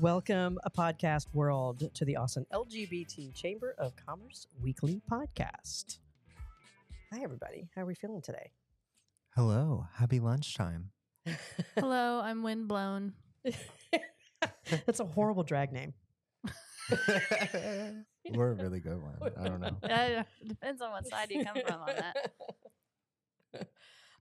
Welcome, 0.00 0.60
a 0.62 0.70
podcast 0.70 1.26
world, 1.32 1.92
to 1.94 2.04
the 2.04 2.14
Austin 2.14 2.46
LGBT 2.52 3.34
Chamber 3.34 3.74
of 3.78 3.94
Commerce 3.96 4.46
weekly 4.62 5.02
podcast. 5.10 5.98
Hi, 7.12 7.20
everybody. 7.20 7.68
How 7.74 7.82
are 7.82 7.86
we 7.86 7.96
feeling 7.96 8.22
today? 8.22 8.52
Hello. 9.34 9.88
Happy 9.94 10.20
lunchtime. 10.20 10.90
Hello, 11.74 12.20
I'm 12.20 12.44
windblown. 12.44 13.14
That's 14.86 15.00
a 15.00 15.04
horrible 15.04 15.42
drag 15.42 15.72
name. 15.72 15.94
We're 18.30 18.52
a 18.52 18.54
really 18.54 18.78
good 18.78 19.02
one. 19.02 19.16
I 19.36 19.48
don't 19.48 19.60
know. 19.60 19.76
Uh, 19.82 20.22
depends 20.46 20.80
on 20.80 20.92
what 20.92 21.08
side 21.08 21.28
you 21.30 21.44
come 21.44 21.56
from 21.66 21.80
on 21.80 21.90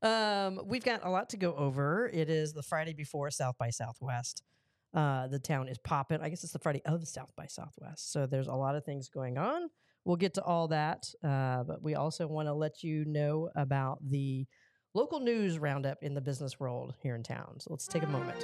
that. 0.01 0.47
Um, 0.47 0.61
we've 0.65 0.83
got 0.83 1.05
a 1.05 1.09
lot 1.11 1.29
to 1.29 1.37
go 1.37 1.53
over. 1.53 2.09
It 2.11 2.31
is 2.31 2.53
the 2.53 2.63
Friday 2.63 2.93
before 2.93 3.29
South 3.29 3.59
by 3.59 3.69
Southwest. 3.69 4.41
Uh, 4.97 5.27
the 5.27 5.37
town 5.37 5.67
is 5.67 5.77
popping. 5.77 6.19
I 6.21 6.29
guess 6.29 6.43
it's 6.43 6.53
the 6.53 6.57
Friday 6.57 6.81
of 6.83 7.07
South 7.07 7.31
by 7.35 7.45
Southwest. 7.45 8.11
So 8.11 8.25
there's 8.25 8.47
a 8.47 8.53
lot 8.55 8.75
of 8.75 8.83
things 8.83 9.09
going 9.09 9.37
on. 9.37 9.69
We'll 10.05 10.15
get 10.15 10.33
to 10.33 10.43
all 10.43 10.67
that. 10.69 11.13
Uh, 11.23 11.63
but 11.65 11.83
we 11.83 11.93
also 11.93 12.25
want 12.25 12.47
to 12.47 12.53
let 12.53 12.83
you 12.83 13.05
know 13.05 13.51
about 13.55 13.99
the 14.01 14.47
local 14.95 15.19
news 15.19 15.59
roundup 15.59 16.01
in 16.01 16.15
the 16.15 16.21
business 16.21 16.59
world 16.59 16.95
here 17.03 17.13
in 17.13 17.21
town. 17.21 17.59
So 17.59 17.67
let's 17.69 17.85
take 17.85 18.01
a 18.01 18.07
moment. 18.07 18.43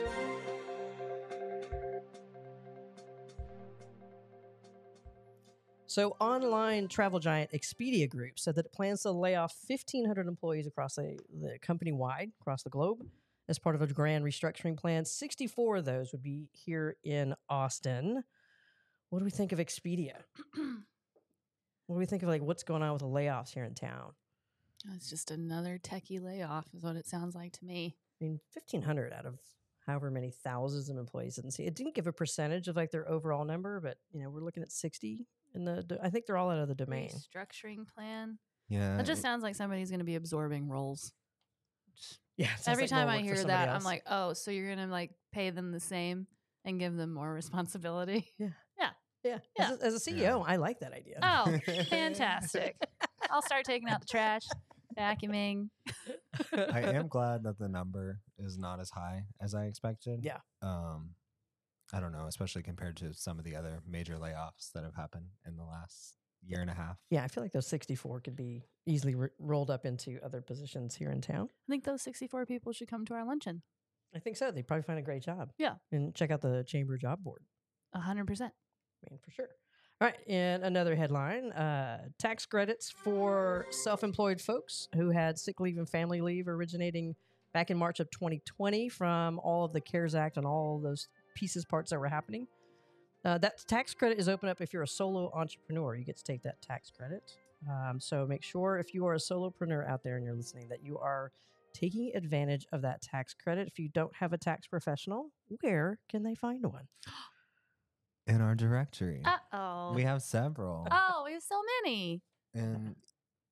So, 5.88 6.16
online 6.20 6.88
travel 6.88 7.20
giant 7.20 7.52
Expedia 7.52 8.08
Group 8.08 8.38
said 8.38 8.54
that 8.56 8.66
it 8.68 8.74
plans 8.74 9.02
to 9.04 9.12
lay 9.12 9.36
off 9.36 9.56
1,500 9.68 10.28
employees 10.28 10.68
across 10.68 10.96
the, 10.96 11.18
the 11.42 11.58
company 11.64 11.92
wide, 11.92 12.32
across 12.42 12.62
the 12.62 12.70
globe, 12.70 13.04
as 13.50 13.60
part 13.60 13.76
of 13.76 13.82
a 13.82 13.88
grand 13.88 14.24
restructuring 14.24 14.78
plan. 14.78 15.06
64 15.06 15.78
of 15.78 15.86
those 15.86 16.12
would 16.12 16.24
be 16.24 16.50
here 16.52 16.96
in 17.04 17.36
Austin. 17.50 18.24
What 19.10 19.20
do 19.20 19.26
we 19.26 19.32
think 19.32 19.52
of 19.52 19.60
Expedia? 19.60 20.14
what 20.56 21.96
do 21.96 22.00
we 22.00 22.06
think 22.06 22.24
of 22.24 22.30
like 22.30 22.42
what's 22.42 22.64
going 22.64 22.82
on 22.82 22.94
with 22.94 23.02
the 23.02 23.08
layoffs 23.08 23.54
here 23.54 23.66
in 23.66 23.76
town? 23.76 24.14
It's 24.96 25.10
just 25.10 25.32
another 25.32 25.80
techie 25.82 26.22
layoff, 26.22 26.68
is 26.74 26.84
what 26.84 26.96
it 26.96 27.08
sounds 27.08 27.36
like 27.36 27.54
to 27.54 27.66
me. 27.66 27.96
I 28.22 28.26
mean, 28.26 28.40
1,500 28.54 29.14
out 29.14 29.26
of 29.26 29.40
however 29.86 30.10
many 30.10 30.32
thousands 30.32 30.90
of 30.90 30.98
employees 30.98 31.36
didn't 31.36 31.52
see. 31.52 31.64
It 31.64 31.76
didn't 31.76 31.96
give 31.96 32.08
a 32.08 32.14
percentage 32.14 32.68
of 32.68 32.76
like 32.76 32.92
their 32.92 33.10
overall 33.10 33.46
number, 33.46 33.80
but 33.80 33.98
you 34.12 34.22
know, 34.22 34.30
we're 34.30 34.42
looking 34.44 34.64
at 34.64 34.72
60 34.72 35.26
in 35.56 35.66
the, 35.66 36.00
I 36.02 36.10
think 36.10 36.26
they're 36.26 36.38
all 36.38 36.50
out 36.50 36.60
of 36.60 36.68
the 36.68 36.76
domain. 36.76 37.10
Restructuring 37.10 37.86
plan. 37.94 38.40
Yeah. 38.70 38.98
That 38.98 39.06
just 39.06 39.22
sounds 39.22 39.44
like 39.44 39.56
somebody's 39.56 39.90
going 39.90 40.00
to 40.00 40.06
be 40.06 40.16
absorbing 40.16 40.68
roles. 40.70 41.12
Just- 41.96 42.20
Yeah. 42.38 42.46
it 42.46 42.64
sounds 42.64 42.68
Every 42.68 42.84
like 42.84 42.90
time 42.90 43.10
I 43.10 43.20
hear 43.20 43.36
somebody 43.36 43.66
that, 43.66 43.70
I'm 43.70 43.84
like, 43.84 44.04
oh, 44.10 44.34
so 44.34 44.52
you're 44.52 44.74
going 44.74 44.88
to 44.88 44.92
like 44.92 45.12
pay 45.32 45.50
them 45.50 45.72
the 45.72 45.80
same 45.80 46.28
and 46.66 46.80
give 46.80 46.96
them 46.96 47.14
more 47.14 47.32
responsibility? 47.34 48.28
yeah. 48.40 48.90
yeah. 49.24 49.38
As, 49.60 49.72
a, 49.80 49.86
as 49.86 50.08
a 50.08 50.12
CEO, 50.12 50.44
I 50.46 50.58
like 50.58 50.80
that 50.80 50.94
idea. 50.94 51.20
Oh, 51.22 51.58
fantastic. 51.90 52.76
I'll 53.30 53.42
start 53.42 53.66
taking 53.66 53.90
out 53.90 54.02
the 54.02 54.08
trash, 54.08 54.44
vacuuming. 54.98 55.70
I 56.52 56.82
am 56.82 57.08
glad 57.08 57.44
that 57.44 57.58
the 57.58 57.70
number 57.70 58.20
is 58.38 58.58
not 58.58 58.80
as 58.80 58.90
high 58.90 59.24
as 59.42 59.56
I 59.56 59.66
expected. 59.66 60.20
Yeah. 60.24 60.40
Um, 60.62 61.12
I 61.94 62.00
don't 62.00 62.12
know, 62.12 62.26
especially 62.28 62.64
compared 62.64 62.98
to 62.98 63.14
some 63.14 63.38
of 63.38 63.46
the 63.46 63.56
other 63.56 63.80
major 63.88 64.16
layoffs 64.16 64.72
that 64.74 64.84
have 64.84 64.96
happened 64.96 65.28
in 65.48 65.56
the 65.56 65.64
last 65.64 66.16
year 66.46 66.62
and 66.62 66.70
a 66.70 66.74
half. 66.74 66.98
Yeah, 67.10 67.24
I 67.24 67.28
feel 67.28 67.44
like 67.44 67.52
those 67.52 67.68
64 67.68 68.22
could 68.22 68.36
be 68.36 68.64
easily 68.86 69.16
ro- 69.16 69.30
rolled 69.40 69.72
up 69.72 69.86
into 69.86 70.20
other 70.24 70.42
positions 70.42 70.96
here 70.96 71.12
in 71.12 71.22
town. 71.22 71.50
I 71.52 71.72
think 71.72 71.84
those 71.84 72.02
64 72.02 72.46
people 72.46 72.74
should 72.74 72.90
come 72.90 73.06
to 73.06 73.14
our 73.14 73.26
luncheon. 73.26 73.62
I 74.16 74.20
think 74.20 74.38
so. 74.38 74.52
They'd 74.52 74.68
probably 74.68 74.84
find 74.84 75.00
a 75.00 75.04
great 75.04 75.24
job. 75.24 75.52
Yeah. 75.58 75.76
And 75.92 76.14
check 76.14 76.32
out 76.32 76.42
the 76.42 76.64
chamber 76.68 76.98
job 76.98 77.24
board. 77.24 77.42
100%. 77.96 78.02
I 78.02 78.50
mean, 79.10 79.20
for 79.24 79.32
sure. 79.32 79.50
All 80.02 80.08
right. 80.08 80.18
And 80.28 80.64
another 80.64 80.96
headline 80.96 81.52
uh, 81.52 82.08
tax 82.20 82.46
credits 82.46 82.92
for 82.92 83.66
self 83.72 84.04
employed 84.04 84.42
folks 84.42 84.88
who 84.96 85.10
had 85.10 85.40
sick 85.40 85.60
leave 85.60 85.78
and 85.78 85.88
family 85.88 86.22
leave 86.22 86.48
originating 86.48 87.16
back 87.54 87.72
in 87.72 87.78
March 87.78 88.00
of 88.00 88.10
2020 88.12 88.90
from 88.90 89.40
all 89.40 89.66
of 89.66 89.74
the 89.74 89.82
CARES 89.82 90.16
Act 90.16 90.38
and 90.38 90.46
all 90.46 90.80
those 90.80 91.08
pieces, 91.36 91.66
parts 91.66 91.92
that 91.92 92.00
were 92.00 92.08
happening. 92.08 92.48
Uh, 93.26 93.38
that 93.38 93.64
tax 93.68 93.94
credit 93.94 94.20
is 94.20 94.28
open 94.28 94.50
up 94.50 94.60
if 94.62 94.74
you're 94.74 94.84
a 94.84 94.88
solo 94.88 95.32
entrepreneur. 95.34 95.96
You 95.96 96.04
get 96.04 96.18
to 96.18 96.24
take 96.24 96.42
that 96.44 96.62
tax 96.62 96.92
credit. 96.92 97.24
Um, 97.70 98.00
so 98.00 98.26
make 98.28 98.44
sure 98.44 98.78
if 98.78 98.94
you 98.94 99.06
are 99.06 99.14
a 99.14 99.18
solopreneur 99.18 99.88
out 99.90 100.04
there 100.04 100.18
and 100.18 100.26
you're 100.26 100.36
listening 100.36 100.68
that 100.70 100.84
you 100.84 100.98
are 101.00 101.32
taking 101.74 102.12
advantage 102.16 102.66
of 102.74 102.82
that 102.82 103.02
tax 103.02 103.34
credit. 103.34 103.68
If 103.68 103.80
you 103.80 103.88
don't 103.90 104.14
have 104.16 104.34
a 104.34 104.38
tax 104.38 104.68
professional, 104.68 105.32
where 105.62 106.00
can 106.10 106.24
they 106.24 106.36
find 106.36 106.66
one? 106.66 106.88
In 108.28 108.42
our 108.42 108.56
directory, 108.56 109.22
Uh 109.26 109.38
oh. 109.54 109.94
we 109.94 110.04
have 110.04 110.22
several. 110.22 110.88
Oh, 110.92 111.24
we 111.26 111.34
have 111.34 111.44
so 111.44 111.60
many. 111.84 112.22
And 112.54 112.96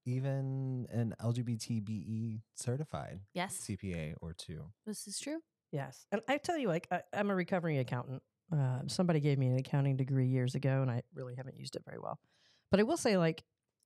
even 0.05 0.87
an 0.91 1.13
LGBTBE 1.21 2.41
certified 2.55 3.21
Yes, 3.33 3.65
CPA 3.69 4.15
or 4.21 4.33
two. 4.33 4.65
this 4.85 5.07
is 5.07 5.19
true. 5.19 5.39
Yes. 5.71 6.05
And 6.11 6.21
I 6.27 6.37
tell 6.37 6.57
you, 6.57 6.67
like, 6.67 6.87
I, 6.91 7.01
I'm 7.13 7.29
a 7.29 7.35
recovering 7.35 7.77
accountant. 7.79 8.21
Uh, 8.51 8.79
somebody 8.87 9.19
gave 9.19 9.37
me 9.37 9.47
an 9.47 9.57
accounting 9.57 9.95
degree 9.95 10.27
years 10.27 10.55
ago, 10.55 10.81
and 10.81 10.91
I 10.91 11.03
really 11.13 11.35
haven't 11.35 11.57
used 11.57 11.75
it 11.75 11.83
very 11.85 11.99
well. 11.99 12.19
But 12.69 12.79
I 12.79 12.83
will 12.83 12.97
say, 12.97 13.17
like, 13.17 13.43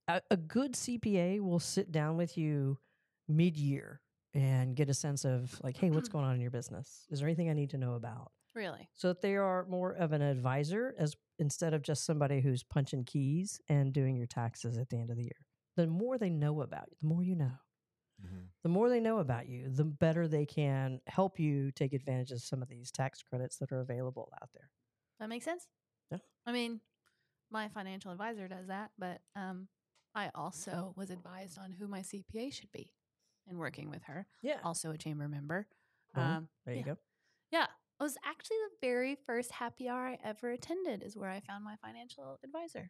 a, 0.08 0.22
a 0.32 0.38
good 0.38 0.74
CPA 0.74 1.40
will 1.42 1.60
sit 1.60 1.92
down 1.92 2.18
with 2.18 2.38
you 2.38 2.78
mid 3.28 3.58
year 3.58 4.02
and 4.34 4.76
get 4.76 4.90
a 4.90 4.94
sense 4.94 5.26
of, 5.26 5.60
like, 5.64 5.78
hey, 5.78 5.92
what's 5.92 6.10
going 6.10 6.26
on 6.26 6.36
in 6.36 6.42
your 6.42 6.52
business? 6.52 7.06
Is 7.12 7.20
there 7.20 7.28
anything 7.28 7.50
I 7.50 7.54
need 7.54 7.72
to 7.72 7.78
know 7.78 7.94
about? 7.94 8.32
Really. 8.56 8.90
So 8.94 9.10
that 9.10 9.22
they 9.22 9.36
are 9.36 9.66
more 9.68 9.92
of 9.92 10.14
an 10.14 10.22
advisor 10.22 10.96
as 10.98 11.16
instead 11.40 11.74
of 11.74 11.82
just 11.82 12.06
somebody 12.06 12.40
who's 12.40 12.64
punching 12.64 13.04
keys 13.04 13.60
and 13.68 13.92
doing 13.92 14.16
your 14.16 14.28
taxes 14.28 14.78
at 14.78 14.90
the 14.90 14.98
end 14.98 15.10
of 15.10 15.18
the 15.18 15.24
year. 15.24 15.46
The 15.76 15.88
more 15.88 16.18
they 16.18 16.30
know 16.30 16.62
about 16.62 16.86
you, 16.90 16.96
the 17.02 17.08
more 17.08 17.22
you 17.22 17.36
know 17.36 17.52
the 18.64 18.70
more 18.70 18.90
they 18.90 19.00
know 19.00 19.20
about 19.20 19.48
you, 19.48 19.70
the 19.70 19.84
better 19.84 20.28
they 20.28 20.46
can 20.46 21.00
help 21.08 21.40
you 21.40 21.72
take 21.72 21.94
advantage 21.94 22.32
of 22.32 22.42
some 22.42 22.62
of 22.62 22.68
these 22.70 22.92
tax 22.92 23.22
credits 23.22 23.58
that 23.58 23.72
are 23.72 23.80
available 23.82 24.30
out 24.42 24.50
there. 24.54 24.70
That 25.20 25.30
makes 25.30 25.46
sense. 25.46 25.68
Yeah. 26.12 26.18
I 26.46 26.52
mean, 26.52 26.82
my 27.52 27.68
financial 27.70 28.12
advisor 28.12 28.48
does 28.48 28.68
that, 28.68 28.92
but 28.98 29.22
um, 29.36 29.68
I 30.14 30.30
also 30.36 30.94
was 30.98 31.10
advised 31.10 31.58
on 31.60 31.72
who 31.72 31.88
my 31.88 32.00
CPA 32.02 32.52
should 32.54 32.72
be 32.72 32.92
in 33.50 33.58
working 33.58 33.90
with 33.90 34.04
her. 34.04 34.26
Yeah. 34.42 34.58
Also 34.64 34.92
a 34.92 34.98
chamber 34.98 35.28
member. 35.28 35.68
Oh, 36.16 36.22
Um, 36.22 36.48
there 36.66 36.74
you 36.76 36.80
yeah. 36.82 36.86
go. 36.94 36.98
Yeah. 37.52 37.68
It 38.00 38.04
was 38.04 38.18
actually 38.26 38.58
the 38.58 38.88
very 38.88 39.16
first 39.26 39.52
happy 39.52 39.88
hour 39.88 40.06
I 40.08 40.18
ever 40.24 40.52
attended, 40.52 41.02
is 41.02 41.16
where 41.16 41.30
I 41.30 41.40
found 41.40 41.64
my 41.64 41.76
financial 41.82 42.40
advisor. 42.44 42.90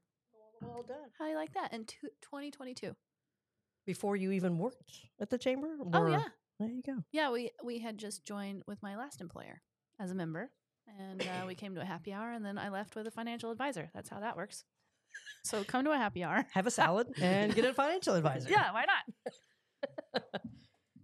Well 0.61 0.83
done. 0.87 1.09
How 1.19 1.25
do 1.25 1.31
you 1.31 1.37
like 1.37 1.53
that? 1.53 1.73
In 1.73 1.85
two, 1.85 2.07
2022. 2.23 2.95
Before 3.85 4.15
you 4.15 4.31
even 4.31 4.57
worked 4.57 5.01
at 5.19 5.29
the 5.29 5.37
chamber? 5.37 5.75
Oh, 5.93 6.07
yeah. 6.07 6.23
There 6.59 6.69
you 6.69 6.81
go. 6.81 7.03
Yeah, 7.11 7.31
we, 7.31 7.51
we 7.63 7.79
had 7.79 7.97
just 7.97 8.23
joined 8.25 8.63
with 8.65 8.81
my 8.81 8.95
last 8.95 9.21
employer 9.21 9.61
as 9.99 10.09
a 10.11 10.15
member, 10.15 10.49
and 10.99 11.21
uh, 11.21 11.45
we 11.45 11.53
came 11.55 11.75
to 11.75 11.81
a 11.81 11.85
happy 11.85 12.13
hour, 12.13 12.31
and 12.31 12.45
then 12.45 12.57
I 12.57 12.69
left 12.69 12.95
with 12.95 13.05
a 13.07 13.11
financial 13.11 13.51
advisor. 13.51 13.89
That's 13.93 14.09
how 14.09 14.21
that 14.21 14.37
works. 14.37 14.63
So 15.43 15.63
come 15.63 15.85
to 15.85 15.91
a 15.91 15.97
happy 15.97 16.23
hour. 16.23 16.45
Have 16.53 16.65
a 16.65 16.71
salad 16.71 17.07
and 17.21 17.53
get 17.53 17.65
a 17.65 17.73
financial 17.73 18.15
advisor. 18.15 18.49
Yeah, 18.49 18.71
why 18.73 18.85
not? 18.85 20.23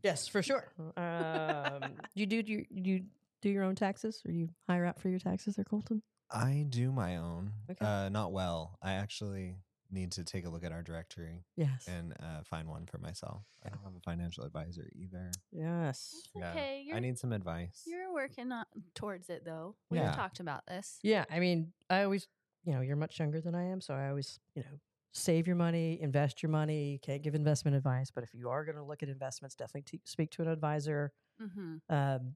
Yes, 0.04 0.28
for 0.28 0.42
sure. 0.42 0.68
Um, 0.98 1.94
you 2.16 2.26
do 2.26 2.38
you, 2.38 2.66
you 2.72 3.04
do 3.42 3.50
your 3.50 3.64
own 3.64 3.76
taxes, 3.76 4.22
or 4.26 4.32
you 4.32 4.50
hire 4.68 4.86
out 4.86 5.00
for 5.00 5.10
your 5.10 5.20
taxes, 5.20 5.60
or 5.60 5.64
Colton? 5.64 6.02
I 6.32 6.66
do 6.68 6.92
my 6.92 7.18
own. 7.18 7.52
Okay. 7.70 7.86
Uh, 7.86 8.10
not 8.10 8.32
well. 8.32 8.78
I 8.82 8.94
actually 8.94 9.58
need 9.92 10.12
to 10.14 10.24
take 10.24 10.46
a 10.46 10.50
look 10.50 10.64
at 10.64 10.72
our 10.72 10.82
directory 10.82 11.44
Yes. 11.56 11.88
and 11.88 12.14
uh, 12.20 12.44
find 12.44 12.68
one 12.68 12.86
for 12.86 12.98
myself. 12.98 13.44
I 13.66 13.70
don't 13.70 13.84
have 13.84 13.96
a 13.96 14.00
financial 14.00 14.44
advisor 14.46 14.90
either. 14.96 15.32
yes. 15.52 16.14
It's 16.18 16.30
Yeah. 16.36 16.52
okay. 16.52 16.84
You're, 16.86 16.96
I 16.98 17.00
need 17.00 17.18
some 17.20 17.32
advice. 17.34 17.84
you're 17.86 18.14
working 18.14 18.52
on, 18.52 18.66
towards 18.96 19.30
it, 19.30 19.44
though. 19.46 19.76
We've 19.90 20.02
Yeah. 20.02 20.12
talked 20.14 20.40
about 20.40 20.66
this. 20.66 21.00
Yeah, 21.04 21.26
I 21.30 21.40
mean, 21.40 21.74
I 21.90 22.04
always, 22.04 22.28
you 22.64 22.74
know, 22.74 22.82
you're 22.82 22.96
much 22.96 23.20
younger 23.20 23.42
than 23.42 23.54
I 23.56 23.64
am, 23.66 23.82
so 23.82 23.94
I 23.94 24.10
always, 24.10 24.40
you 24.56 24.64
know, 24.64 24.80
save 25.14 25.46
your 25.46 25.58
money, 25.58 26.00
invest 26.02 26.42
your 26.42 26.50
money. 26.52 26.98
Can't 27.04 27.22
give 27.22 27.36
investment 27.36 27.76
advice, 27.76 28.12
but 28.12 28.24
if 28.24 28.34
you 28.34 28.50
are 28.50 28.64
going 28.64 28.78
to 28.78 28.84
look 28.84 29.04
at 29.04 29.10
investments, 29.10 29.56
definitely 29.56 29.82
t- 29.84 30.02
speak 30.06 30.32
to 30.32 30.42
an 30.42 30.48
advisor. 30.48 31.12
Mm-hmm. 31.42 31.94
Um, 31.94 32.36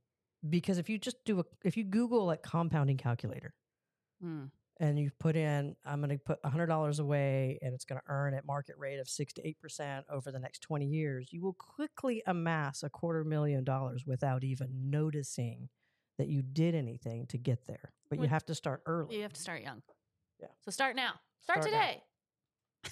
because 0.49 0.77
if 0.77 0.89
you 0.89 0.97
just 0.97 1.15
do 1.25 1.39
a, 1.39 1.43
if 1.63 1.77
you 1.77 1.83
Google 1.85 2.25
like 2.25 2.43
compounding 2.43 2.97
calculator 2.97 3.53
Mm. 4.23 4.49
And 4.79 4.99
you 4.99 5.09
put 5.19 5.35
in, 5.35 5.75
I'm 5.85 6.01
going 6.01 6.09
to 6.09 6.17
put 6.17 6.39
hundred 6.45 6.67
dollars 6.67 6.99
away, 6.99 7.59
and 7.61 7.73
it's 7.73 7.85
going 7.85 7.99
to 7.99 8.05
earn 8.07 8.33
at 8.33 8.45
market 8.45 8.75
rate 8.77 8.99
of 8.99 9.07
six 9.07 9.33
to 9.33 9.47
eight 9.47 9.59
percent 9.59 10.05
over 10.11 10.31
the 10.31 10.39
next 10.39 10.59
20 10.59 10.85
years, 10.85 11.29
you 11.31 11.41
will 11.41 11.53
quickly 11.53 12.21
amass 12.27 12.83
a 12.83 12.89
quarter 12.89 13.23
million 13.23 13.63
dollars 13.63 14.05
without 14.05 14.43
even 14.43 14.69
noticing 14.89 15.69
that 16.17 16.27
you 16.27 16.41
did 16.41 16.75
anything 16.75 17.25
to 17.27 17.37
get 17.37 17.65
there. 17.67 17.91
But 18.09 18.19
you 18.19 18.27
have 18.27 18.45
to 18.45 18.55
start 18.55 18.81
early. 18.85 19.15
You 19.15 19.23
have 19.23 19.33
to 19.33 19.41
start 19.41 19.61
young. 19.61 19.81
Yeah. 20.39 20.47
So 20.63 20.71
start 20.71 20.95
now. 20.95 21.13
Start, 21.41 21.63
Start 21.63 21.75
now. 21.75 21.81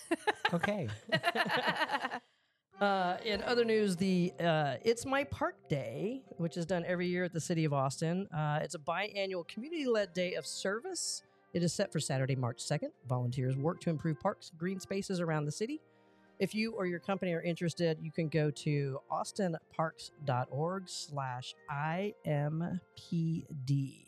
today. 0.09 0.27
okay. 0.53 0.89
Uh, 2.81 3.17
in 3.23 3.41
other 3.43 3.63
news, 3.63 3.95
the 3.95 4.33
uh, 4.39 4.75
It's 4.83 5.05
My 5.05 5.23
Park 5.23 5.69
Day, 5.69 6.23
which 6.37 6.57
is 6.57 6.65
done 6.65 6.83
every 6.85 7.07
year 7.07 7.23
at 7.23 7.31
the 7.31 7.39
City 7.39 7.65
of 7.65 7.71
Austin, 7.71 8.27
uh, 8.35 8.59
it's 8.61 8.75
a 8.75 8.79
biannual 8.79 9.47
community-led 9.47 10.13
day 10.13 10.33
of 10.33 10.45
service. 10.45 11.23
It 11.53 11.61
is 11.63 11.71
set 11.73 11.91
for 11.91 11.99
Saturday, 11.99 12.35
March 12.35 12.57
2nd. 12.63 12.89
Volunteers 13.07 13.55
work 13.55 13.79
to 13.81 13.89
improve 13.89 14.19
parks 14.19 14.49
and 14.49 14.59
green 14.59 14.79
spaces 14.79 15.19
around 15.21 15.45
the 15.45 15.51
city. 15.51 15.81
If 16.39 16.55
you 16.55 16.73
or 16.73 16.87
your 16.87 16.99
company 16.99 17.31
are 17.33 17.41
interested, 17.43 17.99
you 18.01 18.11
can 18.11 18.27
go 18.27 18.49
to 18.49 18.99
austinparks.org 19.11 20.89
slash 20.89 21.53
IMPD. 21.71 22.79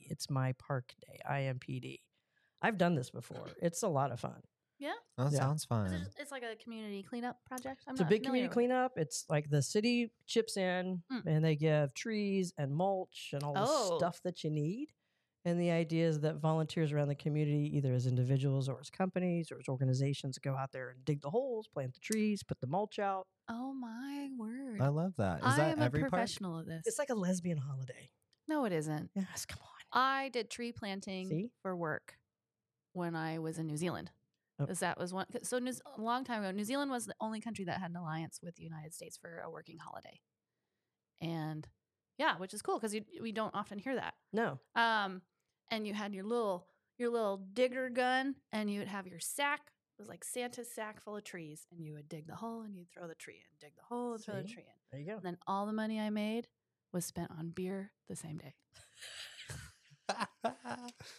It's 0.10 0.30
my 0.30 0.54
park 0.54 0.94
day, 1.08 1.20
IMPD. 1.30 2.00
I've 2.62 2.78
done 2.80 2.96
this 2.96 3.10
before. 3.12 3.46
It's 3.62 3.84
a 3.84 3.88
lot 3.88 4.12
of 4.12 4.20
fun. 4.20 4.42
Yeah. 4.80 4.94
That 5.18 5.32
Yeah. 5.32 5.38
sounds 5.40 5.62
Is 5.62 5.66
fun. 5.66 5.94
it- 5.94 6.16
It's 6.18 6.32
like 6.32 6.44
a 6.44 6.56
community 6.58 7.04
cleanup 7.04 7.46
project. 7.46 7.84
I'm 7.88 7.94
it's 7.94 8.02
a 8.02 8.04
not 8.04 8.10
big 8.10 8.24
familiar 8.26 8.48
community 8.48 8.48
with 8.48 8.52
it. 8.52 8.54
cleanup. 8.54 8.98
It's 8.98 9.26
like 9.30 9.50
the 9.50 9.62
city 9.62 10.12
chips 10.26 10.58
in 10.58 11.04
Mm. 11.12 11.26
and 11.28 11.46
they 11.46 11.56
give 11.56 11.94
trees 11.94 12.54
and 12.58 12.76
mulch 12.76 13.30
and 13.34 13.44
all 13.44 13.54
the 13.54 13.62
Oh. 13.64 13.98
stuff 13.98 14.22
that 14.24 14.44
you 14.44 14.50
need. 14.50 14.92
And 15.46 15.60
the 15.62 15.70
idea 15.70 16.08
is 16.08 16.20
that 16.22 16.38
volunteers 16.38 16.92
around 16.92 17.08
the 17.08 17.16
community, 17.16 17.72
either 17.78 17.94
as 17.94 18.08
individuals 18.08 18.68
or 18.68 18.80
as 18.80 18.90
companies 18.90 19.52
or 19.52 19.58
as 19.60 19.68
organizations, 19.70 20.40
go 20.40 20.56
out 20.56 20.72
there 20.72 20.90
and 20.90 21.06
dig 21.06 21.22
the 21.22 21.30
holes, 21.30 21.68
plant 21.68 21.94
the 21.94 22.00
trees, 22.00 22.42
put 22.42 22.60
the 22.60 22.66
mulch 22.68 22.98
out. 22.98 23.28
Oh 23.48 23.72
my 23.74 24.30
word! 24.38 24.82
I 24.82 24.88
love 24.88 25.14
that. 25.18 25.38
Is 25.40 25.46
I 25.46 25.58
that 25.58 25.78
am 25.78 25.82
every 25.84 26.00
a 26.00 26.04
park? 26.04 26.12
professional 26.14 26.60
at 26.60 26.66
this. 26.66 26.82
It's 26.86 26.98
like 26.98 27.10
a 27.12 27.16
lesbian 27.16 27.60
holiday. 27.60 28.10
no, 28.48 28.66
it 28.66 28.74
isn't. 28.74 29.12
Yes, 29.16 29.46
come 29.46 29.60
on. 29.62 30.00
I 30.02 30.30
did 30.30 30.50
tree 30.50 30.72
planting 30.72 31.30
See? 31.30 31.52
for 31.62 31.76
work 31.76 32.18
when 32.94 33.16
I 33.16 33.38
was 33.40 33.60
in 33.60 33.68
New 33.68 33.78
Zealand. 33.78 34.10
Oh. 34.60 34.66
'Cause 34.66 34.80
that 34.80 34.98
was 34.98 35.14
one. 35.14 35.26
'cause- 35.32 35.48
So 35.48 35.60
New, 35.60 35.72
Z- 35.74 35.82
a 35.98 36.02
long 36.02 36.24
time 36.24 36.42
ago, 36.44 36.52
New 36.52 36.64
Zealand 36.64 36.90
was 36.90 37.06
the 37.06 37.16
only 37.22 37.40
country 37.42 37.66
that 37.66 37.80
had 37.80 37.92
an 37.92 37.98
alliance 37.98 38.40
with 38.42 38.56
the 38.56 38.64
United 38.64 38.94
States 38.96 39.16
for 39.18 39.40
a 39.40 39.50
working 39.52 39.78
holiday, 39.78 40.22
and 41.22 41.68
yeah, 42.18 42.38
which 42.38 42.54
is 42.54 42.62
cool 42.62 42.80
because 42.80 42.96
we 43.22 43.32
don't 43.32 43.54
often 43.54 43.78
hear 43.78 43.96
that. 43.96 44.16
No. 44.34 44.60
Um, 44.76 45.22
and 45.72 45.88
you 45.88 45.94
had 45.94 46.14
your 46.14 46.24
little 46.24 46.68
your 46.98 47.10
little 47.10 47.38
digger 47.54 47.90
gun, 47.90 48.36
and 48.54 48.72
you 48.72 48.80
would 48.80 48.88
have 48.88 49.08
your 49.08 49.20
sack. 49.20 49.62
It 49.98 50.02
was 50.02 50.10
like 50.10 50.24
Santa's 50.24 50.72
sack 50.74 51.02
full 51.02 51.18
of 51.18 51.24
trees, 51.24 51.66
and 51.72 51.86
you 51.86 51.94
would 51.94 52.10
dig 52.10 52.28
the 52.28 52.36
hole, 52.36 52.62
and 52.62 52.76
you'd 52.76 52.90
throw 52.92 53.08
the 53.08 53.16
tree 53.16 53.36
in, 53.36 53.58
dig 53.60 53.76
the 53.76 53.84
hole, 53.84 54.14
and 54.14 54.24
throw 54.24 54.36
the 54.36 54.44
tree 54.44 54.64
in. 54.66 54.74
There 54.92 55.00
you 55.00 55.08
go. 55.08 55.16
And 55.16 55.24
then 55.24 55.38
all 55.48 55.66
the 55.66 55.74
money 55.74 56.00
I 56.00 56.10
made 56.10 56.48
was 56.94 57.06
spent 57.06 57.32
on 57.32 57.50
beer 57.50 57.92
the 58.08 58.16
same 58.16 58.38
day. 58.38 58.54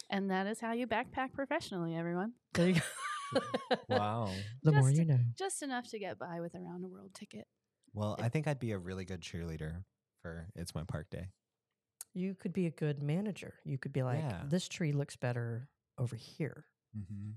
And 0.08 0.30
that 0.30 0.46
is 0.46 0.60
how 0.60 0.72
you 0.72 0.86
backpack 0.86 1.32
professionally, 1.32 1.96
everyone. 1.96 2.32
There 2.54 2.68
you 2.68 2.74
go. 3.34 3.40
wow. 3.88 4.30
The 4.62 4.72
more 4.72 4.90
you 4.90 5.04
know. 5.04 5.18
Just 5.36 5.62
enough 5.62 5.88
to 5.90 5.98
get 5.98 6.18
by 6.18 6.40
with 6.40 6.54
a 6.54 6.60
round 6.60 6.84
the 6.84 6.88
world 6.88 7.12
ticket. 7.12 7.46
Well, 7.92 8.16
I 8.20 8.28
think 8.28 8.46
I'd 8.46 8.60
be 8.60 8.72
a 8.72 8.78
really 8.78 9.04
good 9.04 9.20
cheerleader 9.20 9.82
for 10.22 10.48
It's 10.54 10.74
My 10.74 10.84
Park 10.84 11.10
Day. 11.10 11.30
You 12.16 12.34
could 12.34 12.52
be 12.54 12.64
a 12.66 12.70
good 12.70 13.02
manager. 13.02 13.54
You 13.64 13.76
could 13.78 13.92
be 13.92 14.02
like, 14.02 14.20
Yeah. 14.20 14.42
this 14.48 14.68
tree 14.68 14.92
looks 14.92 15.16
better 15.16 15.68
over 15.98 16.16
here. 16.16 16.64
Mm-hmm. 16.96 17.32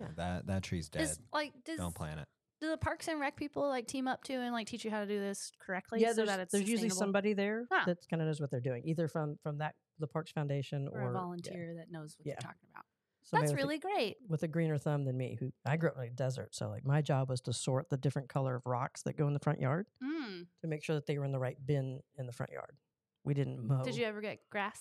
Yeah. 0.00 0.08
that 0.16 0.46
that 0.46 0.62
tree's 0.62 0.88
dead. 0.88 1.02
Is 1.02 1.18
like 1.32 1.52
does 1.64 1.78
Don't 1.78 1.94
plant 1.94 2.20
it. 2.20 2.28
do 2.60 2.68
the 2.70 2.76
Parks 2.76 3.08
and 3.08 3.18
Rec 3.18 3.36
people 3.36 3.66
like 3.68 3.86
team 3.86 4.06
up 4.08 4.24
to 4.24 4.34
and 4.34 4.52
like 4.52 4.66
teach 4.66 4.84
you 4.84 4.90
how 4.90 5.00
to 5.00 5.06
do 5.06 5.18
this 5.20 5.52
correctly? 5.58 6.00
yeah, 6.00 6.08
so 6.10 6.16
there's, 6.16 6.28
that 6.28 6.40
it's 6.40 6.52
there's 6.52 6.68
usually 6.68 6.88
somebody 6.90 7.32
there 7.32 7.66
Huh. 7.70 7.84
that 7.86 7.98
kind 8.10 8.20
of 8.22 8.26
knows 8.28 8.40
what 8.40 8.50
they're 8.50 8.60
doing, 8.60 8.82
either 8.84 9.08
from 9.08 9.38
from 9.42 9.58
that 9.58 9.74
the 9.98 10.06
Parks 10.06 10.32
Foundation 10.32 10.88
or, 10.92 11.00
or 11.00 11.02
a 11.02 11.06
yeah, 11.06 11.12
volunteer 11.12 11.74
that 11.78 11.90
knows 11.90 12.16
what 12.18 12.26
Yeah. 12.26 12.32
you're 12.32 12.40
talking 12.40 12.68
about. 12.74 12.84
somebody 13.22 13.46
That's 13.46 13.52
with 13.52 13.60
a- 13.60 13.64
really 13.64 13.78
great. 13.78 14.16
with 14.28 14.42
a 14.42 14.48
greener 14.48 14.78
thumb 14.78 15.04
than 15.04 15.16
me. 15.16 15.36
Who 15.38 15.52
I 15.64 15.76
grew 15.76 15.90
up 15.90 15.96
in 15.98 16.04
a 16.04 16.10
desert, 16.10 16.54
so 16.54 16.68
like 16.68 16.84
my 16.84 17.00
job 17.02 17.28
was 17.30 17.40
to 17.42 17.52
sort 17.52 17.88
the 17.90 17.96
different 17.96 18.28
color 18.28 18.54
of 18.56 18.66
rocks 18.66 19.02
that 19.04 19.16
go 19.16 19.26
in 19.28 19.32
the 19.34 19.40
front 19.40 19.60
yard 19.60 19.86
Mm. 20.02 20.46
to 20.62 20.66
make 20.66 20.82
sure 20.82 20.94
that 20.96 21.06
they 21.06 21.18
were 21.18 21.24
in 21.24 21.32
the 21.32 21.38
right 21.38 21.58
bin 21.64 22.02
in 22.18 22.26
the 22.26 22.32
front 22.32 22.52
yard. 22.52 22.76
We 23.24 23.34
didn't 23.34 23.66
mow. 23.66 23.82
Did 23.84 23.96
you 23.96 24.04
ever 24.04 24.20
get 24.20 24.38
grass? 24.50 24.80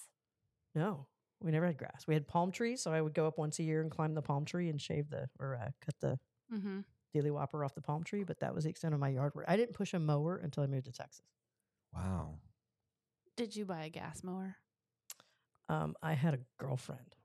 No, 0.75 1.05
we 1.41 1.51
never 1.51 1.65
had 1.67 1.77
grass. 1.77 2.05
We 2.07 2.13
had 2.13 2.27
palm 2.27 2.51
trees, 2.51 2.81
so 2.81 2.91
I 2.91 3.01
would 3.01 3.13
go 3.13 3.27
up 3.27 3.37
once 3.37 3.59
a 3.59 3.63
year 3.63 3.81
and 3.81 3.91
climb 3.91 4.13
the 4.15 4.21
palm 4.21 4.45
tree 4.45 4.69
and 4.69 4.79
shave 4.81 5.09
the 5.09 5.29
or 5.39 5.55
uh, 5.55 5.69
cut 5.85 5.95
the 5.99 6.19
Mm-hmm. 6.53 6.79
dealy 7.13 7.31
whopper 7.31 7.63
off 7.63 7.75
the 7.75 7.81
palm 7.81 8.03
tree. 8.03 8.23
But 8.25 8.41
that 8.41 8.53
was 8.53 8.65
the 8.65 8.69
extent 8.69 8.93
of 8.93 8.99
my 8.99 9.07
yard 9.09 9.33
work. 9.35 9.45
I 9.47 9.55
didn't 9.55 9.73
push 9.73 9.93
a 9.93 9.99
mower 9.99 10.35
until 10.37 10.63
I 10.63 10.67
moved 10.67 10.85
to 10.87 10.91
Texas. 10.91 11.23
Wow. 11.93 12.39
Did 13.37 13.55
you 13.55 13.63
buy 13.65 13.85
a 13.85 13.89
gas 13.89 14.21
mower? 14.23 14.57
Um, 15.69 15.95
I 16.03 16.13
had 16.13 16.33
a 16.33 16.39
girlfriend 16.57 17.15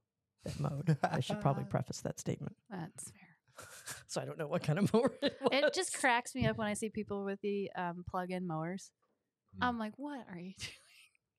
that 0.45 0.61
mowed. 0.61 0.97
I 1.03 1.19
should 1.21 1.41
probably 1.41 1.65
preface 1.69 2.03
that 2.03 2.21
statement. 2.21 2.55
That's 2.71 3.11
fair. 3.11 3.21
So 4.07 4.21
I 4.21 4.25
don't 4.27 4.39
know 4.39 4.47
what 4.47 4.63
kind 4.63 4.79
of 4.79 4.93
mower 4.93 5.13
it 5.23 5.37
was. 5.41 5.51
It 5.53 5.75
just 5.75 5.99
cracks 5.99 6.35
me 6.35 6.47
up 6.47 6.59
when 6.59 6.69
I 6.69 6.75
see 6.75 6.89
people 6.91 7.25
with 7.25 7.41
the 7.41 7.71
um, 7.77 8.05
plug-in 8.09 8.47
mowers. 8.47 8.91
Mm. 9.59 9.67
I'm 9.67 9.79
like, 9.79 9.95
what 9.97 10.27
are 10.31 10.39
you 10.39 10.53
doing? 10.59 10.71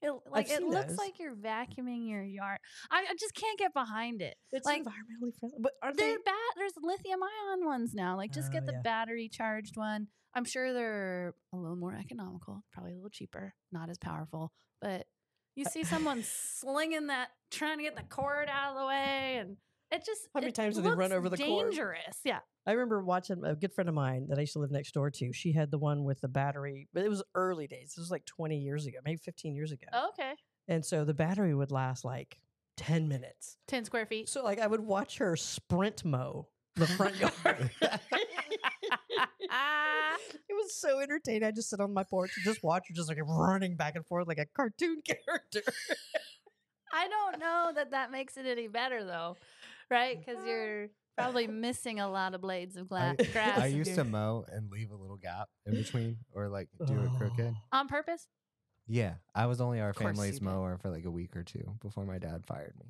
It, 0.01 0.11
like 0.31 0.49
it 0.51 0.61
looks 0.61 0.89
those. 0.89 0.97
like 0.97 1.17
you're 1.19 1.35
vacuuming 1.35 2.07
your 2.07 2.23
yard. 2.23 2.59
I, 2.91 2.99
I 3.09 3.13
just 3.19 3.33
can't 3.33 3.57
get 3.57 3.73
behind 3.73 4.21
it. 4.21 4.35
It's 4.51 4.65
like- 4.65 4.81
environmentally 4.83 5.33
friendly, 5.39 5.57
but 5.59 5.71
are 5.81 5.93
they? 5.93 6.17
bad. 6.23 6.33
There's 6.55 6.73
lithium 6.81 7.19
ion 7.23 7.65
ones 7.65 7.93
now. 7.95 8.15
Like, 8.15 8.31
just 8.31 8.49
Oh, 8.49 8.53
get 8.53 8.65
the 8.67 8.73
yeah. 8.73 8.81
battery 8.83 9.27
charged 9.29 9.75
one. 9.75 10.07
I'm 10.35 10.45
sure 10.45 10.71
they're 10.71 11.33
a 11.51 11.57
little 11.57 11.75
more 11.77 11.95
economical, 11.95 12.63
probably 12.71 12.91
a 12.91 12.95
little 12.95 13.09
cheaper, 13.09 13.53
not 13.71 13.89
as 13.89 13.97
powerful. 13.97 14.51
But 14.81 15.07
you 15.55 15.65
see 15.65 15.83
someone 15.83 16.23
slinging 16.23 17.07
that, 17.07 17.29
trying 17.49 17.77
to 17.77 17.83
get 17.83 17.95
the 17.95 18.03
cord 18.03 18.47
out 18.51 18.73
of 18.75 18.79
the 18.81 18.85
way, 18.85 19.37
and 19.39 19.57
it 19.91 20.05
just 20.05 20.27
How 20.33 20.41
many 20.41 20.51
times 20.51 20.75
do 20.75 20.81
they 20.81 20.91
run 20.91 21.11
over 21.11 21.29
the? 21.29 21.37
Dangerous, 21.37 22.19
yeah. 22.23 22.39
I 22.65 22.71
remember 22.73 23.03
watching 23.03 23.43
a 23.45 23.55
good 23.55 23.73
friend 23.73 23.87
of 23.87 23.95
mine 23.95 24.27
that 24.29 24.37
I 24.37 24.41
used 24.41 24.53
to 24.53 24.59
live 24.59 24.71
next 24.71 24.93
door 24.93 25.09
to. 25.09 25.33
She 25.33 25.53
had 25.53 25.71
the 25.71 25.77
one 25.77 26.03
with 26.03 26.21
the 26.21 26.27
battery, 26.27 26.87
but 26.93 27.03
it 27.03 27.09
was 27.09 27.23
early 27.35 27.67
days. 27.67 27.93
This 27.95 27.97
was 27.97 28.11
like 28.11 28.25
20 28.25 28.57
years 28.57 28.85
ago, 28.85 28.97
maybe 29.05 29.17
15 29.17 29.55
years 29.55 29.71
ago. 29.71 29.87
Oh, 29.93 30.09
okay, 30.09 30.33
And 30.67 30.85
so 30.85 31.05
the 31.05 31.13
battery 31.13 31.55
would 31.55 31.71
last 31.71 32.03
like 32.03 32.39
10 32.77 33.07
minutes. 33.07 33.57
ten 33.67 33.85
square 33.85 34.05
feet. 34.05 34.29
So 34.29 34.43
like 34.43 34.59
I 34.59 34.67
would 34.67 34.81
watch 34.81 35.17
her 35.19 35.35
sprint 35.35 36.03
mow 36.05 36.47
the 36.75 36.87
front 36.87 37.15
yard. 37.19 37.71
it 37.81 38.01
was 40.51 40.75
so 40.75 40.99
entertaining. 40.99 41.43
I 41.43 41.51
just 41.51 41.69
sit 41.69 41.79
on 41.79 41.93
my 41.93 42.03
porch 42.03 42.31
and 42.35 42.45
just 42.45 42.63
watch 42.63 42.83
her 42.87 42.93
just 42.93 43.09
like 43.09 43.17
running 43.25 43.75
back 43.75 43.95
and 43.95 44.05
forth 44.05 44.27
like 44.27 44.37
a 44.37 44.45
cartoon 44.45 45.01
character. 45.05 45.61
I 46.93 47.07
don't 47.07 47.39
know 47.39 47.71
that 47.75 47.91
that 47.91 48.11
makes 48.11 48.37
it 48.37 48.45
any 48.45 48.67
better 48.67 49.03
though, 49.03 49.37
right? 49.89 50.17
Because 50.19 50.43
you're 50.45 50.87
probably 51.17 51.47
missing 51.47 51.99
a 51.99 52.09
lot 52.09 52.33
of 52.33 52.41
blades 52.41 52.75
of 52.77 52.87
gla- 52.89 53.15
I, 53.19 53.23
grass 53.23 53.59
I 53.59 53.65
used 53.67 53.95
to 53.95 54.03
mow 54.03 54.45
and 54.51 54.69
leave 54.71 54.91
a 54.91 54.95
little 54.95 55.17
gap 55.17 55.49
in 55.65 55.73
between, 55.75 56.17
or 56.33 56.47
like 56.49 56.67
do 56.85 56.93
it 57.01 57.09
crooked. 57.17 57.53
Oh. 57.55 57.77
on 57.79 57.87
purpose. 57.87 58.27
Yeah, 58.87 59.15
I 59.35 59.47
was 59.47 59.59
only 59.59 59.81
our 59.81 59.93
family's 59.93 60.41
mower 60.41 60.77
for 60.77 60.89
like 60.89 61.05
a 61.05 61.11
week 61.11 61.35
or 61.35 61.43
two 61.43 61.75
before 61.81 62.05
my 62.05 62.19
dad 62.19 62.45
fired 62.47 62.73
me. 62.79 62.85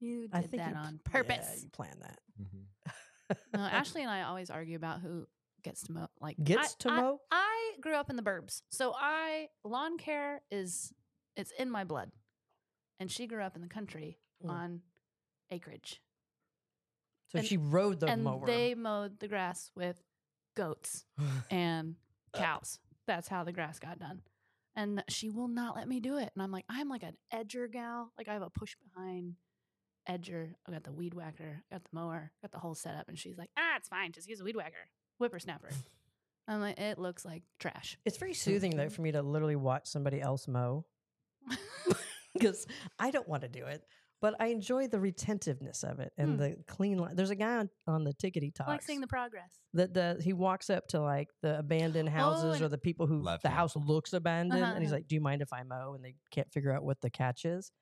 You 0.00 0.22
did 0.22 0.30
I 0.34 0.40
think 0.42 0.62
that 0.62 0.70
you- 0.70 0.76
on 0.76 1.00
Yeah, 1.06 1.12
purpose. 1.12 1.60
you 1.62 1.70
plan 1.70 1.94
that. 2.00 2.18
hmm 2.36 3.34
No, 3.54 3.60
Ashley 3.60 4.02
and 4.02 4.10
I 4.10 4.22
always 4.22 4.50
argue 4.50 4.76
about 4.76 5.00
who 5.00 5.26
gets 5.62 5.82
to 5.84 5.92
mow. 5.92 6.08
Like 6.20 6.36
Gets 6.42 6.76
I, 6.80 6.88
to 6.88 6.90
I- 6.90 7.00
mow? 7.00 7.20
I 7.30 7.72
grew 7.80 7.94
up 7.94 8.10
in 8.10 8.16
the 8.16 8.22
burbs, 8.22 8.62
so 8.70 8.92
I 8.94 9.48
lawn 9.64 9.96
care 9.98 10.42
is 10.50 10.92
it's 11.36 11.52
in 11.58 11.70
my 11.70 11.84
blood, 11.84 12.10
and 12.98 13.10
she 13.10 13.26
grew 13.26 13.42
up 13.42 13.54
in 13.56 13.62
the 13.62 13.68
country 13.68 14.18
Mm. 14.44 14.50
on 14.50 14.80
acreage, 15.50 16.00
So 17.30 17.38
And- 17.38 17.46
she 17.46 17.56
rode 17.56 18.00
the 18.00 18.08
and 18.08 18.24
mower. 18.24 18.46
they 18.46 18.74
mowed 18.74 19.18
the 19.20 19.28
grass 19.28 19.70
with 19.74 20.02
goats 20.56 21.04
and 21.50 21.96
cows. 22.34 22.78
That's 23.06 23.28
how 23.28 23.44
the 23.44 23.52
grass 23.52 23.78
got 23.78 23.98
done. 23.98 24.22
And 24.76 25.02
she 25.08 25.30
will 25.30 25.48
not 25.48 25.76
let 25.76 25.88
me 25.88 26.00
do 26.00 26.16
it. 26.18 26.30
And 26.34 26.42
I'm 26.42 26.50
like, 26.52 26.64
I'm 26.68 26.88
like 26.88 27.02
an 27.02 27.16
edger 27.32 27.70
gal. 27.70 28.12
Like 28.16 28.28
I 28.28 28.34
have 28.34 28.42
a 28.42 28.50
push 28.50 28.76
behind 28.76 29.34
edger. 30.08 30.54
I 30.66 30.72
got 30.72 30.84
the 30.84 30.92
weed 30.92 31.14
whacker, 31.14 31.62
got 31.70 31.82
the 31.84 31.90
mower, 31.92 32.32
got 32.42 32.52
the 32.52 32.58
whole 32.58 32.74
setup. 32.74 33.08
And 33.08 33.18
she's 33.18 33.36
like, 33.36 33.50
ah, 33.58 33.76
it's 33.76 33.88
fine. 33.88 34.12
Just 34.12 34.28
use 34.28 34.40
a 34.40 34.44
weed 34.44 34.56
whacker, 34.56 34.88
whippersnapper. 35.18 35.70
I'm 36.48 36.60
like, 36.60 36.78
it 36.80 36.98
looks 36.98 37.24
like 37.24 37.42
trash. 37.58 37.96
It's 38.04 38.16
very 38.16 38.34
soothing 38.34 38.76
though 38.76 38.88
for 38.88 39.02
me 39.02 39.12
to 39.12 39.22
literally 39.22 39.56
watch 39.56 39.86
somebody 39.86 40.20
else 40.20 40.48
mow 40.48 40.84
because 42.32 42.66
I 42.98 43.10
don't 43.10 43.28
want 43.28 43.42
to 43.42 43.48
do 43.48 43.66
it, 43.66 43.84
but 44.20 44.34
I 44.40 44.48
enjoy 44.48 44.88
the 44.88 45.00
retentiveness 45.00 45.82
of 45.82 46.00
it 46.00 46.12
and 46.18 46.32
Hmm. 46.32 46.36
the 46.36 46.56
clean 46.66 46.98
line. 46.98 47.16
There's 47.16 47.30
a 47.30 47.34
guy 47.36 47.56
on, 47.56 47.70
on 47.86 48.04
the 48.04 48.12
tickety 48.14 48.48
I 48.48 48.52
talks 48.54 48.68
like 48.68 48.82
seeing 48.82 49.00
the 49.00 49.06
progress. 49.06 49.50
that 49.74 49.94
the 49.94 50.20
he 50.22 50.32
walks 50.32 50.70
up 50.70 50.88
to 50.88 51.00
like 51.00 51.28
the 51.42 51.58
abandoned 51.58 52.08
houses 52.08 52.56
and- 52.56 52.64
or 52.64 52.68
the 52.68 52.78
people 52.78 53.06
who 53.06 53.20
Love 53.22 53.40
the 53.42 53.48
him. 53.48 53.54
house 53.54 53.76
looks 53.76 54.12
abandoned, 54.12 54.62
Uh-huh, 54.62 54.72
and 54.74 54.82
he's 54.82 54.90
uh-huh. 54.92 54.98
like, 54.98 55.08
"Do 55.08 55.14
you 55.14 55.20
mind 55.20 55.42
if 55.42 55.52
I 55.52 55.62
mow?" 55.62 55.94
And 55.94 56.04
they 56.04 56.14
can't 56.30 56.50
figure 56.52 56.72
out 56.72 56.84
what 56.84 57.00
the 57.00 57.10
catch 57.10 57.44
is. 57.44 57.72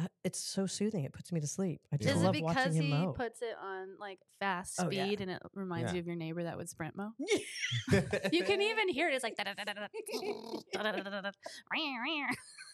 Uh, 0.00 0.06
it's 0.22 0.38
so 0.38 0.64
soothing; 0.64 1.02
it 1.04 1.12
puts 1.12 1.32
me 1.32 1.40
to 1.40 1.46
sleep. 1.48 1.80
I 1.92 1.96
just 1.96 2.08
Yeah. 2.08 2.20
Is 2.20 2.22
it 2.22 2.32
because 2.32 2.54
watching 2.54 2.72
him 2.74 2.84
he 2.84 2.92
mow. 3.06 3.12
puts 3.14 3.42
it 3.42 3.56
on 3.60 3.96
like 3.98 4.20
fast 4.38 4.76
Oh, 4.80 4.90
yeah. 4.90 5.06
speed 5.06 5.20
and 5.22 5.30
it 5.32 5.42
reminds 5.54 5.90
Yeah. 5.90 5.94
you 5.96 6.00
of 6.00 6.06
your 6.06 6.14
neighbor 6.14 6.44
that 6.44 6.56
would 6.56 6.68
sprint 6.68 6.94
mow? 6.94 7.10
You 8.32 8.44
can 8.44 8.62
even 8.62 8.88
hear 8.90 9.08
it. 9.08 9.14
It's 9.14 9.24
like. 9.24 9.36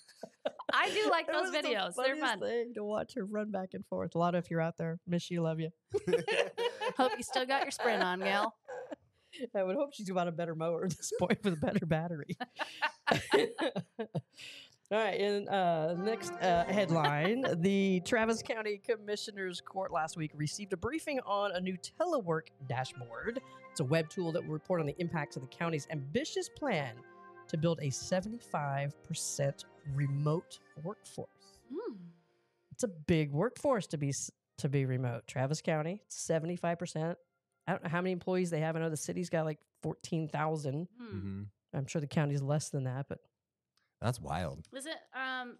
I 0.72 0.90
do 0.90 1.10
like 1.10 1.26
those 1.32 1.42
was 1.42 1.52
the 1.52 1.58
videos. 1.58 1.94
They're 1.96 2.16
fun. 2.16 2.40
Thing 2.40 2.72
to 2.74 2.84
watch 2.84 3.14
her 3.14 3.24
run 3.24 3.50
back 3.50 3.70
and 3.74 3.84
forth. 3.86 4.14
A 4.14 4.18
lot 4.18 4.34
of 4.34 4.44
if 4.44 4.50
you're 4.50 4.60
out 4.60 4.76
there, 4.76 4.98
miss 5.06 5.30
you, 5.30 5.42
love 5.42 5.60
you. 5.60 5.70
Hope 6.96 7.12
you 7.16 7.22
still 7.22 7.46
got 7.46 7.62
your 7.62 7.70
sprint 7.70 8.02
on, 8.02 8.20
gal. 8.20 8.54
I 9.54 9.64
would 9.64 9.74
hope 9.74 9.92
she's 9.92 10.08
got 10.08 10.28
a 10.28 10.32
better 10.32 10.54
mower 10.54 10.84
at 10.84 10.96
this 10.96 11.12
point 11.18 11.42
with 11.42 11.54
a 11.54 11.56
better 11.56 11.86
battery. 11.86 12.36
All 14.92 15.00
right, 15.00 15.18
and 15.18 15.48
uh, 15.48 15.94
next 15.94 16.32
uh, 16.34 16.64
headline: 16.66 17.44
The 17.60 18.00
Travis 18.04 18.42
County 18.42 18.80
Commissioners 18.86 19.60
Court 19.60 19.92
last 19.92 20.16
week 20.16 20.30
received 20.36 20.72
a 20.72 20.76
briefing 20.76 21.18
on 21.26 21.50
a 21.52 21.60
new 21.60 21.76
telework 21.76 22.48
dashboard. 22.68 23.40
It's 23.72 23.80
a 23.80 23.84
web 23.84 24.08
tool 24.08 24.30
that 24.30 24.44
will 24.44 24.52
report 24.52 24.80
on 24.80 24.86
the 24.86 24.94
impacts 24.98 25.34
of 25.34 25.42
the 25.42 25.48
county's 25.48 25.88
ambitious 25.90 26.48
plan 26.48 26.94
to 27.48 27.56
build 27.56 27.78
a 27.80 27.86
75% 27.88 29.64
remote 29.94 30.58
workforce. 30.82 31.28
Hmm. 31.72 31.94
It's 32.72 32.84
a 32.84 32.88
big 32.88 33.32
workforce 33.32 33.86
to 33.88 33.98
be 33.98 34.12
to 34.58 34.68
be 34.68 34.84
remote. 34.84 35.26
Travis 35.26 35.60
County, 35.60 36.00
75%. 36.10 37.16
I 37.66 37.72
don't 37.72 37.82
know 37.82 37.88
how 37.88 38.00
many 38.00 38.12
employees 38.12 38.50
they 38.50 38.60
have. 38.60 38.76
I 38.76 38.80
know 38.80 38.90
the 38.90 38.96
city's 38.96 39.28
got 39.28 39.44
like 39.44 39.58
14,000. 39.82 40.88
Hmm. 40.98 41.04
hmm 41.04 41.42
I'm 41.76 41.86
sure 41.86 42.00
the 42.00 42.06
county's 42.06 42.40
less 42.40 42.68
than 42.68 42.84
that, 42.84 43.06
but 43.08 43.18
That's 44.00 44.20
wild. 44.20 44.68
Is 44.72 44.86
it? 44.86 44.94
Um, 45.12 45.56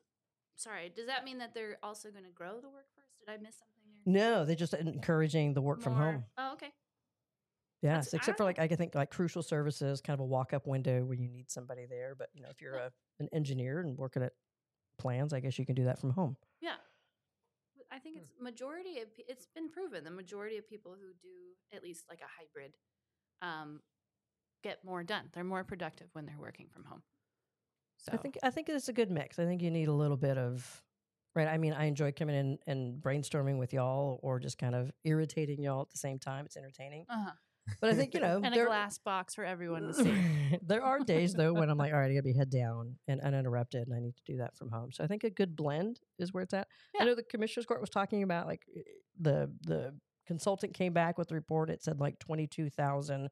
sorry. 0.54 0.92
Does 0.94 1.06
that 1.08 1.24
mean 1.24 1.38
that 1.38 1.54
they're 1.54 1.76
also 1.82 2.10
going 2.10 2.22
to 2.24 2.30
grow 2.30 2.60
the 2.60 2.68
workforce? 2.68 3.16
Did 3.18 3.32
I 3.32 3.36
miss 3.38 3.56
something 3.56 3.82
there? 4.04 4.12
no, 4.12 4.44
they're 4.44 4.54
just 4.54 4.74
encouraging 4.74 5.54
the 5.54 5.60
work 5.62 5.82
from 5.82 5.94
home. 5.94 6.24
Oh, 6.38 6.52
okay. 6.52 6.68
Yes, 7.84 8.06
That's- 8.06 8.14
except 8.14 8.38
for 8.38 8.44
like 8.44 8.58
I 8.58 8.66
can 8.66 8.76
think 8.78 8.94
like 8.94 9.10
crucial 9.10 9.42
services, 9.42 10.00
kind 10.00 10.14
of 10.14 10.20
a 10.20 10.24
walk 10.26 10.52
up 10.54 10.66
window 10.66 11.04
where 11.04 11.14
you 11.16 11.28
need 11.28 11.50
somebody 11.50 11.84
there. 11.86 12.14
But 12.16 12.30
you 12.34 12.42
know, 12.42 12.48
if 12.48 12.60
you're 12.60 12.74
Yeah. 12.76 12.86
a 12.86 13.22
an 13.22 13.28
engineer 13.32 13.80
and 13.80 13.96
working 13.98 14.22
at 14.22 14.32
plans, 14.98 15.32
I 15.32 15.40
guess 15.40 15.58
you 15.58 15.66
can 15.66 15.74
do 15.74 15.84
that 15.84 15.98
from 16.00 16.10
home. 16.10 16.36
Yeah. 16.60 16.76
I 17.92 17.98
think 18.00 18.16
it's 18.16 18.32
majority 18.40 18.98
of 19.00 19.08
it's 19.28 19.46
been 19.54 19.68
proven 19.68 20.02
the 20.02 20.10
majority 20.10 20.56
of 20.56 20.66
people 20.66 20.92
who 20.92 21.12
do 21.22 21.28
at 21.76 21.82
least 21.84 22.06
like 22.08 22.20
a 22.22 22.26
hybrid 22.40 22.76
um 23.42 23.80
get 24.62 24.82
more 24.84 25.04
done. 25.04 25.28
They're 25.32 25.44
more 25.44 25.62
productive 25.62 26.08
when 26.14 26.24
they're 26.26 26.38
working 26.38 26.68
from 26.70 26.84
home. 26.84 27.02
So 27.98 28.12
I 28.12 28.16
think 28.16 28.38
I 28.42 28.50
think 28.50 28.68
it's 28.68 28.88
a 28.88 28.92
good 28.92 29.10
mix. 29.10 29.38
I 29.38 29.44
think 29.44 29.62
you 29.62 29.70
need 29.70 29.88
a 29.88 29.92
little 29.92 30.16
bit 30.16 30.38
of 30.38 30.82
right. 31.36 31.46
I 31.46 31.58
mean, 31.58 31.72
I 31.74 31.84
enjoy 31.84 32.12
coming 32.12 32.34
in 32.34 32.58
and 32.66 33.00
brainstorming 33.02 33.58
with 33.58 33.72
y'all, 33.72 34.18
or 34.22 34.40
just 34.40 34.58
kind 34.58 34.74
of 34.74 34.90
irritating 35.04 35.62
y'all 35.62 35.82
at 35.82 35.90
the 35.90 35.98
same 35.98 36.18
time. 36.18 36.46
It's 36.46 36.56
entertaining. 36.56 37.04
uh-huh. 37.08 37.30
But 37.80 37.90
I 37.90 37.94
think 37.94 38.14
you 38.14 38.20
know, 38.20 38.40
and 38.42 38.54
a 38.54 38.64
glass 38.64 38.98
box 38.98 39.34
for 39.34 39.44
everyone 39.44 39.82
to 39.82 39.94
see. 39.94 40.14
there 40.62 40.82
are 40.82 41.00
days 41.00 41.32
though 41.32 41.52
when 41.52 41.70
I'm 41.70 41.78
like, 41.78 41.92
all 41.92 41.98
right, 41.98 42.10
I 42.10 42.14
gotta 42.14 42.22
be 42.22 42.34
head 42.34 42.50
down 42.50 42.96
and 43.08 43.20
uninterrupted, 43.20 43.86
and 43.86 43.96
I 43.96 44.00
need 44.00 44.16
to 44.16 44.22
do 44.24 44.38
that 44.38 44.56
from 44.56 44.70
home. 44.70 44.92
So 44.92 45.02
I 45.02 45.06
think 45.06 45.24
a 45.24 45.30
good 45.30 45.56
blend 45.56 46.00
is 46.18 46.32
where 46.32 46.42
it's 46.42 46.54
at. 46.54 46.68
Yeah. 46.94 47.02
I 47.02 47.04
know 47.06 47.14
the 47.14 47.22
commissioners 47.22 47.66
court 47.66 47.80
was 47.80 47.90
talking 47.90 48.22
about 48.22 48.46
like 48.46 48.62
the 49.18 49.50
the 49.62 49.94
consultant 50.26 50.74
came 50.74 50.92
back 50.92 51.18
with 51.18 51.28
the 51.28 51.34
report. 51.34 51.70
It 51.70 51.82
said 51.82 52.00
like 52.00 52.18
twenty 52.18 52.46
two 52.46 52.68
thousand 52.68 53.28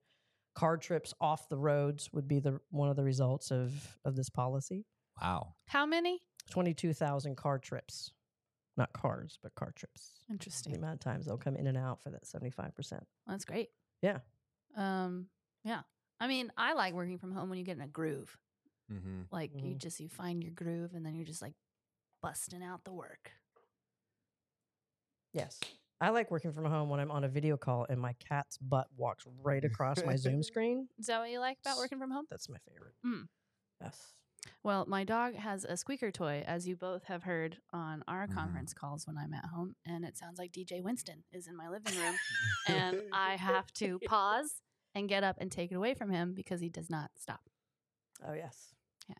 car 0.54 0.76
trips 0.76 1.14
off 1.20 1.48
the 1.48 1.56
roads 1.58 2.10
would 2.12 2.28
be 2.28 2.38
the 2.38 2.58
one 2.70 2.88
of 2.88 2.96
the 2.96 3.04
results 3.04 3.50
of 3.50 3.72
of 4.04 4.16
this 4.16 4.30
policy. 4.30 4.86
Wow. 5.20 5.54
How 5.66 5.86
many? 5.86 6.20
Twenty 6.50 6.74
two 6.74 6.92
thousand 6.92 7.36
car 7.36 7.58
trips, 7.58 8.12
not 8.76 8.92
cars, 8.92 9.38
but 9.42 9.54
car 9.54 9.72
trips. 9.76 10.20
Interesting. 10.30 10.72
The 10.72 10.76
Interesting. 10.76 10.76
amount 10.76 10.94
of 10.94 11.00
times 11.00 11.26
they'll 11.26 11.36
come 11.36 11.56
in 11.56 11.66
and 11.66 11.76
out 11.78 12.02
for 12.02 12.10
that 12.10 12.26
seventy 12.26 12.50
five 12.50 12.74
percent. 12.74 13.04
That's 13.26 13.44
great. 13.44 13.68
Yeah. 14.02 14.18
Um 14.76 15.28
yeah. 15.64 15.82
I 16.20 16.26
mean, 16.28 16.52
I 16.56 16.74
like 16.74 16.94
working 16.94 17.18
from 17.18 17.32
home 17.32 17.48
when 17.48 17.58
you 17.58 17.64
get 17.64 17.76
in 17.76 17.82
a 17.82 17.88
groove. 17.88 18.36
Mm-hmm. 18.92 19.22
Like 19.30 19.52
you 19.54 19.74
Mhm. 19.74 19.78
just 19.78 19.98
you 20.00 20.08
find 20.08 20.42
your 20.42 20.52
groove 20.52 20.94
and 20.94 21.04
then 21.06 21.14
you're 21.14 21.24
just 21.26 21.42
like 21.42 21.54
busting 22.22 22.62
out 22.62 22.84
the 22.84 22.92
work. 22.92 23.32
Yes. 25.32 25.58
I 26.00 26.10
like 26.10 26.30
working 26.30 26.52
from 26.52 26.64
home 26.64 26.88
when 26.88 26.98
I'm 27.00 27.10
on 27.10 27.24
a 27.24 27.28
video 27.28 27.56
call 27.56 27.86
and 27.88 28.00
my 28.00 28.12
cat's 28.14 28.58
butt 28.58 28.88
walks 28.96 29.24
right 29.42 29.64
across 29.64 30.04
my 30.04 30.16
Zoom 30.16 30.42
screen. 30.42 30.88
Is 30.98 31.06
that 31.06 31.20
what 31.20 31.30
you 31.30 31.38
like 31.38 31.58
about 31.64 31.78
working 31.78 31.98
from 31.98 32.10
home? 32.10 32.26
That's 32.28 32.48
my 32.48 32.58
favorite. 32.68 32.94
Mm. 33.06 33.28
Yes. 33.80 34.14
Well, 34.64 34.84
my 34.86 35.04
dog 35.04 35.34
has 35.34 35.64
a 35.64 35.76
squeaker 35.76 36.10
toy, 36.10 36.44
as 36.46 36.66
you 36.68 36.76
both 36.76 37.04
have 37.04 37.22
heard 37.24 37.58
on 37.72 38.02
our 38.08 38.26
Mhm. 38.26 38.34
conference 38.34 38.74
calls 38.74 39.06
when 39.06 39.16
I'm 39.18 39.34
at 39.34 39.46
home, 39.46 39.76
and 39.84 40.04
it 40.04 40.16
sounds 40.16 40.38
like 40.38 40.52
DJ 40.52 40.80
Winston 40.80 41.24
is 41.32 41.46
in 41.46 41.56
my 41.56 41.68
living 41.68 41.96
room, 41.98 42.16
and 42.68 43.02
I 43.12 43.36
have 43.36 43.72
to 43.74 43.98
pause 44.00 44.62
and 44.94 45.08
get 45.08 45.24
up 45.24 45.36
and 45.40 45.50
take 45.50 45.72
it 45.72 45.74
away 45.74 45.94
from 45.94 46.10
him 46.10 46.34
because 46.34 46.60
he 46.60 46.68
does 46.68 46.90
not 46.90 47.10
stop. 47.18 47.48
Oh 48.24 48.32
yes. 48.34 48.74
Yeah. 49.08 49.14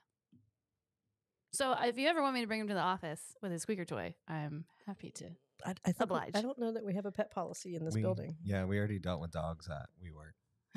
So, 1.52 1.73
if 1.73 1.99
you 1.99 2.09
ever 2.09 2.23
want 2.23 2.35
me 2.35 2.41
to 2.43 2.47
bring 2.47 2.61
him 2.61 2.69
to 2.69 2.75
the 2.75 2.81
office 2.81 3.37
with 3.43 3.52
his 3.52 3.62
squeaker 3.62 3.85
toy, 3.85 4.14
I'm 4.29 4.64
happy 4.87 5.11
to. 5.12 5.26
I, 5.64 5.71
I 5.71 5.93
think 5.93 5.99
we- 5.99 6.05
Obliged. 6.05 6.37
I 6.37 6.43
don't 6.43 6.59
know 6.59 6.73
that 6.73 6.85
we 6.85 6.95
have 6.95 7.07
a 7.07 7.12
pet 7.12 7.31
policy 7.31 7.75
in 7.76 7.85
this 7.85 7.95
we, 7.95 8.02
building. 8.02 8.37
Yeah, 8.43 8.64
we 8.64 8.79
already 8.79 8.99
dealt 8.99 9.21
with 9.21 9.31
dogs 9.33 9.69
at 9.69 9.88
WeWork. 10.02 10.33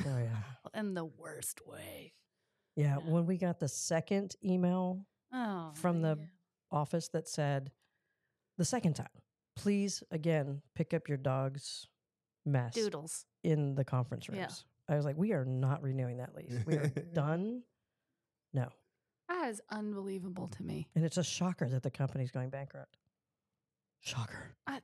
Oh 0.06 0.18
yeah. 0.18 0.42
In 0.80 0.94
the 0.94 1.06
worst 1.06 1.66
way. 1.66 2.14
Yeah. 2.76 2.98
Yeah. 3.06 3.12
When 3.12 3.26
we 3.26 3.38
got 3.38 3.60
the 3.60 3.68
second 3.68 4.36
email 4.44 5.06
Oh, 5.34 5.72
From 5.76 6.02
the- 6.02 6.18
yeah. 6.20 6.26
office 6.72 7.10
that 7.10 7.28
said 7.28 7.72
the 8.58 8.64
second 8.66 8.96
time, 8.96 9.08
please 9.56 10.02
again 10.12 10.62
pick 10.76 10.94
up 10.94 11.08
your 11.10 11.18
dog's 11.18 11.88
mess 12.46 12.74
doodles. 12.74 13.26
in 13.44 13.76
the 13.76 13.84
conference 13.84 14.30
rooms. 14.30 14.40
Yeah. 14.90 14.94
I 14.94 14.96
was 14.98 15.04
like, 15.06 15.18
we 15.18 15.34
are 15.34 15.44
not 15.46 15.82
renewing 15.82 16.18
that 16.18 16.36
lease. 16.36 16.54
We 16.66 16.76
are 16.76 16.88
done. 17.14 17.64
No. 18.54 18.70
That 19.28 19.50
is 19.50 19.60
unbelievable 19.72 20.48
to 20.50 20.64
me. 20.64 20.88
And 20.96 21.04
it's 21.04 21.18
a 21.18 21.24
shocker 21.24 21.68
that 21.70 21.82
the 21.84 21.90
company's 21.92 22.30
going 22.32 22.50
bankrupt. 22.52 22.96
Shocker. 24.02 24.56
I 24.68 24.80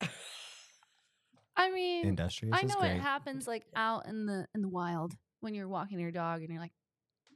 mean, 1.70 2.06
Industrious 2.06 2.58
I 2.58 2.62
know 2.66 2.74
great. 2.80 2.96
it 2.96 3.00
happens 3.00 3.46
like 3.46 3.64
out 3.74 4.06
in 4.06 4.26
the 4.26 4.46
in 4.54 4.60
the 4.62 4.68
wild 4.68 5.14
when 5.46 5.54
you're 5.54 5.68
walking 5.68 6.00
your 6.00 6.10
dog 6.10 6.40
and 6.42 6.50
you're 6.50 6.60
like, 6.60 6.72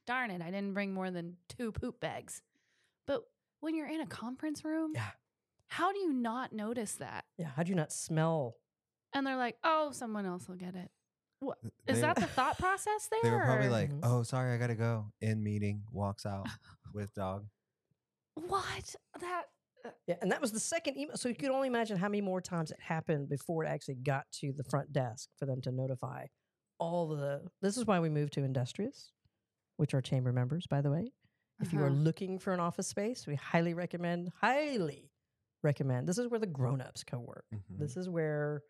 darn 0.05 0.33
it, 0.33 0.43
I 0.43 0.47
didn't 0.51 0.75
bring 0.75 0.93
more 0.93 1.13
than 1.13 1.37
two 1.49 1.71
poop 1.71 2.01
bags. 2.01 2.43
But 3.07 3.23
when 3.61 3.77
you're 3.77 3.87
in 3.89 4.01
a 4.01 4.07
conference 4.07 4.65
room, 4.65 4.91
Yeah. 4.97 5.11
how 5.69 5.93
do 5.93 6.01
you 6.01 6.13
not 6.13 6.53
notice 6.53 6.95
that? 6.97 7.25
Yeah. 7.39 7.51
How 7.55 7.63
do 7.63 7.69
you 7.71 7.77
not 7.77 7.93
smell? 7.93 8.57
And 9.13 9.25
they're 9.25 9.37
like, 9.37 9.59
oh, 9.63 9.93
someone 9.93 10.27
else 10.27 10.49
will 10.49 10.57
get 10.57 10.75
it. 10.75 10.91
What 11.39 11.59
is 11.87 11.97
They- 11.97 12.01
that 12.03 12.17
the 12.17 12.27
thought 12.27 12.59
process 12.59 13.09
there? 13.09 13.21
They 13.23 13.31
were 13.31 13.45
probably 13.45 13.69
or- 13.69 13.71
like, 13.71 13.91
Mhm. 13.91 14.01
"Oh, 14.03 14.23
sorry, 14.25 14.53
I 14.53 14.59
gotta 14.59 14.75
go." 14.75 15.13
In 15.21 15.43
meeting, 15.45 15.85
walks 15.93 16.27
out 16.27 16.47
with 16.93 17.15
dog. 17.15 17.47
what? 18.35 18.97
That 19.21 19.45
Yeah, 20.07 20.17
and 20.21 20.31
that 20.33 20.41
was 20.43 20.53
the 20.53 20.61
second 20.61 20.99
email. 20.99 21.17
So 21.17 21.29
you 21.31 21.35
could 21.35 21.49
only 21.51 21.69
imagine 21.69 21.97
how 21.97 22.09
many 22.09 22.21
more 22.21 22.43
times 22.43 22.71
it 22.71 22.81
happened 22.81 23.29
before 23.31 23.65
it 23.65 23.69
actually 23.69 23.95
got 23.95 24.31
to 24.33 24.53
the 24.53 24.65
front 24.65 24.93
desk 24.93 25.31
for 25.37 25.47
them 25.47 25.63
to 25.63 25.73
notify 25.73 26.27
all 26.81 27.09
the. 27.09 27.43
This 27.63 27.77
is 27.77 27.85
why 27.87 28.01
we 28.01 28.09
moved 28.09 28.33
to 28.35 28.43
Industrious, 28.43 29.13
which 29.77 29.95
are 29.95 30.01
chamber 30.01 30.33
members, 30.33 30.67
by 30.67 30.81
the 30.81 30.91
way. 30.91 31.13
If 31.61 31.73
you 31.73 31.81
are 31.83 31.87
Uh-huh. 31.87 31.95
looking 31.95 32.39
for 32.39 32.53
an 32.55 32.61
office 32.61 32.89
space, 32.89 33.27
we 33.27 33.35
highly 33.35 33.75
recommend, 33.75 34.31
highly 34.41 35.11
recommend. 35.63 36.09
This 36.09 36.17
is 36.19 36.27
where 36.29 36.41
the 36.41 36.47
grown-ups 36.47 37.05
co 37.05 37.19
work. 37.21 37.45
Mhm. 37.55 37.79
This 37.79 37.97
is 37.99 38.09
where 38.09 38.63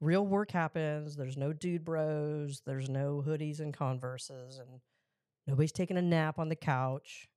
real 0.00 0.24
work 0.24 0.52
happens. 0.52 1.16
There's 1.16 1.36
no 1.36 1.52
dude 1.52 1.84
bros. 1.84 2.60
There's 2.64 2.88
no 2.88 3.22
hoodies 3.26 3.58
and 3.58 3.74
converses, 3.74 4.58
and 4.58 4.80
nobody's 5.48 5.72
taking 5.72 5.96
a 5.96 6.02
nap 6.02 6.38
on 6.38 6.48
the 6.48 6.54
couch. 6.56 7.28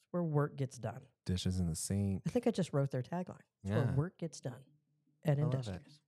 It's 0.00 0.12
where 0.12 0.22
work 0.22 0.56
gets 0.56 0.78
done. 0.78 1.02
Dishes 1.26 1.60
in 1.60 1.66
the 1.66 1.74
sink. 1.76 2.22
I 2.26 2.30
think 2.30 2.46
I 2.46 2.50
just 2.52 2.72
wrote 2.72 2.90
their 2.90 3.02
tagline. 3.02 3.40
It's 3.64 3.72
where 3.72 3.92
work 3.94 4.16
gets 4.16 4.40
done 4.40 4.64
at 5.24 5.38
I. 5.38 5.42
Industrious. 5.42 6.00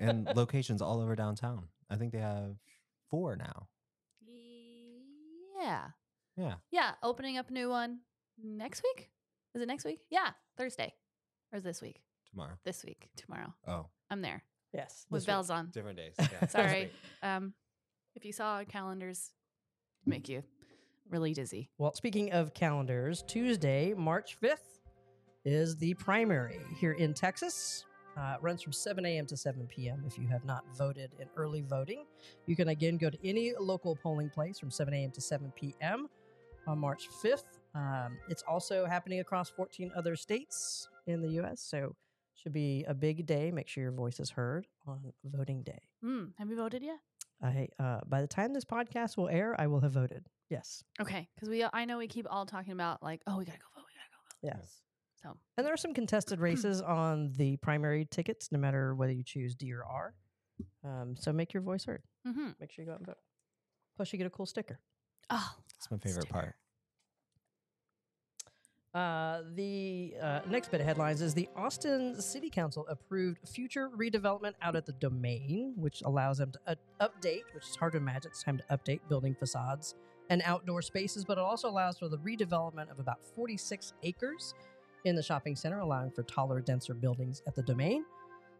And 0.00 0.26
locations 0.36 0.82
all 0.82 1.00
over 1.00 1.14
downtown. 1.16 1.68
I 1.90 1.96
think 1.96 2.12
they 2.12 2.18
have 2.18 2.56
four 3.10 3.36
now. 3.36 3.68
Yeah. 5.60 5.88
Yeah. 6.36 6.54
Yeah. 6.70 6.90
Opening 7.02 7.36
up 7.36 7.50
a 7.50 7.52
new 7.52 7.68
one 7.68 8.00
next 8.42 8.82
week? 8.82 9.10
Is 9.54 9.62
it 9.62 9.68
next 9.68 9.84
week? 9.84 10.00
Yeah. 10.10 10.30
Thursday. 10.56 10.94
Or 11.52 11.58
is 11.58 11.62
this 11.62 11.82
week? 11.82 12.00
Tomorrow. 12.30 12.54
This 12.64 12.84
week. 12.84 13.10
Tomorrow. 13.16 13.52
Oh, 13.66 13.86
I'm 14.10 14.22
there 14.22 14.42
yes. 14.72 15.06
with 15.10 15.20
this 15.20 15.26
week. 15.26 15.32
bells 15.34 15.50
on. 15.50 15.70
different 15.72 15.98
days. 15.98 16.14
Sorry. 16.48 16.90
Um, 17.22 17.52
if 18.14 18.24
you 18.24 18.32
saw 18.32 18.54
our 18.54 18.64
calendars, 18.64 19.32
make 20.06 20.28
you 20.28 20.42
really 21.10 21.34
dizzy. 21.34 21.70
Well, 21.78 21.92
speaking 21.94 22.32
of 22.32 22.54
calendars, 22.54 23.22
Tuesday, 23.26 23.94
March 23.94 24.38
5th 24.42 24.56
is 25.44 25.76
the 25.76 25.94
primary 25.94 26.60
here 26.78 26.92
in 26.92 27.14
Texas. 27.14 27.84
Uh, 28.16 28.34
it 28.36 28.42
runs 28.42 28.62
from 28.62 28.72
7 28.72 29.04
a.m. 29.06 29.26
to 29.26 29.36
7 29.36 29.66
p.m. 29.68 30.04
If 30.06 30.18
you 30.18 30.26
have 30.28 30.44
not 30.44 30.64
voted 30.76 31.12
in 31.18 31.28
early 31.36 31.62
voting, 31.62 32.04
you 32.46 32.54
can 32.56 32.68
again 32.68 32.96
go 32.98 33.08
to 33.10 33.18
any 33.26 33.54
local 33.58 33.96
polling 33.96 34.28
place 34.30 34.58
from 34.58 34.70
7 34.70 34.92
a.m. 34.92 35.10
to 35.12 35.20
7 35.20 35.50
p.m. 35.56 36.08
on 36.66 36.78
March 36.78 37.08
5th. 37.24 37.44
Um, 37.74 38.18
it's 38.28 38.42
also 38.46 38.84
happening 38.84 39.20
across 39.20 39.48
14 39.48 39.92
other 39.96 40.14
states 40.14 40.88
in 41.06 41.22
the 41.22 41.28
U.S., 41.30 41.60
so 41.62 41.96
should 42.34 42.52
be 42.52 42.84
a 42.88 42.92
big 42.94 43.24
day. 43.24 43.50
Make 43.50 43.68
sure 43.68 43.82
your 43.82 43.92
voice 43.92 44.18
is 44.20 44.28
heard 44.30 44.66
on 44.86 45.12
voting 45.24 45.62
day. 45.62 45.80
Hmm. 46.02 46.24
have 46.38 46.50
you 46.50 46.56
voted 46.56 46.82
yet? 46.82 46.98
I 47.42 47.68
uh, 47.78 48.00
by 48.06 48.20
the 48.20 48.26
time 48.26 48.52
this 48.52 48.64
podcast 48.64 49.16
will 49.16 49.28
air, 49.28 49.54
I 49.58 49.66
will 49.68 49.80
have 49.80 49.92
voted. 49.92 50.26
Yes, 50.50 50.84
Okay, 51.00 51.28
because 51.34 51.48
we 51.48 51.64
I 51.72 51.84
know 51.86 51.96
we 51.98 52.08
keep 52.08 52.26
all 52.28 52.44
talking 52.44 52.72
about 52.72 53.02
like, 53.02 53.22
oh, 53.26 53.38
we 53.38 53.44
gotta 53.46 53.58
go 53.58 53.64
vote, 53.74 53.84
we 53.86 53.94
gotta 53.94 54.10
go 54.12 54.48
vote. 54.58 54.58
yes. 54.60 54.82
Vote. 55.22 55.36
So 55.36 55.38
And 55.58 55.66
there 55.66 55.74
are 55.74 55.78
some 55.78 55.94
contested 55.94 56.40
races 56.48 56.80
on 56.80 57.32
the 57.36 57.56
primary 57.58 58.06
tickets, 58.10 58.50
no 58.52 58.58
matter 58.58 58.94
whether 58.94 59.12
you 59.12 59.22
choose 59.22 59.54
D 59.54 59.72
or 59.72 59.84
R. 59.84 60.14
Um, 60.84 61.16
so 61.18 61.32
make 61.32 61.52
your 61.52 61.62
voice 61.62 61.84
heard. 61.84 62.02
Mm-hmm. 62.26 62.50
Make 62.60 62.70
sure 62.70 62.84
you 62.84 62.86
go 62.86 62.92
out 62.92 62.98
and 62.98 63.06
vote. 63.06 63.18
Plus, 63.96 64.12
you 64.12 64.18
get 64.18 64.26
a 64.26 64.30
cool 64.30 64.46
sticker. 64.46 64.80
Oh, 65.30 65.54
That's 65.78 65.90
my 65.90 65.98
favorite 65.98 66.28
part. 66.28 66.54
Uh, 68.94 69.40
the 69.54 70.14
uh, 70.20 70.40
next 70.50 70.70
bit 70.70 70.80
of 70.80 70.86
headlines 70.86 71.22
is 71.22 71.32
the 71.32 71.48
Austin 71.56 72.20
City 72.20 72.50
Council 72.50 72.86
approved 72.90 73.38
future 73.48 73.88
redevelopment 73.88 74.52
out 74.60 74.76
at 74.76 74.84
the 74.84 74.92
domain, 74.92 75.72
which 75.76 76.02
allows 76.04 76.38
them 76.38 76.52
to 76.52 76.58
uh, 76.66 76.74
update, 77.00 77.42
which 77.54 77.64
is 77.64 77.76
hard 77.76 77.92
to 77.92 77.98
imagine. 77.98 78.30
It's 78.30 78.42
time 78.42 78.58
to 78.58 78.64
update 78.76 79.00
building 79.08 79.34
facades 79.34 79.94
and 80.28 80.42
outdoor 80.44 80.82
spaces, 80.82 81.24
but 81.24 81.38
it 81.38 81.40
also 81.40 81.70
allows 81.70 81.98
for 81.98 82.08
the 82.08 82.18
redevelopment 82.18 82.90
of 82.90 82.98
about 82.98 83.24
46 83.34 83.94
acres 84.02 84.54
in 85.04 85.16
the 85.16 85.22
shopping 85.22 85.56
center, 85.56 85.80
allowing 85.80 86.10
for 86.10 86.22
taller, 86.22 86.60
denser 86.60 86.94
buildings 86.94 87.42
at 87.46 87.54
the 87.54 87.62
domain. 87.62 88.04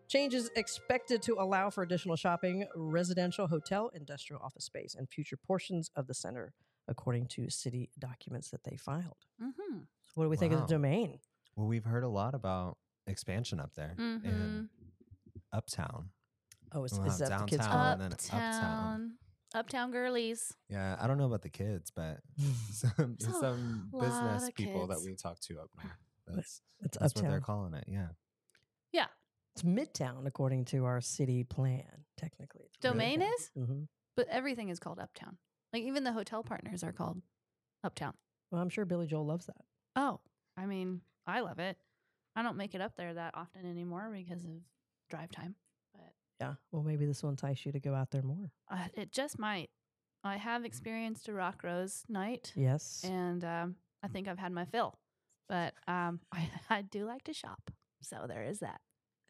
Changes 0.08 0.50
expected 0.56 1.22
to 1.22 1.36
allow 1.38 1.70
for 1.70 1.82
additional 1.82 2.16
shopping, 2.16 2.66
residential, 2.74 3.46
hotel, 3.46 3.90
industrial 3.94 4.42
office 4.42 4.64
space, 4.64 4.94
and 4.98 5.08
future 5.08 5.36
portions 5.36 5.90
of 5.96 6.06
the 6.06 6.14
center, 6.14 6.52
according 6.88 7.26
to 7.28 7.48
city 7.48 7.88
documents 7.98 8.50
that 8.50 8.64
they 8.64 8.76
filed. 8.76 9.16
Mm-hmm. 9.42 9.78
So 9.78 10.12
what 10.14 10.24
do 10.24 10.30
we 10.30 10.36
think 10.36 10.52
of 10.52 10.60
the 10.60 10.66
domain? 10.66 11.18
Well, 11.56 11.66
we've 11.66 11.84
heard 11.84 12.04
a 12.04 12.08
lot 12.08 12.34
about 12.34 12.76
expansion 13.06 13.58
up 13.60 13.74
there 13.74 13.94
Mm-hmm. 13.98 14.28
and 14.28 14.68
uptown. 15.52 16.10
Oh, 16.74 16.84
is, 16.84 16.92
We'll 16.92 17.06
is 17.06 17.18
have 17.20 17.28
that 17.30 17.38
the 17.40 17.44
kids' 17.46 17.66
downtown 17.66 17.92
and 17.92 18.02
then 18.02 18.12
uptown. 18.12 18.42
Uptown. 18.54 19.12
Uptown 19.54 19.90
girlies. 19.92 20.54
Yeah, 20.70 20.96
I 21.00 21.06
don't 21.06 21.18
know 21.18 21.26
about 21.26 21.42
the 21.42 21.50
kids, 21.50 21.90
but 21.94 22.18
some, 22.72 23.16
some 23.18 23.90
business 23.98 24.48
of 24.48 24.54
people 24.54 24.86
that 24.88 25.00
we 25.04 25.14
talk 25.14 25.40
to 25.40 25.60
up 25.60 25.68
north. 25.82 25.92
That's, 26.26 26.60
It's 26.80 26.98
that's 26.98 27.14
what 27.14 27.28
they're 27.28 27.40
calling 27.40 27.74
it. 27.74 27.84
Yeah. 27.88 28.08
Yeah. 28.92 29.06
It's 29.54 29.62
midtown 29.62 30.26
according 30.26 30.64
to 30.66 30.84
our 30.84 31.00
city 31.00 31.44
plan. 31.44 32.04
Technically, 32.16 32.62
it's 32.66 32.78
Domain 32.78 33.20
midtown. 33.20 33.34
is? 33.38 33.50
Mhm. 33.56 33.88
But 34.16 34.28
everything 34.28 34.68
is 34.68 34.78
called 34.78 34.98
Uptown. 34.98 35.38
Like 35.72 35.82
even 35.82 36.04
the 36.04 36.12
hotel 36.12 36.42
partners 36.42 36.82
are 36.84 36.92
called 36.92 37.22
Uptown. 37.84 38.14
Well, 38.50 38.60
I'm 38.62 38.68
sure 38.68 38.84
Billy 38.84 39.06
Joel 39.06 39.26
loves 39.26 39.46
that. 39.46 39.64
Oh, 39.96 40.20
I 40.56 40.66
mean, 40.66 41.00
I 41.26 41.40
love 41.40 41.58
it. 41.58 41.78
I 42.36 42.42
don't 42.42 42.56
make 42.56 42.74
it 42.74 42.80
up 42.80 42.96
there 42.96 43.12
that 43.14 43.34
often 43.34 43.66
anymore 43.66 44.10
because 44.12 44.44
of 44.44 44.50
drive 45.10 45.30
time. 45.30 45.54
But 45.94 46.12
Yeah. 46.40 46.54
Well, 46.70 46.82
maybe 46.82 47.04
this 47.06 47.22
will 47.22 47.30
entice 47.30 47.64
you 47.66 47.72
to 47.72 47.80
go 47.80 47.94
out 47.94 48.10
there 48.10 48.22
more. 48.22 48.50
uh, 48.68 48.88
it 48.94 49.12
just 49.12 49.38
might. 49.38 49.70
I 50.24 50.36
have 50.36 50.64
experienced 50.64 51.28
a 51.28 51.32
Rock 51.32 51.62
Rose 51.64 52.04
night, 52.08 52.52
Yes. 52.54 53.02
and 53.04 53.44
um, 53.44 53.76
I 54.02 54.08
think 54.08 54.28
I've 54.28 54.38
had 54.38 54.52
my 54.52 54.64
fill. 54.64 54.98
But 55.48 55.74
um, 55.88 56.20
I, 56.32 56.48
I 56.70 56.82
do 56.82 57.04
like 57.06 57.24
to 57.24 57.32
shop, 57.34 57.70
so 58.00 58.26
there 58.28 58.42
is 58.44 58.60
that. 58.60 58.80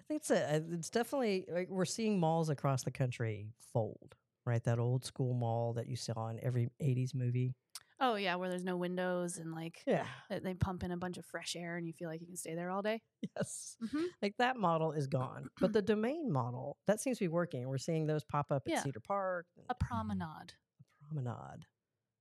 I 0.01 0.05
think 0.09 0.21
it's 0.23 0.31
a. 0.31 0.63
It's 0.73 0.91
definitely 0.91 1.45
like 1.49 1.69
we're 1.71 1.85
seeing 1.85 2.19
malls 2.21 2.49
across 2.51 2.83
the 2.85 2.91
country 2.91 3.49
fold. 3.73 4.15
Right, 4.45 4.63
that 4.65 4.81
old 4.81 5.05
school 5.05 5.35
mall 5.35 5.75
that 5.75 5.87
you 5.87 5.95
saw 5.97 6.29
in 6.29 6.41
every 6.43 6.69
'80s 6.83 7.15
movie. 7.15 7.55
Oh 8.01 8.17
yeah, 8.17 8.35
where 8.35 8.49
there's 8.49 8.65
no 8.65 8.77
windows 8.77 9.39
and 9.39 9.53
like 9.55 9.81
Yeah. 9.87 10.05
they- 10.29 10.55
pump 10.55 10.83
in 10.83 10.91
a 10.91 10.97
bunch 10.97 11.19
of 11.19 11.25
fresh 11.25 11.55
air, 11.55 11.77
and 11.77 11.87
you 11.87 11.93
feel 11.93 12.09
like 12.09 12.21
you 12.21 12.27
can 12.27 12.37
stay 12.37 12.57
there 12.57 12.69
all 12.69 12.83
day. 12.83 13.01
Yes. 13.37 13.77
Mm-hmm. 13.81 14.03
Like 14.21 14.35
that 14.39 14.57
model 14.57 14.91
is 14.91 15.07
gone, 15.07 15.49
but 15.61 15.73
the 15.73 15.81
domain 15.95 16.33
model 16.33 16.77
that 16.89 17.01
seems 17.01 17.19
to 17.19 17.25
be 17.25 17.29
working. 17.29 17.69
We're 17.69 17.79
seeing 17.79 18.07
those 18.09 18.25
pop 18.25 18.51
up 18.51 18.65
at 18.67 18.73
Yeah. 18.73 18.83
Cedar 18.83 18.99
Park, 18.99 19.47
A 19.71 19.75
promenade. 19.77 20.55
A 20.81 21.05
promenade. 21.07 21.67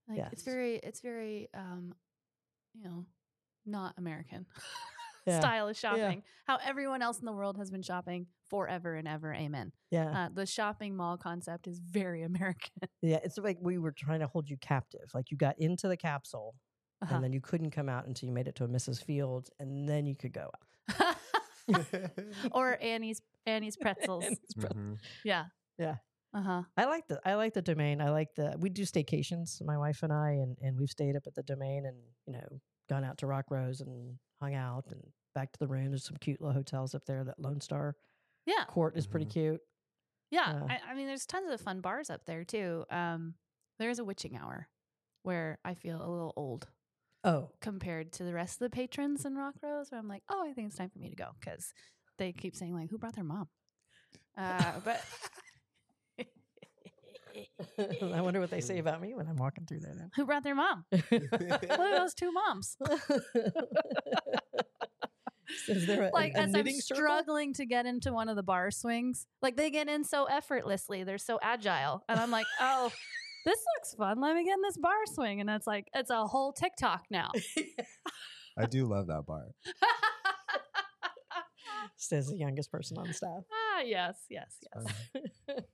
Like 0.07 0.31
it's 0.31 0.43
very, 0.43 0.75
it's 0.75 0.99
very, 0.99 1.49
um, 1.55 1.95
you 2.75 2.83
know, 2.83 3.05
not 3.65 3.93
American 3.97 4.45
Yeah. 5.27 5.39
style 5.39 5.67
of 5.67 5.77
shopping. 5.77 6.23
How 6.45 6.57
everyone 6.65 7.03
else 7.03 7.19
in 7.19 7.25
the 7.25 7.31
world 7.31 7.57
has 7.59 7.69
been 7.69 7.83
shopping 7.83 8.25
forever 8.49 8.95
and 8.95 9.07
ever. 9.07 9.31
Amen. 9.33 9.71
Yeah. 9.91 10.25
Uh, 10.25 10.29
the 10.33 10.47
shopping 10.47 10.95
mall 10.95 11.15
concept 11.17 11.67
is 11.67 11.77
very 11.79 12.23
American. 12.31 12.71
Yeah, 13.03 13.19
it's 13.23 13.37
like 13.37 13.57
we 13.61 13.77
were 13.77 13.91
trying 13.91 14.21
to 14.21 14.27
hold 14.27 14.49
you 14.49 14.57
captive. 14.57 15.11
Like 15.13 15.29
you 15.29 15.37
got 15.37 15.59
into 15.59 15.87
the 15.87 15.95
capsule 15.97 16.55
Uh-huh. 17.03 17.13
and 17.15 17.23
then 17.23 17.33
you 17.33 17.39
couldn't 17.41 17.69
come 17.69 17.87
out 17.87 18.07
until 18.07 18.27
you 18.27 18.33
made 18.33 18.47
it 18.47 18.55
to 18.55 18.63
a 18.63 18.67
Mrs. 18.67 19.03
Fields 19.03 19.51
and 19.59 19.87
then 19.87 20.07
you 20.07 20.15
could 20.15 20.33
go 20.33 20.49
out. 20.99 21.15
or 22.51 22.77
Annie's 22.81 23.21
Annie's 23.45 23.77
pretzels. 23.77 24.25
And 24.25 24.37
it's 24.43 24.53
prob- 24.55 24.73
Mhm. 24.75 24.97
yeah. 25.23 25.45
Yeah. 25.77 25.95
Uh 26.33 26.41
huh. 26.41 26.63
I 26.77 26.85
like 26.85 27.07
the 27.07 27.19
I 27.25 27.35
like 27.35 27.53
the 27.53 27.61
domain. 27.61 28.01
I 28.01 28.09
like 28.09 28.29
the 28.35 28.55
we 28.59 28.69
do 28.69 28.83
staycations, 28.83 29.61
my 29.63 29.77
wife 29.77 30.01
and 30.03 30.11
I, 30.13 30.31
and, 30.31 30.57
and 30.61 30.79
we've 30.79 30.89
stayed 30.89 31.15
up 31.15 31.23
at 31.27 31.35
the 31.35 31.43
domain 31.43 31.85
and, 31.85 31.97
you 32.25 32.33
know, 32.33 32.59
gone 32.91 33.03
out 33.05 33.17
to 33.19 33.25
Rock 33.27 33.45
Rose 33.49 33.79
and 33.79 34.17
hung 34.41 34.53
out 34.53 34.83
and 34.91 35.01
back 35.33 35.53
to 35.53 35.59
the 35.59 35.67
room. 35.67 35.87
There's 35.91 36.03
some 36.03 36.17
cute 36.17 36.41
little 36.41 36.53
hotels 36.53 36.93
up 36.93 37.05
there. 37.05 37.23
That 37.23 37.39
Lone 37.39 37.61
Star 37.61 37.95
Yeah. 38.45 38.65
Court 38.65 38.97
is 38.97 39.07
pretty 39.07 39.25
Mhm. 39.27 39.31
cute. 39.31 39.61
Yeah. 40.29 40.61
Uh, 40.63 40.67
I, 40.69 40.81
I 40.89 40.93
mean, 40.93 41.07
there's 41.07 41.25
tons 41.25 41.49
of 41.49 41.61
fun 41.61 41.79
bars 41.79 42.09
up 42.09 42.25
there 42.25 42.43
too. 42.43 42.83
Um, 42.89 43.35
there's 43.79 43.99
a 43.99 44.03
witching 44.03 44.35
hour 44.35 44.67
where 45.23 45.57
I 45.63 45.73
feel 45.73 45.97
a 45.97 46.09
little 46.09 46.33
old 46.35 46.67
Oh. 47.23 47.49
compared 47.61 48.11
to 48.13 48.23
the 48.25 48.33
rest 48.33 48.55
of 48.55 48.59
the 48.69 48.75
patrons 48.75 49.23
in 49.25 49.35
Rock 49.35 49.55
Rose, 49.61 49.89
where 49.89 49.99
I'm 49.99 50.07
like, 50.09 50.23
oh, 50.27 50.43
I 50.45 50.51
think 50.53 50.67
it's 50.67 50.75
time 50.75 50.89
for 50.89 50.99
me 50.99 51.09
to 51.09 51.15
go 51.15 51.29
because 51.39 51.73
they 52.17 52.33
keep 52.33 52.55
saying 52.57 52.73
like, 52.75 52.89
who 52.89 52.97
brought 52.97 53.15
their 53.15 53.23
mom? 53.23 53.47
Uh, 54.35 54.79
but 54.83 55.01
I 58.13 58.21
wonder 58.21 58.39
what 58.39 58.49
they 58.49 58.61
say 58.61 58.77
about 58.85 59.01
me 59.01 59.13
when 59.15 59.27
I'm 59.27 59.35
walking 59.37 59.65
through 59.65 59.79
there 59.81 59.93
Then. 59.95 60.11
who 60.15 60.25
brought 60.25 60.43
their 60.43 60.55
mom? 60.55 60.85
Look 60.91 61.03
at 61.11 61.77
those 61.77 62.13
two 62.13 62.31
moms. 62.31 62.77
Is 65.67 65.85
there 65.85 66.03
a, 66.03 66.09
like 66.13 66.33
a 66.33 66.39
as 66.39 66.45
I'm 66.45 66.51
knitting 66.51 66.79
circle? 66.79 67.03
struggling 67.03 67.53
to 67.55 67.65
get 67.65 67.85
into 67.85 68.13
one 68.13 68.29
of 68.29 68.35
the 68.37 68.43
bar 68.43 68.71
swings, 68.71 69.27
like 69.41 69.57
they 69.57 69.69
get 69.69 69.89
in 69.89 70.03
so 70.03 70.25
effortlessly, 70.25 71.03
they're 71.03 71.17
so 71.17 71.39
agile, 71.41 72.03
and 72.07 72.19
I'm 72.19 72.31
like, 72.31 72.47
oh. 72.59 72.91
This 73.43 73.57
looks 73.75 73.95
fun. 73.95 74.21
Let 74.21 74.35
me 74.35 74.45
get 74.45 74.53
in 74.53 74.61
this 74.61 74.77
bar 74.77 74.93
swing. 75.07 75.41
And 75.41 75.49
it's 75.49 75.65
like, 75.65 75.87
it's 75.95 76.11
a 76.11 76.27
whole 76.27 76.53
TikTok 76.53 77.05
now. 77.09 77.31
I 78.55 78.67
do 78.67 78.85
love 78.85 79.07
that 79.07 79.25
bar. 79.25 79.45
Says 81.97 82.27
the 82.27 82.37
youngest 82.37 82.71
person 82.71 82.99
on 82.99 83.11
staff. 83.13 83.43
ah, 83.51 83.81
yes, 83.83 84.15
yes, 84.29 84.57
yes. 85.47 85.65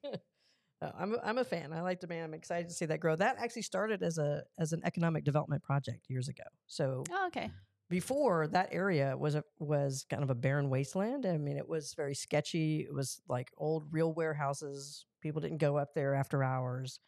Oh, 0.81 0.91
I'm 0.97 1.13
a, 1.13 1.17
I'm 1.23 1.37
a 1.39 1.43
fan. 1.43 1.73
I 1.73 1.81
like 1.81 1.99
Domain. 1.99 2.23
I'm 2.23 2.33
excited 2.33 2.69
to 2.69 2.73
see 2.73 2.85
that 2.85 2.99
grow. 2.99 3.15
That 3.15 3.37
actually 3.39 3.63
started 3.63 4.03
as 4.03 4.17
a 4.17 4.43
as 4.59 4.73
an 4.73 4.81
economic 4.83 5.23
development 5.23 5.63
project 5.63 6.05
years 6.07 6.27
ago. 6.27 6.43
So 6.67 7.03
Oh, 7.11 7.27
okay. 7.27 7.51
before 7.89 8.47
that 8.49 8.69
area 8.71 9.17
was 9.17 9.35
a, 9.35 9.43
was 9.59 10.05
kind 10.09 10.21
of 10.21 10.29
a 10.29 10.35
barren 10.35 10.69
wasteland. 10.69 11.25
I 11.25 11.37
mean, 11.37 11.57
it 11.57 11.67
was 11.67 11.93
very 11.95 12.13
sketchy. 12.13 12.81
It 12.81 12.93
was 12.93 13.21
like 13.27 13.51
old 13.57 13.87
real 13.91 14.13
warehouses. 14.13 15.05
People 15.21 15.41
didn't 15.41 15.57
go 15.57 15.77
up 15.77 15.93
there 15.95 16.13
after 16.13 16.43
hours. 16.43 16.99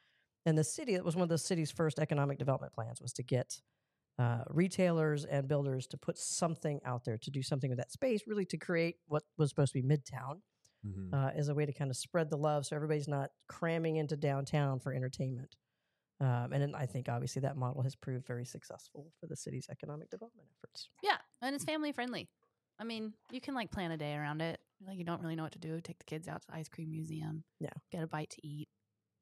And 0.45 0.57
the 0.57 0.63
city, 0.63 0.95
it 0.95 1.05
was 1.05 1.15
one 1.15 1.23
of 1.23 1.29
the 1.29 1.37
city's 1.37 1.69
first 1.69 1.99
economic 1.99 2.39
development 2.39 2.73
plans, 2.73 3.01
was 3.01 3.13
to 3.13 3.23
get 3.23 3.61
uh, 4.17 4.43
retailers 4.49 5.25
and 5.25 5.47
builders 5.47 5.85
to 5.87 5.97
put 5.97 6.17
something 6.17 6.79
out 6.85 7.05
there 7.05 7.17
to 7.19 7.29
do 7.29 7.43
something 7.43 7.69
with 7.69 7.77
that 7.77 7.91
space, 7.91 8.21
really 8.25 8.45
to 8.45 8.57
create 8.57 8.95
what 9.07 9.23
was 9.37 9.49
supposed 9.49 9.73
to 9.73 9.81
be 9.81 9.87
Midtown 9.87 10.41
mhm. 10.85 11.13
uh, 11.13 11.31
as 11.35 11.49
a 11.49 11.55
way 11.55 11.65
to 11.65 11.73
kind 11.73 11.89
of 11.91 11.97
spread 11.97 12.29
the 12.29 12.37
love, 12.37 12.65
so 12.65 12.75
everybody's 12.75 13.07
not 13.07 13.31
cramming 13.47 13.97
into 13.97 14.15
downtown 14.17 14.79
for 14.79 14.93
entertainment. 14.93 15.55
Um, 16.21 16.51
and 16.51 16.75
I 16.75 16.85
think 16.85 17.07
obviously 17.07 17.41
that 17.41 17.55
model 17.55 17.81
has 17.81 17.95
proved 17.95 18.27
very 18.27 18.43
successful 18.45 19.11
for 19.19 19.27
the 19.27 19.37
city's 19.37 19.67
economic 19.71 20.09
development 20.09 20.49
efforts. 20.57 20.89
Yeah. 21.01 21.17
And 21.41 21.55
it's 21.55 21.63
family 21.63 21.91
friendly. 21.93 22.27
I 22.77 22.83
mean, 22.83 23.13
you 23.31 23.39
can 23.39 23.55
like 23.55 23.71
plan 23.71 23.91
a 23.91 23.97
day 23.97 24.15
around 24.15 24.41
it. 24.41 24.59
Like 24.85 24.97
you 24.97 25.05
don't 25.05 25.21
really 25.21 25.35
know 25.35 25.43
what 25.43 25.53
to 25.53 25.59
do. 25.59 25.79
Take 25.81 25.99
the 25.99 26.05
kids 26.05 26.27
out 26.27 26.41
to 26.41 26.47
the 26.49 26.55
ice 26.57 26.67
cream 26.67 26.91
museum. 26.91 27.43
Yeah. 27.59 27.69
Get 27.91 28.03
a 28.03 28.07
bite 28.07 28.31
to 28.31 28.45
eat. 28.47 28.67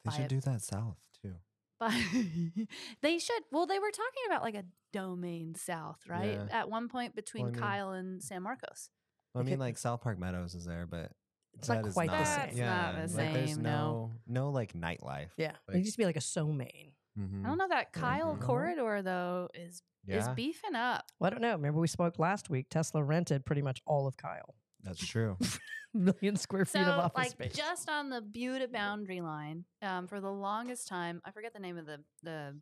They 0.06 0.12
should 0.12 0.26
it. 0.26 0.30
do 0.30 0.42
that 0.42 0.62
south 0.62 0.98
too. 1.22 1.34
But 1.80 1.92
they 3.04 3.20
should. 3.20 3.44
Well, 3.52 3.68
they 3.68 3.78
were 3.78 3.92
talking 3.92 4.24
about 4.26 4.42
like 4.42 4.56
a 4.56 4.66
domain 4.92 5.54
south, 5.56 6.00
right? 6.08 6.40
Yeah. 6.50 6.60
At 6.60 6.70
one 6.70 6.88
point 6.90 7.16
between 7.16 7.44
Well, 7.44 7.52
I 7.52 7.56
mean- 7.56 7.62
Kyle 7.62 7.92
and 7.92 8.24
San 8.24 8.42
Marcos. 8.42 8.90
Well, 9.34 9.44
I 9.44 9.48
mean, 9.48 9.60
like 9.60 9.78
South 9.78 10.02
Park 10.02 10.18
Meadows 10.18 10.56
is 10.56 10.66
there, 10.66 10.88
but 10.90 11.12
It's 11.56 11.68
not 11.70 11.82
that 11.82 11.88
is 11.88 11.94
quite 11.94 12.10
the 12.12 12.18
That's 12.18 12.56
same. 12.56 12.66
not 12.66 12.96
the 13.08 13.18
like, 13.18 13.34
there's 13.34 13.58
no 13.58 13.72
no. 13.72 14.12
no 14.28 14.50
like 14.52 14.74
nightlife. 14.74 15.30
Yeah, 15.38 15.54
Like- 15.68 15.78
it 15.78 15.80
used 15.80 15.94
to 15.94 15.98
be 15.98 16.06
like 16.06 16.16
a 16.18 16.22
so 16.22 16.48
main. 16.48 16.92
Mhm. 17.18 17.44
I 17.46 17.48
don't 17.50 17.58
know 17.58 17.68
that 17.70 17.94
Kyle 17.94 18.36
Mhm. 18.36 18.42
corridor 18.42 19.02
though 19.02 19.50
is 19.54 19.82
is 20.08 20.28
beefing 20.30 20.74
up. 20.76 21.06
Well, 21.20 21.28
I 21.28 21.32
don't 21.32 21.42
know. 21.42 21.52
Remember 21.54 21.80
we 21.82 21.88
spoke 21.88 22.18
last 22.18 22.50
week. 22.50 22.68
Tesla 22.70 23.04
rented 23.04 23.46
pretty 23.46 23.62
much 23.62 23.82
all 23.86 24.08
of 24.08 24.16
Kyle, 24.16 24.56
that's 24.84 25.06
true. 25.06 25.38
million 25.94 26.36
square 26.38 26.64
feet 26.64 26.84
So 26.86 26.92
of 26.92 27.00
office 27.00 27.18
like 27.18 27.32
space. 27.32 27.54
just 27.56 27.90
on 27.90 28.10
the 28.10 28.22
Buda 28.22 28.68
boundary 28.68 29.20
line, 29.22 29.66
um, 29.82 30.08
for 30.08 30.22
the 30.22 30.32
longest 30.32 30.88
time, 30.88 31.22
I 31.26 31.32
forget 31.32 31.54
the 31.54 31.60
name 31.60 31.78
of 31.78 31.86
the 31.88 32.04
the 32.24 32.62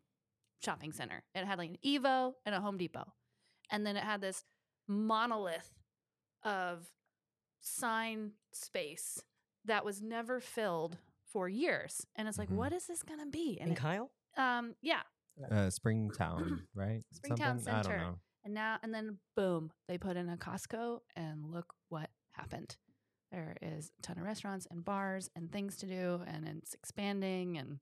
shopping 0.63 0.91
center. 0.93 1.21
It 1.35 1.45
had 1.45 1.57
like 1.59 1.69
an 1.71 1.77
Evo 1.85 2.33
and 2.45 2.55
a 2.55 2.61
Home 2.61 2.77
Depot, 2.77 3.13
and 3.69 3.85
then 3.85 3.97
it 3.97 4.03
had 4.03 4.21
this 4.21 4.43
monolith 4.87 5.69
of 6.43 6.89
sign 7.65 8.31
space 8.53 9.23
that 9.65 9.83
was 9.83 10.01
never 10.01 10.39
filled 10.39 10.97
for 11.25 11.49
years. 11.49 12.05
And 12.15 12.27
it's 12.27 12.37
like, 12.37 12.49
Mhm. 12.49 12.55
what 12.55 12.71
is 12.73 12.85
this 12.87 13.01
gonna 13.03 13.25
be? 13.25 13.57
and 13.59 13.69
And 13.69 13.77
it, 13.77 13.81
Kyle, 13.81 14.11
um, 14.37 14.75
yeah, 14.81 15.01
Uh, 15.51 15.69
Springtown, 15.69 16.67
right? 16.75 17.03
Springtown 17.11 17.59
Something? 17.59 17.73
I 17.73 17.81
Center. 17.81 17.97
don't 17.97 18.07
know. 18.13 18.19
and 18.43 18.53
now 18.53 18.77
and 18.83 18.93
then 18.93 19.19
boom, 19.35 19.71
they 19.87 19.97
put 19.97 20.15
in 20.17 20.29
a 20.29 20.37
Costco, 20.37 21.01
and 21.15 21.51
look 21.51 21.73
what 21.89 22.09
happened. 22.33 22.77
There 23.31 23.57
is 23.61 23.91
a 23.97 24.01
ton 24.03 24.17
of 24.19 24.23
restaurants 24.23 24.67
and 24.69 24.85
bars 24.85 25.29
and 25.35 25.51
things 25.51 25.75
to 25.77 25.87
do, 25.87 26.23
and 26.27 26.47
it's 26.47 26.73
expanding, 26.75 27.57
and 27.57 27.79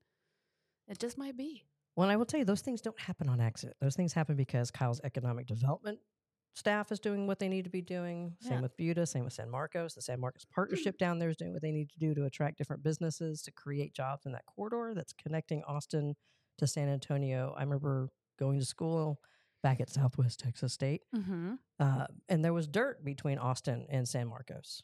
it 0.88 0.98
just 0.98 1.18
might 1.18 1.36
be. 1.36 1.64
Well, 1.96 2.08
I 2.10 2.16
will 2.16 2.24
tell 2.26 2.38
you, 2.38 2.44
those 2.46 2.62
things 2.62 2.80
don't 2.80 2.98
happen 2.98 3.28
on 3.28 3.40
accident. 3.40 3.76
Those 3.80 3.94
things 3.94 4.14
happen 4.14 4.34
because 4.36 4.70
Kyle's 4.72 5.00
economic 5.04 5.46
development 5.46 6.00
staff 6.54 6.90
is 6.92 7.00
doing 7.00 7.26
what 7.26 7.38
they 7.38 7.48
need 7.48 7.64
to 7.64 7.70
be 7.70 7.82
doing. 7.82 8.36
Same 8.40 8.52
Yeah. 8.54 8.60
with 8.62 8.76
Buda, 8.76 9.06
same 9.06 9.24
with 9.24 9.32
San 9.32 9.50
Marcos. 9.50 9.94
The 9.94 10.02
San 10.02 10.20
Marcos 10.20 10.44
partnership 10.44 10.98
down 10.98 11.18
there 11.18 11.28
is 11.28 11.36
doing 11.36 11.52
what 11.52 11.62
they 11.62 11.72
need 11.72 11.90
to 11.90 11.98
do 11.98 12.14
to 12.14 12.24
attract 12.24 12.58
different 12.58 12.82
businesses 12.82 13.42
to 13.42 13.50
create 13.52 13.92
jobs 13.94 14.24
in 14.26 14.32
that 14.32 14.46
corridor 14.46 14.94
that's 14.94 15.12
connecting 15.12 15.62
Austin 15.64 16.14
to 16.58 16.66
San 16.66 16.88
Antonio. 16.88 17.54
I 17.56 17.62
remember 17.62 18.08
going 18.38 18.58
to 18.60 18.64
school 18.64 19.20
back 19.62 19.80
at 19.80 19.90
Southwest 19.90 20.40
Texas 20.40 20.72
State, 20.72 21.02
Mm-hmm. 21.14 21.54
uh, 21.80 22.06
and 22.28 22.44
there 22.44 22.52
was 22.52 22.66
dirt 22.68 23.04
between 23.04 23.38
Austin 23.38 23.86
and 23.88 24.06
San 24.08 24.28
Marcos. 24.28 24.82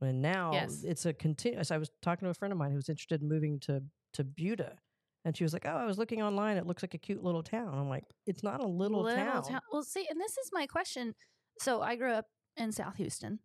And 0.00 0.20
now 0.22 0.52
Yes. 0.52 0.82
it's 0.82 1.06
a 1.06 1.12
continuous. 1.12 1.70
I 1.70 1.78
was 1.78 1.90
talking 2.00 2.26
to 2.26 2.30
a 2.30 2.34
friend 2.34 2.50
of 2.50 2.58
mine 2.58 2.70
who 2.70 2.76
was 2.76 2.88
interested 2.88 3.22
in 3.22 3.28
moving 3.28 3.60
to 3.60 3.82
to 4.14 4.24
Buda, 4.24 4.78
and 5.24 5.36
she 5.36 5.44
was 5.44 5.52
like, 5.52 5.64
"Oh, 5.66 5.70
I 5.76 5.84
was 5.84 5.98
looking 5.98 6.22
online. 6.22 6.56
It 6.56 6.66
looks 6.66 6.82
like 6.82 6.94
a 6.94 6.98
cute 6.98 7.22
little 7.22 7.42
town." 7.42 7.74
I'm 7.74 7.88
like, 7.88 8.04
"It's 8.26 8.42
not 8.42 8.60
a 8.62 8.66
little, 8.66 9.04
town." 9.04 9.44
Well, 9.72 9.82
see, 9.82 10.06
and 10.10 10.20
this 10.20 10.36
is 10.38 10.50
my 10.52 10.66
question. 10.66 11.14
So 11.60 11.80
I 11.82 11.96
grew 11.96 12.12
up 12.12 12.26
in 12.56 12.72
South 12.72 12.96
Houston, 12.96 13.38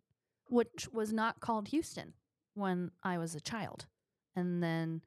which 0.48 0.88
was 0.92 1.12
not 1.12 1.40
called 1.40 1.68
Houston 1.68 2.14
when 2.54 2.90
I 3.02 3.18
was 3.18 3.34
a 3.34 3.40
child, 3.40 3.86
and 4.34 4.62
then 4.62 5.02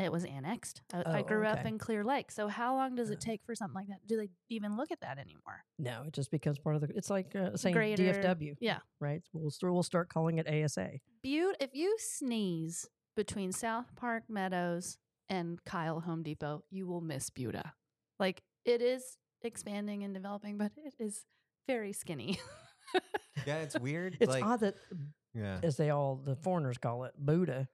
it 0.00 0.12
was 0.12 0.24
annexed. 0.24 0.80
I, 0.92 1.02
I 1.02 1.20
Oh, 1.20 1.22
grew 1.24 1.44
up 1.44 1.66
in 1.66 1.76
Clear 1.76 2.04
Lake. 2.04 2.30
So 2.30 2.46
how 2.46 2.76
long 2.76 2.94
does 2.94 3.10
it 3.10 3.20
take 3.20 3.42
for 3.44 3.54
something 3.56 3.74
like 3.74 3.88
that? 3.88 4.06
Do 4.06 4.16
they 4.16 4.28
even 4.48 4.76
look 4.76 4.92
at 4.92 5.00
that 5.00 5.18
anymore? 5.18 5.64
No, 5.78 6.04
it 6.06 6.12
just 6.12 6.30
becomes 6.30 6.58
part 6.58 6.76
of 6.76 6.82
the. 6.82 6.88
It's 6.96 7.10
like 7.10 7.34
uh, 7.34 7.56
saying 7.56 7.74
Greater- 7.74 8.04
DFW, 8.14 8.54
yeah. 8.60 8.78
right? 9.00 9.20
We'll 9.32 9.50
we'll 9.62 9.82
start 9.82 10.08
calling 10.08 10.38
it 10.38 10.48
ASA. 10.48 10.90
Buda, 11.22 11.62
if 11.62 11.70
you 11.74 11.96
sneeze 11.98 12.86
between 13.16 13.50
South 13.50 13.94
Park 13.96 14.22
Meadows 14.28 14.98
and 15.28 15.62
Kyle 15.64 16.00
Home 16.00 16.22
Depot, 16.22 16.64
you 16.70 16.86
will 16.86 17.00
miss 17.00 17.30
Buda. 17.30 17.72
Like 18.18 18.42
it 18.64 18.80
is 18.82 19.16
expanding 19.42 20.02
and 20.04 20.12
developing, 20.14 20.58
but 20.58 20.72
it 20.76 20.94
is 20.98 21.24
very 21.66 21.92
skinny. 21.92 22.38
Yeah, 23.46 23.58
it's 23.58 23.78
weird. 23.78 24.16
It's 24.20 24.30
like, 24.32 24.44
odd 24.44 24.60
that, 24.60 24.74
Yeah. 25.32 25.60
as 25.62 25.76
they 25.76 25.90
all 25.90 26.16
the 26.16 26.34
foreigners 26.36 26.76
call 26.76 27.04
it, 27.04 27.12
Buddha. 27.16 27.68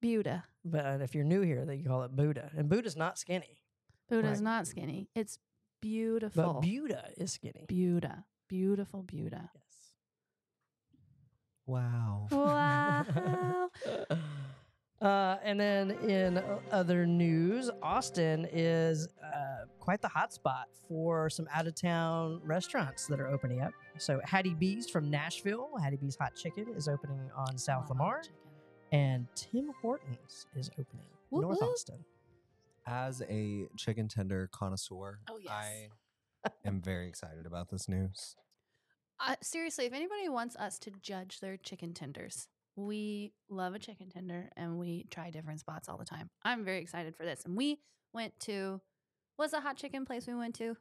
Buda. 0.00 0.44
But 0.64 1.02
if 1.02 1.14
you're 1.14 1.24
new 1.24 1.42
here, 1.42 1.64
they 1.66 1.78
call 1.82 2.02
it 2.04 2.16
Buddha, 2.16 2.50
and 2.56 2.68
Buddha's 2.68 2.96
not 2.96 3.18
skinny, 3.18 3.62
Buda's 4.08 4.38
Right. 4.38 4.44
not 4.44 4.66
skinny. 4.66 5.08
It's 5.14 5.38
beautiful. 5.82 6.54
but 6.54 6.62
Buddha 6.62 7.10
is 7.16 7.32
skinny. 7.32 7.66
Buda. 7.68 8.24
Beautiful 8.48 9.02
Buda. 9.02 9.50
yes. 9.54 9.92
Wow. 11.66 12.28
Wow. 12.32 13.68
Uh, 15.00 15.36
and 15.44 15.60
then 15.60 15.92
in 16.08 16.42
other 16.72 17.06
news, 17.06 17.70
Austin 17.82 18.48
is 18.52 19.06
uh, 19.24 19.64
quite 19.78 20.02
the 20.02 20.08
hotspot 20.08 20.64
for 20.88 21.30
some 21.30 21.46
out 21.54 21.66
of 21.68 21.74
town 21.76 22.40
restaurants 22.44 23.06
that 23.06 23.20
are 23.20 23.28
opening 23.28 23.60
up. 23.60 23.72
So, 23.98 24.20
Hattie 24.24 24.54
B's 24.54 24.90
from 24.90 25.08
Nashville, 25.08 25.68
Hattie 25.80 25.98
B's 25.98 26.16
Hot 26.16 26.34
Chicken 26.34 26.66
is 26.76 26.88
opening 26.88 27.30
on 27.36 27.56
South 27.56 27.84
Oh, 27.86 27.92
Lamar, 27.92 28.22
and 28.90 29.26
Tim 29.36 29.70
Hortons 29.80 30.46
is 30.56 30.68
opening 30.72 31.04
Woot 31.30 31.42
North 31.42 31.58
woot. 31.60 31.70
Austin. 31.70 32.04
As 32.86 33.22
a 33.28 33.66
chicken 33.76 34.08
tender 34.08 34.48
connoisseur, 34.52 35.20
Oh, 35.30 35.38
yes. 35.38 35.52
I 35.52 35.88
am 36.64 36.80
very 36.80 37.06
excited 37.06 37.46
about 37.46 37.68
this 37.68 37.88
news. 37.88 38.34
Uh, 39.20 39.34
seriously, 39.42 39.84
if 39.86 39.92
anybody 39.92 40.28
wants 40.28 40.56
us 40.56 40.78
to 40.80 40.90
judge 41.02 41.38
their 41.40 41.56
chicken 41.56 41.92
tenders, 41.92 42.48
we 42.78 43.32
love 43.48 43.74
a 43.74 43.78
chicken 43.78 44.08
tender 44.08 44.48
and 44.56 44.78
we 44.78 45.06
try 45.10 45.30
different 45.30 45.60
spots 45.60 45.88
all 45.88 45.96
the 45.98 46.04
time. 46.04 46.30
I'm 46.44 46.64
very 46.64 46.78
excited 46.80 47.16
for 47.16 47.24
this. 47.24 47.44
And 47.44 47.56
we 47.56 47.80
went 48.12 48.38
to, 48.40 48.80
what's 49.36 49.52
the 49.52 49.60
hot 49.60 49.76
chicken 49.76 50.04
place 50.04 50.26
we 50.26 50.34
went 50.34 50.54
to? 50.56 50.76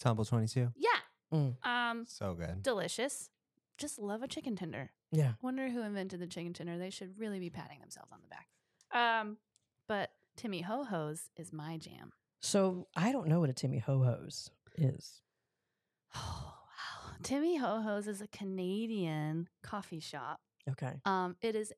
Tumble 0.00 0.24
22. 0.24 0.72
Yeah. 0.76 0.88
Mm. 1.32 1.54
Um, 1.66 2.04
So 2.06 2.34
good. 2.34 2.62
delicious. 2.62 3.30
Just 3.78 3.98
love 3.98 4.22
a 4.22 4.28
chicken 4.28 4.56
tender. 4.56 4.90
Yeah. 5.12 5.32
Wonder 5.42 5.68
who 5.68 5.82
invented 5.82 6.18
the 6.20 6.26
chicken 6.26 6.52
tender. 6.52 6.78
They 6.78 6.90
should 6.90 7.18
really 7.18 7.38
be 7.38 7.50
patting 7.50 7.78
themselves 7.80 8.10
on 8.12 8.18
the 8.22 8.28
back. 8.28 8.48
Um, 8.92 9.36
but 9.88 10.10
Timmy 10.36 10.62
Ho 10.62 10.84
Ho's 10.84 11.30
is 11.36 11.52
my 11.52 11.76
jam. 11.78 12.12
So, 12.40 12.86
I 12.96 13.12
don't 13.12 13.28
know 13.28 13.40
what 13.40 13.50
a 13.50 13.54
Timmy 13.54 13.78
Ho 13.78 14.02
Ho's 14.02 14.50
is. 14.76 15.22
Oh 16.14 16.52
wow. 16.54 17.12
Timmy 17.22 17.56
Ho 17.56 17.80
Ho's 17.80 18.06
is 18.08 18.20
a 18.20 18.26
Canadian 18.28 19.48
coffee 19.62 20.00
shop. 20.00 20.40
Okay. 20.70 21.00
Um, 21.04 21.36
it 21.40 21.54
is 21.54 21.72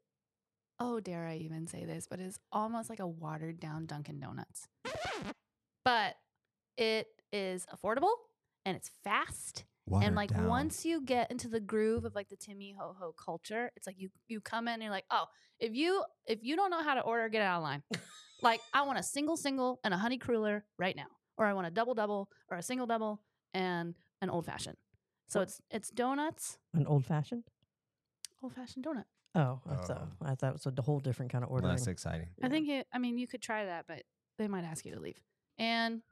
oh 0.81 1.01
dare 1.01 1.27
I 1.27 1.37
even 1.37 1.67
say 1.67 1.85
this, 1.85 2.07
but 2.09 2.21
it's 2.21 2.39
almost 2.53 2.89
like 2.89 3.01
a 3.01 3.07
watered 3.07 3.61
down 3.61 3.87
Dunkin' 3.87 4.21
Donuts. 4.21 4.69
But 5.85 6.17
it 6.77 7.07
is 7.33 7.67
affordable 7.75 8.13
and 8.65 8.77
it's 8.77 8.91
fast. 9.03 9.65
Watered 9.87 10.07
and 10.09 10.17
like 10.17 10.31
down. 10.31 10.47
once 10.47 10.85
you 10.85 11.01
get 11.03 11.31
into 11.31 11.49
the 11.49 11.61
groove 11.61 12.05
of 12.05 12.15
like 12.15 12.29
the 12.29 12.37
Timmy 12.37 12.75
Ho 12.79 12.95
Ho 12.99 13.15
culture, 13.17 13.71
it's 13.75 13.87
like 13.87 13.99
you 13.99 14.11
you 14.27 14.41
come 14.41 14.69
in 14.69 14.75
and 14.75 14.83
you're 14.83 14.93
like, 14.93 15.07
oh, 15.11 15.25
if 15.59 15.75
you 15.75 16.05
if 16.27 16.41
you 16.43 16.57
don't 16.57 16.71
know 16.71 16.83
how 16.83 16.95
to 16.95 17.01
order, 17.01 17.29
get 17.29 17.43
out 17.43 17.59
of 17.59 17.63
line. 17.63 17.83
like 18.43 18.61
I 18.75 18.83
want 18.83 18.99
a 18.99 19.03
single 19.03 19.37
single 19.37 19.81
and 19.83 19.95
a 19.95 19.97
honey 19.97 20.19
cruller 20.19 20.65
right 20.79 20.95
now, 20.95 21.07
or 21.39 21.47
I 21.47 21.55
want 21.55 21.67
a 21.67 21.71
double 21.71 21.95
double 21.95 22.29
or 22.51 22.59
a 22.59 22.63
single 22.63 22.87
double 22.87 23.23
and 23.55 23.95
an 24.21 24.29
old 24.29 24.45
fashioned. 24.45 24.77
So 25.29 25.41
it's 25.41 25.61
it's 25.71 25.91
donuts, 25.91 26.59
An 26.75 26.87
old 26.87 27.07
fashioned? 27.07 27.45
Old 28.43 28.55
fashioned 28.55 28.85
donut. 28.85 29.05
Oh, 29.35 29.61
I 29.69 29.75
thought, 29.77 30.09
Oh. 30.23 30.27
I 30.27 30.35
thought 30.35 30.49
it 30.51 30.65
was 30.65 30.67
a 30.67 30.83
whole 30.83 31.01
different 31.01 31.31
kind 31.33 31.45
of 31.45 31.51
ordering. 31.51 31.73
Less 31.73 31.87
exciting. 31.87 32.29
I 32.43 32.49
think 32.49 32.69
it, 32.69 32.87
I 32.93 32.99
mean 32.99 33.19
you 33.19 33.27
could 33.27 33.43
try 33.43 33.65
that, 33.67 33.85
but 33.87 34.03
they 34.39 34.49
might 34.49 34.65
ask 34.65 34.85
you 34.85 34.95
to 34.95 35.01
leave. 35.01 35.21
And 35.59 36.03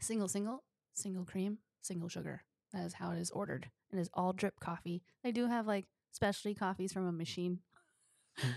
single 0.00 0.28
single, 0.28 0.64
single 0.94 1.24
cream, 1.24 1.58
single 1.82 2.08
sugar. 2.08 2.42
That 2.72 2.84
is 2.84 2.94
how 2.94 3.12
it 3.12 3.18
is 3.18 3.30
ordered. 3.30 3.70
It 3.92 3.98
is 3.98 4.10
all 4.12 4.32
drip 4.32 4.58
coffee. 4.60 5.02
They 5.22 5.30
do 5.32 5.46
have 5.46 5.66
like 5.66 5.86
specialty 6.12 6.54
coffees 6.54 6.92
from 6.92 7.06
a 7.06 7.12
machine. 7.12 7.60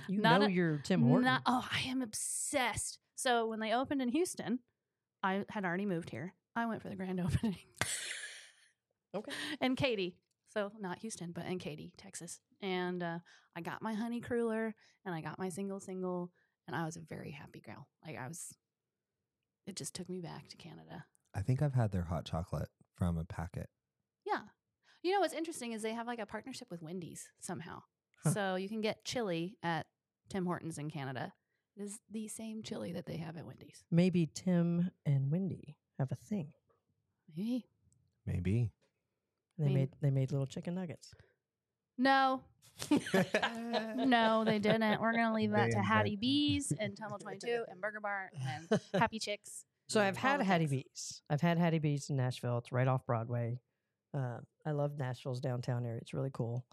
You 0.08 0.20
Not 0.22 0.42
know 0.42 0.48
a- 0.48 0.50
your 0.50 0.78
Tim 0.84 1.04
Hortons. 1.04 1.26
Not, 1.26 1.42
oh, 1.46 1.66
I 1.72 1.82
am 1.90 2.02
obsessed. 2.02 2.98
So 3.16 3.48
when 3.48 3.60
they 3.60 3.72
opened 3.74 4.02
in 4.02 4.10
Houston, 4.10 4.60
I 5.24 5.46
had 5.50 5.64
already 5.64 5.86
moved 5.86 6.10
here. 6.10 6.34
I 6.56 6.66
went 6.66 6.82
for 6.82 6.90
the 6.90 6.96
grand 6.96 7.20
opening. 7.26 7.56
Okay. 9.16 9.32
And 9.62 9.78
Katy. 9.78 10.18
So 10.54 10.72
not 10.80 11.00
Houston, 11.00 11.32
but 11.32 11.46
in 11.46 11.60
Katy, 11.60 11.94
Texas. 11.98 12.40
And 12.62 13.04
uh, 13.04 13.20
I 13.56 13.62
got 13.62 13.82
my 13.82 13.94
honey 13.94 14.20
cruller 14.20 14.76
and 15.06 15.16
I 15.16 15.22
got 15.22 15.40
my 15.40 15.50
single 15.50 15.80
single 15.80 16.32
and 16.68 16.76
I 16.76 16.86
was 16.86 16.98
a 16.98 17.02
very 17.02 17.32
happy 17.32 17.62
girl. 17.62 17.88
Like 18.06 18.18
I 18.18 18.28
was 18.28 18.54
it 19.68 19.76
just 19.76 19.94
took 19.94 20.10
me 20.10 20.20
back 20.20 20.48
to 20.50 20.58
Canada. 20.58 21.06
I 21.36 21.42
think 21.42 21.62
I've 21.62 21.76
had 21.76 21.92
their 21.92 22.04
hot 22.04 22.26
chocolate 22.26 22.70
from 22.96 23.18
a 23.18 23.24
packet. 23.24 23.70
Yeah. 24.26 24.42
You 25.04 25.14
know 25.14 25.20
what's 25.20 25.34
interesting 25.34 25.74
is 25.74 25.82
they 25.82 25.94
have 25.94 26.08
like 26.08 26.20
a 26.20 26.26
partnership 26.26 26.70
with 26.72 26.82
Wendy's 26.82 27.28
somehow. 27.40 27.84
Huh. 28.24 28.32
So 28.32 28.56
you 28.56 28.68
can 28.68 28.82
get 28.82 29.06
chili 29.06 29.58
at 29.64 29.86
Tim 30.30 30.46
Hortons 30.46 30.78
in 30.78 30.90
Canada. 30.90 31.34
It 31.78 31.84
is 31.84 32.00
the 32.12 32.28
same 32.28 32.64
chili 32.64 32.92
that 32.94 33.06
they 33.06 33.18
have 33.18 33.38
at 33.38 33.46
Wendy's. 33.46 33.84
Maybe 33.92 34.28
Tim 34.34 34.90
and 35.06 35.32
Wendy 35.32 35.78
have 35.98 36.12
a 36.12 36.16
thing. 36.16 36.52
Maybe. 37.36 37.66
Maybe. 38.26 38.72
They 39.60 39.66
mean- 39.66 39.74
made 39.76 39.90
they 40.02 40.10
made 40.10 40.32
little 40.32 40.48
chicken 40.48 40.74
nuggets. 40.76 41.14
No, 41.98 42.42
no, 43.96 44.44
they 44.46 44.60
didn't. 44.60 45.02
We're 45.02 45.14
gonna 45.14 45.34
leave 45.34 45.52
that 45.52 45.66
They 45.66 45.72
to 45.72 45.82
Hattie 45.82 46.10
invent- 46.12 46.22
B's 46.22 46.74
and 46.80 46.98
Tumble 47.00 47.20
Twenty 47.20 47.40
Two 47.40 47.64
and 47.70 47.80
Burger 47.82 48.00
Bar 48.00 48.32
and 48.70 48.80
Happy 48.94 49.20
Chicks. 49.20 49.66
So 49.90 50.00
I've 50.02 50.18
had 50.18 50.42
Hattie 50.42 50.68
things. 50.68 50.84
B's. 50.86 51.22
I've 51.30 51.42
had 51.42 51.58
Hattie 51.58 51.80
B's 51.80 52.10
in 52.10 52.16
Nashville. 52.16 52.58
It's 52.60 52.72
right 52.72 52.88
off 52.88 53.06
Broadway. 53.06 53.60
Uh, 54.16 54.38
I 54.66 54.72
love 54.72 54.98
Nashville's 54.98 55.40
downtown 55.40 55.86
area. 55.86 56.00
It's 56.02 56.14
really 56.14 56.32
cool. 56.34 56.64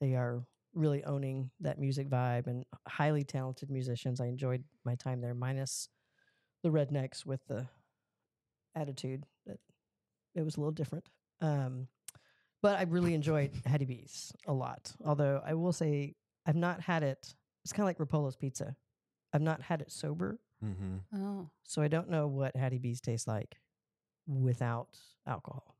They 0.00 0.14
are 0.14 0.42
really 0.74 1.02
owning 1.04 1.50
that 1.60 1.78
music 1.78 2.08
vibe 2.08 2.46
and 2.46 2.64
highly 2.86 3.24
talented 3.24 3.70
musicians. 3.70 4.20
I 4.20 4.26
enjoyed 4.26 4.64
my 4.84 4.94
time 4.96 5.20
there, 5.20 5.34
minus 5.34 5.88
the 6.62 6.68
rednecks 6.68 7.24
with 7.24 7.40
the 7.48 7.66
attitude 8.74 9.24
that 9.46 9.58
it 10.34 10.42
was 10.42 10.56
a 10.56 10.60
little 10.60 10.72
different. 10.72 11.08
Um, 11.40 11.88
but 12.62 12.78
I 12.78 12.82
really 12.82 13.14
enjoyed 13.14 13.50
Hattie 13.66 13.84
B's 13.84 14.32
a 14.46 14.52
lot. 14.52 14.92
Although 15.04 15.40
I 15.44 15.54
will 15.54 15.72
say 15.72 16.14
I've 16.46 16.56
not 16.56 16.80
had 16.80 17.02
it. 17.02 17.34
It's 17.64 17.72
kind 17.72 17.82
of 17.82 17.86
like 17.86 17.98
Roppolo's 17.98 18.36
Pizza. 18.36 18.74
I've 19.32 19.42
not 19.42 19.60
had 19.60 19.80
it 19.82 19.92
sober. 19.92 20.38
mm-hmm. 20.64 20.96
Oh, 21.22 21.50
So 21.64 21.82
I 21.82 21.88
don't 21.88 22.08
know 22.08 22.26
what 22.28 22.56
Hattie 22.56 22.78
B's 22.78 23.00
tastes 23.00 23.26
like 23.26 23.56
without 24.26 24.98
alcohol. 25.26 25.74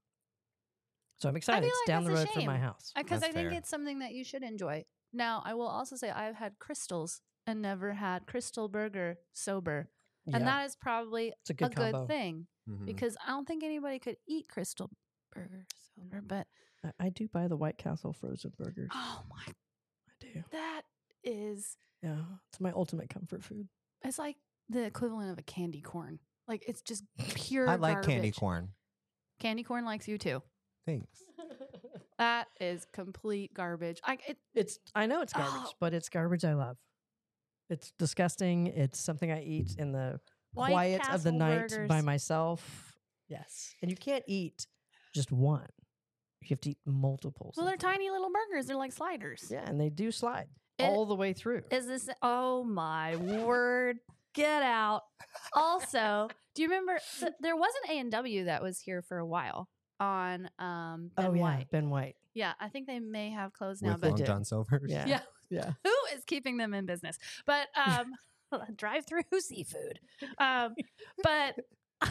So 1.21 1.29
I'm 1.29 1.37
excited. 1.37 1.63
feel 1.63 1.69
It's 1.71 1.81
like 1.81 1.87
down 1.87 2.05
the 2.05 2.11
that's 2.11 2.23
a 2.23 2.25
road 2.27 2.35
from 2.35 2.45
my 2.47 2.59
house. 2.59 2.93
because 2.97 3.23
I 3.23 3.27
That's 3.27 3.35
think 3.35 3.49
fair. 3.51 3.59
it's 3.59 3.69
something 3.69 3.99
that 4.01 4.13
you 4.13 4.23
should 4.25 4.43
enjoy. 4.43 4.85
Now, 5.13 5.43
I 5.45 5.55
will 5.55 5.67
also 5.67 5.97
say 5.97 6.11
I've 6.11 6.37
had 6.37 6.59
Krystals 6.59 7.21
and 7.47 7.61
never 7.63 7.95
had 7.95 8.27
Krystal 8.27 8.71
Burger 8.71 9.17
sober, 9.33 9.89
Yeah, 10.27 10.37
and 10.37 10.47
that 10.47 10.67
is 10.67 10.77
probably 10.77 11.33
it's 11.41 11.51
a 11.51 11.55
good 11.55 11.73
a 11.73 11.75
good 11.75 12.07
thing 12.07 12.47
Mm-hmm. 12.71 12.85
because 12.85 13.17
I 13.27 13.31
don't 13.31 13.49
think 13.49 13.65
anybody 13.65 13.99
could 13.99 14.17
eat 14.29 14.47
Krystal 14.55 14.91
Burger 15.39 15.65
sober. 15.97 16.17
Mm-hmm. 16.19 16.27
But 16.27 16.47
I, 16.85 17.07
I 17.07 17.09
do 17.11 17.29
buy 17.29 17.49
the 17.49 17.57
White 17.57 17.79
Castle 17.79 18.13
frozen 18.13 18.53
burgers. 18.59 18.91
oh 18.93 19.23
my 19.31 19.43
I 19.47 20.13
do. 20.21 20.45
That 20.53 20.83
is, 21.25 21.77
Yeah, 22.03 22.17
it's 22.51 22.61
my 22.61 22.73
ultimate 22.73 23.09
comfort 23.11 23.43
food. 23.45 23.69
it's 24.05 24.19
like 24.19 24.37
the 24.69 24.85
equivalent 24.85 25.31
of 25.33 25.39
a 25.39 25.43
candy 25.43 25.81
corn. 25.81 26.19
Like 26.47 26.65
it's 26.69 26.83
just 26.83 27.05
pure. 27.35 27.69
I 27.69 27.77
like 27.77 28.03
candy 28.03 28.31
corn. 28.33 28.71
Candy 29.41 29.63
corn 29.63 29.85
likes 29.85 30.09
you 30.09 30.19
too. 30.19 30.43
Thanks. 30.87 31.23
That 32.19 32.49
is 32.61 32.85
complete 32.93 33.55
garbage. 33.55 34.01
I 34.05 34.19
it, 34.27 34.39
It's 34.53 34.81
I 34.93 35.07
know 35.07 35.23
it's 35.23 35.33
garbage, 35.33 35.53
Oh. 35.69 35.73
but 35.79 35.95
it's 35.95 36.09
garbage 36.09 36.45
I 36.45 36.55
love. 36.55 36.77
It's 37.71 37.93
disgusting. 37.97 38.67
It's 38.67 38.99
something 38.99 39.31
I 39.31 39.43
eat 39.43 39.77
in 39.79 39.93
the 39.93 40.19
White 40.53 40.71
quiet 40.73 41.09
of 41.11 41.23
the 41.23 41.31
Castle 41.31 41.79
night 41.79 41.89
by 41.89 42.01
myself. 42.01 42.93
Yes, 43.29 43.73
and 43.83 43.91
you 43.91 43.97
can't 43.97 44.25
eat 44.27 44.67
just 45.15 45.33
one. 45.33 45.67
You 46.43 46.49
have 46.51 46.61
to 46.63 46.71
eat 46.71 46.79
multiples. 46.87 47.55
well, 47.57 47.67
they're 47.67 47.77
tiny 47.77 48.11
little 48.11 48.31
burgers. 48.31 48.67
They're 48.67 48.77
like 48.77 48.93
sliders. 48.93 49.49
Yeah, 49.51 49.65
and 49.69 49.81
they 49.81 49.91
do 49.91 50.11
slide 50.13 50.47
It- 50.79 50.85
all 50.85 51.05
the 51.07 51.15
way 51.17 51.33
through. 51.33 51.63
Is 51.71 51.87
this? 51.87 52.09
Oh 52.23 52.65
my 52.65 53.17
word! 53.17 53.99
Get 54.35 54.63
out. 54.63 55.03
Also, 55.55 56.29
do 56.55 56.63
you 56.63 56.69
remember 56.69 56.99
th- 57.21 57.33
there 57.41 57.57
was 57.57 57.73
an 57.85 57.97
A 57.97 57.99
and 58.01 58.13
W 58.13 58.45
that 58.45 58.63
was 58.63 58.79
here 58.81 59.03
for 59.03 59.19
a 59.19 59.27
while 59.27 59.69
on 60.01 60.49
um 60.59 61.11
Ben 61.17 61.27
oh 61.27 61.35
yeah, 61.35 61.41
White? 61.43 61.67
Ben 61.73 61.91
White. 61.91 62.15
Yeah, 62.35 62.53
I 62.61 62.69
think 62.69 62.87
they 62.87 63.01
may 63.01 63.31
have 63.31 63.53
closed 63.53 63.83
now, 63.83 63.93
With 63.93 64.01
but 64.03 64.09
Long 64.11 64.17
did. 64.19 64.27
John 64.27 64.45
Silver's. 64.45 64.91
Yeah, 64.93 65.07
Yeah. 65.09 65.21
yeah. 65.51 65.73
who 65.85 65.93
is 66.17 66.23
keeping 66.25 66.57
them 66.57 66.73
in 66.73 66.87
business? 66.87 67.19
But 67.47 67.67
um, 67.77 68.13
drive-through 68.77 69.23
seafood. 69.41 69.99
Um, 70.39 70.75
but 71.23 71.57
uh, 72.03 72.09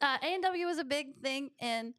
A 0.00 0.24
and 0.26 0.42
W 0.42 0.66
was 0.66 0.78
a 0.78 0.84
big 0.84 1.14
thing 1.22 1.50
in 1.60 1.94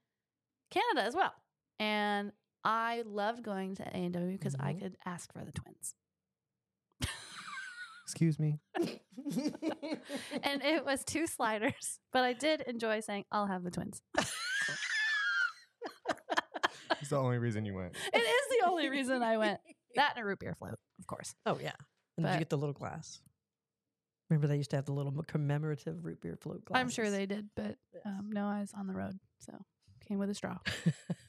Canada 0.72 1.06
as 1.06 1.16
well, 1.16 1.34
and 1.80 2.32
I 2.64 3.04
loved 3.06 3.44
going 3.44 3.76
to 3.76 3.84
A 3.84 3.92
and 3.98 4.14
W 4.14 4.32
because 4.38 4.56
I 4.60 4.74
Mhm. 4.74 4.80
could 4.82 4.98
ask 5.06 5.32
for 5.34 5.44
the 5.46 5.52
twins, 5.52 5.94
Excuse 8.04 8.40
me. 8.40 8.60
and 10.44 10.62
it 10.64 10.86
was 10.86 11.04
two 11.04 11.28
sliders. 11.28 12.00
But 12.14 12.24
I 12.24 12.34
did 12.34 12.62
enjoy 12.62 13.00
saying, 13.02 13.26
"I'll 13.32 13.48
have 13.48 13.64
the 13.64 13.72
twins." 13.72 14.02
It's 17.02 17.10
the 17.10 17.18
only 17.18 17.38
reason 17.38 17.66
you 17.66 17.74
went. 17.76 17.96
It 18.14 18.18
is 18.18 18.60
the 18.60 18.68
only 18.68 18.90
reason 18.90 19.22
I 19.22 19.38
went. 19.38 19.60
That 19.96 20.14
and 20.16 20.24
a 20.24 20.26
root 20.26 20.40
beer 20.40 20.56
float, 20.58 20.76
of 21.00 21.08
course. 21.08 21.36
oh 21.46 21.60
yeah, 21.62 21.74
and 22.18 22.26
did 22.26 22.34
you 22.34 22.40
get 22.40 22.50
the 22.50 22.58
little 22.58 22.74
glass? 22.74 23.22
Remember 24.30 24.48
they 24.48 24.58
used 24.58 24.72
to 24.72 24.76
have 24.76 24.86
the 24.86 24.94
little 24.94 25.12
commemorative 25.28 26.04
root 26.04 26.20
beer 26.22 26.36
float 26.42 26.66
glass. 26.66 26.80
I'm 26.80 26.90
sure 26.90 27.12
they 27.12 27.26
did, 27.28 27.50
but 27.56 27.76
um, 28.06 28.32
no, 28.32 28.48
I 28.48 28.62
was 28.62 28.74
on 28.74 28.88
the 28.88 28.94
road, 28.94 29.20
so 29.40 29.54
came 30.06 30.18
with 30.20 30.30
a 30.30 30.34
straw. 30.36 30.58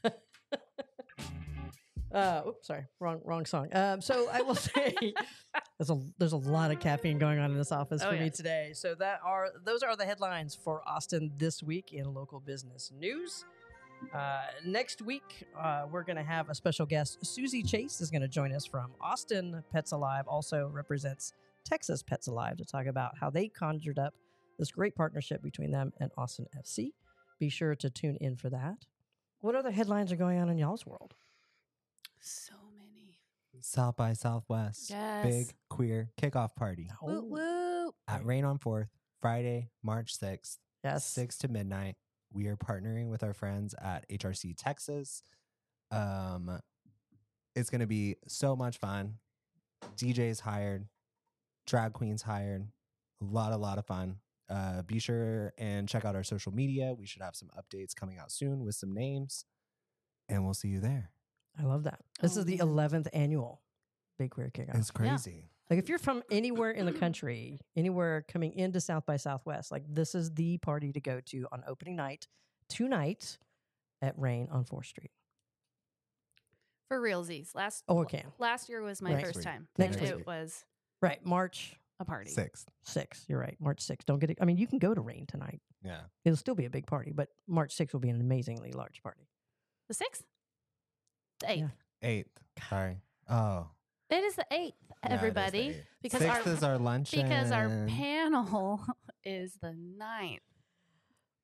uh, 2.15 2.43
oops, 2.47 2.67
sorry, 2.67 2.85
wrong 3.01 3.21
wrong 3.25 3.45
song. 3.45 3.69
Um, 3.75 4.01
so 4.01 4.29
I 4.33 4.43
will 4.43 4.55
say 4.55 4.95
there's 5.79 5.91
a 5.91 6.01
there's 6.19 6.33
a 6.33 6.37
lot 6.39 6.71
of 6.71 6.81
caffeine 6.81 7.19
going 7.19 7.39
on 7.39 7.51
in 7.51 7.57
this 7.59 7.73
office 7.73 8.03
Oh, 8.05 8.11
for 8.11 8.15
yeah. 8.17 8.23
me 8.25 8.31
today. 8.31 8.71
So 8.75 8.95
that 8.97 9.21
are 9.25 9.49
those 9.65 9.83
are 9.83 9.97
the 9.97 10.05
headlines 10.05 10.55
for 10.55 10.83
Austin 10.87 11.31
this 11.37 11.63
week 11.63 11.93
in 11.93 12.13
local 12.15 12.41
business 12.41 12.93
news. 12.97 13.45
Uh, 14.15 14.43
next 14.67 15.01
week, 15.01 15.47
uh, 15.59 15.87
we're 15.91 16.03
going 16.05 16.17
to 16.17 16.23
have 16.23 16.51
a 16.51 16.55
special 16.55 16.85
guest. 16.85 17.19
Susie 17.25 17.63
Chase 17.63 18.03
is 18.03 18.11
going 18.11 18.21
to 18.21 18.29
join 18.29 18.53
us 18.53 18.67
from 18.67 18.91
Austin 19.01 19.65
Pets 19.73 19.93
Alive, 19.93 20.29
also 20.29 20.69
represents 20.69 21.33
Texas 21.65 22.03
Pets 22.03 22.27
Alive, 22.27 22.59
to 22.59 22.65
talk 22.67 22.85
about 22.87 23.13
how 23.19 23.31
they 23.31 23.49
conjured 23.49 23.99
up 23.99 24.13
this 24.59 24.71
great 24.71 24.95
partnership 24.95 25.43
between 25.43 25.71
them 25.71 25.95
and 25.99 26.11
Austin 26.19 26.47
FC. 26.59 26.93
Be 27.39 27.49
sure 27.49 27.75
to 27.77 27.91
tune 27.91 28.17
in 28.21 28.37
for 28.37 28.49
that. 28.51 28.87
What 29.41 29.55
other 29.55 29.71
headlines 29.71 30.11
are 30.13 30.17
going 30.17 30.39
on 30.41 30.49
in 30.49 30.59
y'all's 30.59 30.87
world? 30.87 31.15
So 32.21 32.55
many. 32.79 33.19
South 33.61 33.97
by 33.97 34.13
Southwest. 34.15 34.91
Yes. 34.91 35.25
Big 35.27 35.55
queer 35.69 36.11
kickoff 36.21 36.55
party 36.57 36.91
Woo 37.03 37.23
woo. 37.23 37.95
at 38.09 38.25
Rain 38.25 38.45
on 38.45 38.59
4th, 38.59 38.89
Friday, 39.21 39.71
March 39.83 40.19
6th, 40.19 40.59
Yes. 40.85 41.07
6 41.07 41.39
to 41.39 41.49
midnight. 41.49 41.97
We 42.33 42.49
are 42.49 42.57
partnering 42.57 43.09
with 43.11 43.23
our 43.23 43.33
friends 43.33 43.75
at 43.81 44.09
HRC 44.09 44.55
Texas. 44.57 45.23
Um, 45.91 46.61
it's 47.55 47.71
going 47.71 47.81
to 47.81 47.87
be 47.87 48.17
so 48.27 48.57
much 48.57 48.79
fun. 48.79 49.15
DJs 49.97 50.41
hired, 50.41 50.87
drag 51.67 51.93
queens 51.93 52.23
hired. 52.23 52.67
A 53.23 53.25
lot, 53.25 53.53
a 53.53 53.57
lot 53.57 53.79
of 53.79 53.87
fun. 53.87 54.17
Uh, 54.49 54.83
be 54.83 54.99
sure 55.01 55.53
and 55.59 55.89
check 55.89 56.05
out 56.05 56.15
our 56.15 56.23
social 56.23 56.53
media. 56.53 56.95
We 56.97 57.07
should 57.07 57.23
have 57.23 57.35
some 57.35 57.51
updates 57.59 57.95
coming 57.97 58.19
out 58.19 58.31
soon 58.31 58.65
with 58.65 58.75
some 58.77 58.93
names, 58.93 59.45
and 60.29 60.45
we'll 60.45 60.55
see 60.55 60.69
you 60.69 60.81
there. 60.81 61.11
I 61.59 61.65
love 61.65 61.83
that. 61.85 62.01
This 62.21 62.37
Oh, 62.37 62.41
is 62.41 62.47
the 62.47 62.59
11th 62.59 63.09
annual 63.13 63.63
Big 64.19 64.31
Queer 64.31 64.51
Kickoff. 64.55 64.77
It's 64.79 64.91
crazy. 64.91 65.49
Like 65.69 65.81
if 65.81 65.89
you're 65.89 65.99
from 65.99 66.23
anywhere 66.31 66.71
in 66.71 66.87
the 66.87 66.93
country, 66.93 67.59
anywhere 67.75 68.25
coming 68.29 68.53
into 68.53 68.81
South 68.81 69.05
by 69.05 69.17
Southwest, 69.17 69.73
like 69.73 69.83
this 69.89 70.15
is 70.15 70.31
the 70.35 70.59
party 70.59 70.93
to 70.93 71.01
go 71.01 71.21
to 71.27 71.47
on 71.51 71.65
opening 71.67 71.97
night 71.97 72.29
tonight 72.69 73.39
at 74.01 74.17
Rain 74.17 74.49
on 74.53 74.65
4th 74.65 74.87
Street. 74.87 75.11
For 76.89 77.01
realsies. 77.01 77.53
Last 77.55 77.83
Oh, 77.89 77.99
okay. 78.03 78.25
last 78.39 78.69
year 78.69 78.81
was 78.81 79.03
my 79.03 79.15
Right. 79.15 79.25
first 79.25 79.37
week. 79.39 79.45
time. 79.45 79.67
Next 79.77 79.97
and 79.97 80.03
week. 80.05 80.21
it 80.21 80.27
was 80.27 80.65
Right, 81.03 81.25
March 81.27 81.75
a 82.01 82.05
party. 82.05 82.31
Sixth. 82.31 82.67
6th. 82.87 83.25
You're 83.29 83.39
right. 83.41 83.57
March 83.61 83.79
6th. 83.81 84.05
Don't 84.07 84.19
get 84.19 84.31
it. 84.31 84.39
I 84.41 84.45
mean, 84.45 84.57
you 84.59 84.67
can 84.67 84.79
go 84.79 84.95
to 84.95 85.01
Rain 85.01 85.27
tonight. 85.27 85.61
Yeah. 85.83 86.01
It'll 86.25 86.37
still 86.37 86.55
be 86.55 86.65
a 86.67 86.71
big 86.71 86.87
party, 86.87 87.13
but 87.15 87.29
March 87.49 87.75
6th 87.77 87.93
will 87.93 88.01
be 88.01 88.11
an 88.11 88.21
amazingly 88.21 88.73
large 88.73 89.03
party. 89.03 89.29
The 89.89 89.95
sixth? 89.95 90.25
The 91.41 91.51
eighth. 91.53 91.61
Yeah. 92.03 92.09
Eighth. 92.09 92.31
Sorry. 92.69 92.97
Oh. 93.31 93.69
It 94.11 94.23
is 94.25 94.37
the 94.37 94.47
eighth, 94.53 94.75
yeah, 94.81 94.95
it 95.03 95.07
is 95.07 95.09
the 95.09 95.13
everybody. 95.13 95.59
eighth. 95.59 95.85
because 96.03 96.21
Sixth 96.21 96.47
our- 96.47 96.53
is 96.53 96.63
our 96.63 96.79
lunch. 96.79 97.11
because 97.11 97.51
our 97.51 97.69
panel 97.89 98.81
is 99.25 99.57
the 99.61 99.75
ninth. 99.75 100.41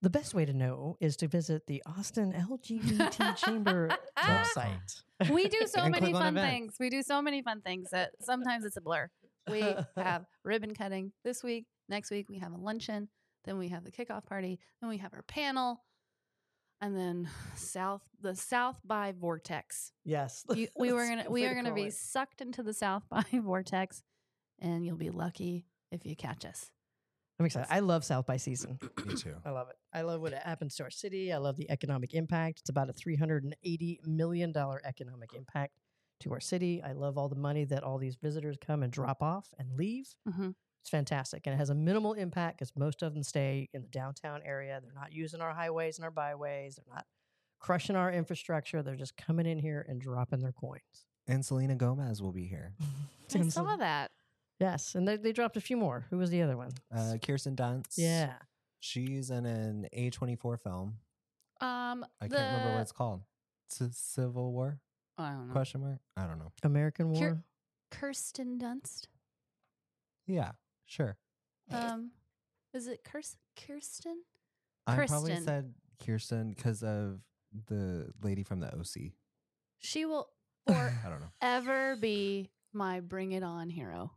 The 0.01 0.11
best 0.11 0.35
way 0.35 0.45
to 0.45 0.53
know 0.53 0.97
is 1.01 1.17
to 1.19 1.29
visit 1.29 1.67
the 1.69 1.83
Austin 1.87 2.33
LGBT 2.33 3.37
Chamber 3.45 3.89
ah. 4.17 4.45
website. 4.57 5.31
We 5.31 5.47
do 5.49 5.61
so 5.67 5.89
many 5.89 6.13
fun 6.13 6.37
events. 6.37 6.41
things. 6.53 6.75
We 6.81 6.91
do 6.91 7.03
so 7.03 7.23
many 7.23 7.43
fun 7.43 7.61
things 7.61 7.91
that 7.91 8.11
sometimes 8.21 8.65
it's 8.65 8.77
a 8.77 8.81
blur. 8.81 9.09
We 9.51 9.63
have 9.97 10.27
ribbon 10.45 10.75
cutting 10.75 11.13
this 11.25 11.43
week. 11.43 11.67
Next 11.89 12.11
week 12.11 12.29
we 12.29 12.39
have 12.39 12.53
a 12.53 12.57
luncheon. 12.57 13.09
Then 13.45 13.59
we 13.59 13.69
have 13.69 13.85
the 13.85 13.91
kickoff 13.91 14.27
party. 14.27 14.59
Then 14.81 14.89
we 14.89 14.99
have 14.99 15.15
our 15.15 15.23
panel. 15.23 15.83
And 16.81 16.97
then 16.97 17.29
South 17.57 18.03
the 18.21 18.35
South 18.35 18.81
by 18.85 19.13
Vortex. 19.13 19.93
yes. 20.05 20.45
You, 20.55 20.69
we 20.79 20.93
were 20.93 21.07
gonna 21.07 21.27
we 21.29 21.47
are 21.47 21.55
gonna 21.55 21.75
be 21.75 21.85
it. 21.85 21.95
sucked 21.95 22.41
into 22.41 22.63
the 22.63 22.75
South 22.75 23.05
by 23.11 23.25
Vortex, 23.33 24.03
and 24.59 24.85
you'll 24.85 24.97
be 24.97 25.11
lucky 25.11 25.67
if 25.91 26.07
you 26.07 26.17
catch 26.17 26.45
us. 26.45 26.71
I'm 27.39 27.47
excited. 27.47 27.69
I 27.71 27.81
love 27.81 28.05
South 28.05 28.27
by 28.27 28.37
season. 28.37 28.79
Me 29.07 29.17
too. 29.17 29.35
I 29.45 29.51
love 29.51 29.69
it. 29.69 29.77
I 29.93 30.03
love 30.03 30.21
what 30.21 30.33
it 30.33 30.43
happens 30.45 30.77
to 30.77 30.85
our 30.85 30.91
city. 30.91 31.33
I 31.33 31.39
love 31.39 31.57
the 31.57 31.69
economic 31.71 32.15
impact. 32.15 32.61
It's 32.61 32.71
about 32.71 32.89
a 32.89 32.93
$380 32.93 34.07
million 34.07 34.55
economic 34.85 35.35
impact 35.35 35.73
to 36.23 36.33
our 36.33 36.41
city. 36.41 36.83
I 36.83 36.93
love 36.93 37.17
all 37.19 37.29
the 37.29 37.37
money 37.37 37.65
that 37.65 37.83
all 37.83 37.99
these 37.99 38.17
visitors 38.17 38.57
come 38.61 38.83
and 38.83 38.93
drop 38.93 39.23
off 39.23 39.53
and 39.59 39.77
leave. 39.77 40.15
Mhm. 40.29 40.55
It's 40.81 40.91
fantastic. 40.91 41.47
And 41.47 41.55
it 41.55 41.59
has 41.59 41.71
a 41.71 41.75
minimal 41.75 42.13
impact 42.15 42.59
because 42.59 42.75
most 42.77 43.03
of 43.03 43.15
them 43.15 43.23
stay 43.23 43.69
in 43.73 43.83
the 43.83 43.89
downtown 43.89 44.43
area. 44.43 44.81
They're 44.83 44.93
not 44.93 45.13
using 45.13 45.41
our 45.41 45.53
highways 45.55 45.97
and 45.99 46.05
our 46.05 46.11
byways. 46.11 46.77
They're 46.77 46.95
not 46.95 47.07
crushing 47.61 47.95
our 47.95 48.11
infrastructure. 48.13 48.83
They're 48.83 48.97
just 48.97 49.17
coming 49.17 49.47
in 49.47 49.59
here 49.59 49.85
and 49.89 50.01
dropping 50.01 50.41
their 50.41 50.51
coins. 50.53 51.07
And 51.29 51.45
Selena 51.47 51.77
Gomez 51.77 52.21
will 52.21 52.33
be 52.33 52.47
here. 52.47 52.75
I 53.35 53.39
And 53.39 53.53
saw 53.53 53.77
that. 53.77 54.11
Yes. 54.59 54.95
And 54.97 55.07
they, 55.07 55.17
they 55.17 55.33
dropped 55.33 55.57
a 55.57 55.61
few 55.61 55.77
more. 55.77 56.07
Who 56.11 56.19
was 56.19 56.31
the 56.31 56.43
other 56.43 56.57
one? 56.57 56.73
Uh, 56.95 57.17
Kirsten 57.25 57.55
Dunst. 57.57 57.95
yeah. 57.97 58.35
She's 58.81 59.31
in 59.31 59.47
an 59.47 59.87
A24 59.97 60.59
film. 60.61 60.97
Um, 61.61 62.05
I 62.21 62.27
the, 62.27 62.35
can't 62.37 62.53
remember 62.53 62.75
what 62.75 62.83
it's 62.83 62.91
called. 62.91 63.23
C- 63.69 63.87
Civil 63.93 64.53
War? 64.53 64.81
I 65.19 65.31
don't 65.33 65.49
know. 65.49 65.53
Question 65.53 65.81
mark? 65.83 65.99
I 66.17 66.27
don't 66.27 66.39
know. 66.39 66.53
American 66.63 67.15
Cur- 67.15 67.21
War. 67.21 67.45
Kirsten 67.91 68.59
Dunst. 68.59 69.07
Yeah, 70.27 70.53
sure. 70.87 71.17
Um, 71.71 72.11
is 72.75 72.87
it 72.87 73.05
Kirst- 73.05 73.37
Kirsten? 73.67 74.23
I 74.87 75.07
probably 75.07 75.37
said 75.37 75.75
Kirsten 76.05 76.51
because 76.55 76.83
of 76.83 77.21
the 77.69 78.11
lady 78.23 78.43
from 78.43 78.61
the 78.61 78.67
OC. 78.75 79.13
She 79.79 80.05
will 80.05 80.29
I 80.69 80.73
don't 81.05 81.21
know. 81.21 81.33
forever 81.41 81.97
be 82.01 82.51
my 82.73 83.01
bring 83.01 83.33
it 83.33 83.43
on 83.43 83.69
hero. 83.69 84.13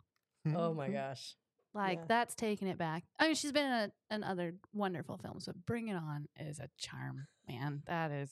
Oh 0.56 0.74
my 0.74 0.90
gosh. 0.90 1.36
Like 1.74 1.98
Yeah. 2.00 2.06
that's 2.08 2.36
taking 2.36 2.68
it 2.68 2.78
back. 2.78 3.04
I 3.20 3.26
mean, 3.26 3.36
she's 3.36 3.52
been 3.52 3.66
in, 3.66 3.72
a, 4.12 4.16
in 4.16 4.24
other 4.24 4.56
wonderful 4.74 5.18
films, 5.18 5.46
but 5.48 5.66
Bring 5.66 5.90
It 5.90 5.96
On 5.96 6.28
is 6.40 6.60
a 6.60 6.70
charm, 6.78 7.28
man. 7.48 7.82
That 7.88 8.12
is 8.12 8.32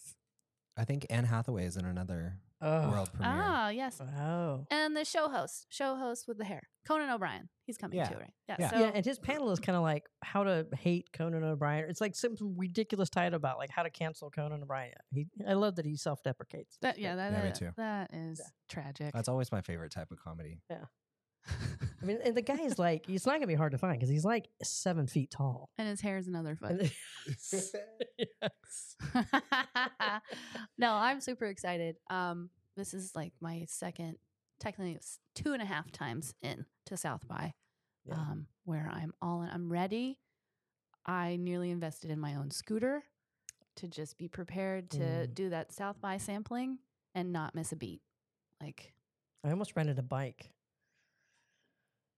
I 0.78 0.86
think 0.86 1.06
Anne 1.10 1.26
Hathaway 1.26 1.66
is 1.66 1.76
in 1.78 1.86
another 1.86 2.38
Oh. 2.64 2.90
world 2.92 3.10
premiere. 3.14 3.34
Ah, 3.36 3.70
yes. 3.70 4.00
Oh. 4.02 4.66
And 4.72 4.96
the 4.96 5.04
show 5.06 5.30
host, 5.30 5.68
show 5.70 5.96
host 5.96 6.28
with 6.28 6.38
the 6.38 6.46
hair, 6.46 6.64
Conan 6.88 7.10
O'Brien. 7.10 7.50
He's 7.66 7.78
coming 7.78 7.98
Yeah. 7.98 8.08
too, 8.10 8.16
right? 8.16 8.34
Yeah. 8.50 8.56
Yeah. 8.60 8.70
So 8.70 8.80
yeah, 8.80 8.92
and 8.94 9.06
his 9.06 9.20
panel 9.20 9.52
is 9.52 9.60
kind 9.60 9.76
of 9.76 9.84
like 9.84 10.06
how 10.24 10.44
to 10.44 10.68
hate 10.78 11.10
Conan 11.14 11.44
O'Brien. 11.44 11.86
It's 11.90 12.02
like 12.02 12.16
some 12.16 12.36
ridiculous 12.40 13.10
title 13.10 13.36
about 13.38 13.58
like 13.58 13.70
how 13.70 13.84
to 13.84 13.90
cancel 13.90 14.30
Conan 14.32 14.62
O'Brien. 14.64 14.94
He, 15.12 15.28
I 15.48 15.54
love 15.54 15.76
that 15.76 15.86
he 15.86 15.96
self-deprecates. 15.96 16.78
that, 16.82 16.98
yeah, 17.00 17.16
that, 17.16 17.32
Yeah, 17.34 17.44
me 17.44 17.50
is- 17.50 17.60
too. 17.60 17.70
that 17.78 18.14
is 18.14 18.42
tragic. 18.70 19.14
That's 19.14 19.28
always 19.30 19.52
my 19.52 19.62
favorite 19.62 19.92
type 19.92 20.12
of 20.12 20.18
comedy. 20.24 20.60
I 22.02 22.06
mean, 22.06 22.20
and 22.24 22.36
the 22.36 22.42
guy 22.42 22.60
is 22.62 22.78
like, 22.80 23.08
it's 23.10 23.26
not 23.26 23.34
gonna 23.36 23.48
be 23.48 23.54
hard 23.56 23.72
to 23.74 23.78
find 23.78 23.94
because 23.98 24.10
he's 24.10 24.26
like 24.26 24.48
seven 24.62 25.08
feet 25.08 25.32
tall. 25.32 25.70
and 25.78 25.88
his 25.88 26.02
hair 26.02 26.18
is 26.18 26.28
another 26.28 26.56
foot. 26.56 26.92
Yes. 27.26 27.76
no, 30.78 30.94
I'm 30.94 31.20
super 31.22 31.46
excited. 31.46 31.98
Um, 32.10 32.50
this 32.76 32.94
is 32.94 33.12
like 33.16 33.34
my 33.42 33.66
second, 33.68 34.18
technically 34.60 34.94
it's 34.94 35.20
two 35.36 35.54
and 35.54 35.62
a 35.62 35.66
half 35.66 35.92
times 35.92 36.34
in 36.42 36.66
to 36.86 36.98
South 36.98 37.28
by, 37.28 37.54
Yeah. 38.06 38.16
um, 38.16 38.48
where 38.66 38.90
I'm 38.92 39.14
all 39.22 39.42
in. 39.44 39.50
I'm 39.50 39.72
ready. 39.72 40.20
I 41.06 41.36
nearly 41.38 41.70
invested 41.72 42.10
in 42.12 42.20
my 42.20 42.36
own 42.36 42.50
scooter 42.52 43.04
to 43.76 43.88
just 43.88 44.18
be 44.18 44.28
prepared 44.28 44.90
to 44.92 45.00
Mm. 45.00 45.34
do 45.34 45.50
that 45.50 45.72
South 45.74 46.00
by 46.00 46.18
sampling 46.18 46.80
and 47.16 47.32
not 47.34 47.56
miss 47.56 47.72
a 47.72 47.76
beat. 47.76 48.02
Like, 48.62 48.94
I 49.44 49.50
almost 49.52 49.76
rented 49.76 50.00
a 50.00 50.04
bike. 50.04 50.53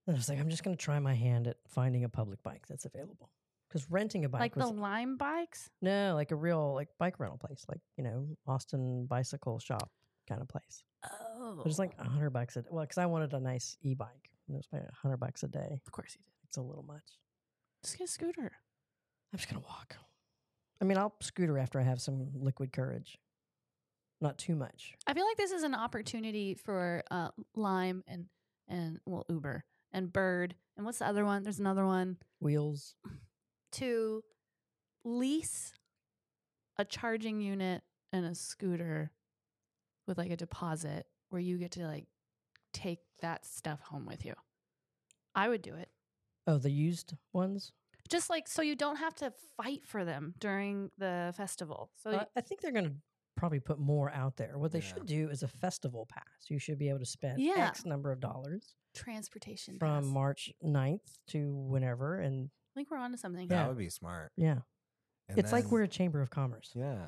And 0.07 0.15
I 0.15 0.17
was 0.17 0.29
like, 0.29 0.39
I'm 0.39 0.49
just 0.49 0.63
gonna 0.63 0.75
try 0.75 0.99
my 0.99 1.13
hand 1.15 1.47
at 1.47 1.57
finding 1.67 2.03
a 2.03 2.09
public 2.09 2.41
bike 2.43 2.63
that's 2.67 2.85
available. 2.85 3.29
Because 3.67 3.89
renting 3.89 4.23
a 4.25 4.29
bike 4.29 4.41
like 4.41 4.55
was 4.55 4.65
the 4.69 4.73
Lime 4.79 5.17
bikes. 5.17 5.69
no, 5.81 6.13
like 6.15 6.31
a 6.31 6.35
real 6.35 6.73
like 6.73 6.89
bike 6.99 7.19
rental 7.19 7.37
place, 7.37 7.65
like 7.67 7.81
you 7.97 8.03
know 8.03 8.27
Austin 8.47 9.05
Bicycle 9.07 9.59
Shop 9.59 9.89
kind 10.29 10.41
of 10.41 10.47
place. 10.47 10.83
Oh, 11.03 11.55
But 11.57 11.67
it's 11.67 11.79
like 11.79 11.93
a 11.99 12.03
hundred 12.07 12.29
bucks 12.31 12.55
a 12.55 12.61
day. 12.61 12.67
Well, 12.71 12.83
because 12.83 12.97
I 12.97 13.05
wanted 13.07 13.33
a 13.33 13.39
nice 13.39 13.75
e-bike, 13.81 14.29
and 14.47 14.55
it 14.55 14.57
was 14.57 14.67
like 14.71 14.83
a 14.83 14.95
hundred 14.95 15.17
bucks 15.17 15.43
a 15.43 15.47
day. 15.47 15.81
of 15.85 15.91
course 15.91 16.15
you 16.15 16.23
did. 16.23 16.31
It's 16.47 16.57
a 16.57 16.61
little 16.61 16.83
much. 16.83 17.03
Just 17.83 17.97
get 17.97 18.05
a 18.05 18.11
scooter. 18.11 18.51
I'm 19.33 19.37
just 19.37 19.49
gonna 19.49 19.63
walk. 19.65 19.97
I 20.81 20.85
mean, 20.85 20.97
I'll 20.97 21.15
scooter 21.21 21.57
after 21.57 21.79
I 21.79 21.83
have 21.83 21.99
some 22.01 22.29
liquid 22.33 22.71
courage. 22.71 23.17
Not 24.21 24.37
too 24.37 24.55
much. 24.55 24.93
I 25.07 25.13
feel 25.13 25.25
like 25.25 25.37
this 25.37 25.51
is 25.51 25.63
an 25.63 25.75
opportunity 25.75 26.53
for 26.53 27.03
uh, 27.11 27.29
Lime 27.55 28.03
and 28.07 28.25
and 28.67 28.99
well 29.05 29.25
Uber 29.29 29.63
and 29.95 30.11
Bird 30.13 30.53
and 30.77 30.85
what's 30.85 30.99
the 30.99 31.07
other 31.07 31.25
one? 31.25 31.41
There's 31.43 31.59
another 31.59 31.85
one 31.85 32.17
Wheels. 32.41 32.95
to 33.71 34.23
lease 35.03 35.73
a 36.77 36.83
charging 36.85 37.39
unit 37.41 37.81
and 38.11 38.25
a 38.25 38.35
scooter 38.35 39.11
with 40.05 40.17
like 40.17 40.31
a 40.31 40.37
deposit 40.37 41.07
where 41.29 41.41
you 41.41 41.57
get 41.57 41.71
to 41.71 41.87
like 41.87 42.05
take 42.73 42.99
that 43.21 43.45
stuff 43.45 43.79
home 43.79 44.05
with 44.05 44.25
you. 44.25 44.33
I 45.33 45.47
would 45.47 45.61
do 45.61 45.73
it. 45.75 45.89
Oh, 46.45 46.57
the 46.57 46.69
used 46.69 47.13
ones. 47.33 47.71
Just 48.09 48.29
like 48.29 48.47
so 48.47 48.61
you 48.61 48.75
don't 48.75 48.97
have 48.97 49.15
to 49.15 49.33
fight 49.57 49.85
for 49.85 50.03
them 50.05 50.35
during 50.39 50.91
the 50.97 51.33
festival. 51.37 51.89
So 52.03 52.11
Uh, 52.11 52.25
I 52.35 52.41
think 52.41 52.61
they're 52.61 52.73
gonna 52.73 52.95
probably 53.35 53.59
put 53.59 53.79
more 53.79 54.09
out 54.11 54.37
there. 54.37 54.57
What 54.57 54.71
they 54.71 54.79
Yeah. 54.79 54.85
should 54.93 55.05
do 55.05 55.29
is 55.29 55.43
a 55.43 55.47
festival 55.47 56.05
pass. 56.05 56.23
You 56.49 56.59
should 56.59 56.77
be 56.77 56.89
able 56.89 56.99
to 56.99 57.05
spend 57.05 57.39
Yeah. 57.41 57.67
X 57.69 57.85
number 57.85 58.11
of 58.11 58.19
dollars 58.19 58.75
transportation 58.93 59.77
from 59.77 60.03
pass. 60.03 60.11
March 60.11 60.53
9th 60.63 61.19
to 61.27 61.53
whenever, 61.55 62.19
and 62.19 62.49
I 62.49 62.73
think 62.75 62.89
we're 62.91 62.97
onto 62.97 63.17
something. 63.17 63.43
Yeah. 63.49 63.63
That 63.63 63.67
would 63.69 63.77
be 63.77 63.89
smart. 63.89 64.31
yeah, 64.35 64.59
And 65.29 65.37
it's 65.37 65.51
like 65.51 65.65
we're 65.65 65.83
a 65.83 65.87
chamber 65.87 66.21
of 66.21 66.29
commerce. 66.29 66.71
Yeah. 66.75 67.07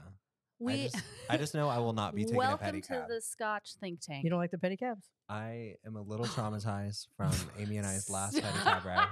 We 0.59 0.89
just- 0.89 1.03
I 1.29 1.37
just 1.37 1.53
know 1.53 1.69
I 1.69 1.77
will 1.77 1.93
not 1.93 2.15
be 2.15 2.23
taking 2.23 2.35
a 2.35 2.39
Welcome 2.59 2.81
to 2.81 3.05
the 3.07 3.21
Scotch 3.21 3.75
think 3.75 4.01
tank. 4.01 4.23
You 4.23 4.29
don't 4.31 4.39
like 4.39 4.49
the 4.51 4.57
pedicabs? 4.57 5.03
I 5.29 5.75
am 5.85 5.95
a 5.95 6.01
little 6.01 6.25
traumatized 6.25 7.07
from 7.17 7.31
Amy 7.57 7.77
and 7.77 7.85
I's 7.85 8.09
last 8.09 8.35
pedicab 8.37 8.83
ride. 8.83 9.07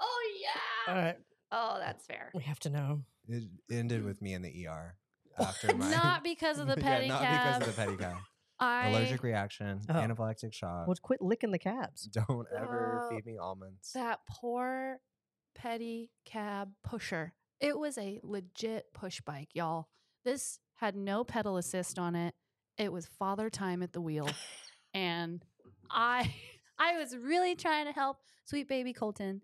oh 0.00 0.38
yeah. 0.40 0.92
All 0.94 1.00
right, 1.02 1.18
Oh, 1.50 1.78
that's 1.78 2.06
fair. 2.06 2.30
we 2.34 2.42
have 2.44 2.60
to 2.60 2.70
know. 2.70 3.02
It 3.28 3.44
ended 3.70 4.04
with 4.04 4.22
me 4.22 4.34
in 4.34 4.42
the 4.42 4.66
ER 4.66 4.96
after 5.40 5.74
my 5.76 5.90
Not 5.90 6.24
because 6.24 6.58
of 6.58 6.66
the 6.66 6.76
pedicab. 6.76 7.06
yeah, 7.06 7.08
not 7.08 7.60
because 7.60 7.68
of 7.68 7.76
the 7.76 7.82
pedicab. 8.04 8.16
I 8.60 8.88
Allergic 8.90 9.22
reaction, 9.24 9.80
Oh. 9.88 9.94
anaphylactic 9.94 10.52
shock. 10.52 10.86
Well, 10.86 10.96
quit 11.02 11.20
licking 11.20 11.50
the 11.50 11.58
cabs. 11.58 12.02
Don't 12.04 12.46
ever 12.56 13.04
Oh, 13.10 13.14
feed 13.14 13.26
me 13.26 13.36
almonds. 13.36 13.92
that 13.94 14.20
poor 14.28 14.98
pedicab 15.72 16.68
pusher. 16.84 17.32
It 17.60 17.78
was 17.78 17.98
a 17.98 18.20
legit 18.22 18.92
push 18.92 19.20
bike, 19.20 19.50
y'all. 19.54 19.88
This 20.24 20.58
had 20.76 20.96
no 20.96 21.24
pedal 21.24 21.56
assist 21.56 21.98
on 21.98 22.14
it. 22.14 22.34
It 22.78 22.92
was 22.92 23.06
father 23.06 23.50
time 23.50 23.82
at 23.82 23.92
the 23.92 24.00
wheel. 24.00 24.28
and 24.94 25.44
I 25.90 26.34
I 26.78 26.96
was 26.98 27.16
really 27.16 27.54
trying 27.54 27.86
to 27.86 27.92
help 27.92 28.18
sweet 28.44 28.68
baby 28.68 28.92
Colton 28.92 29.42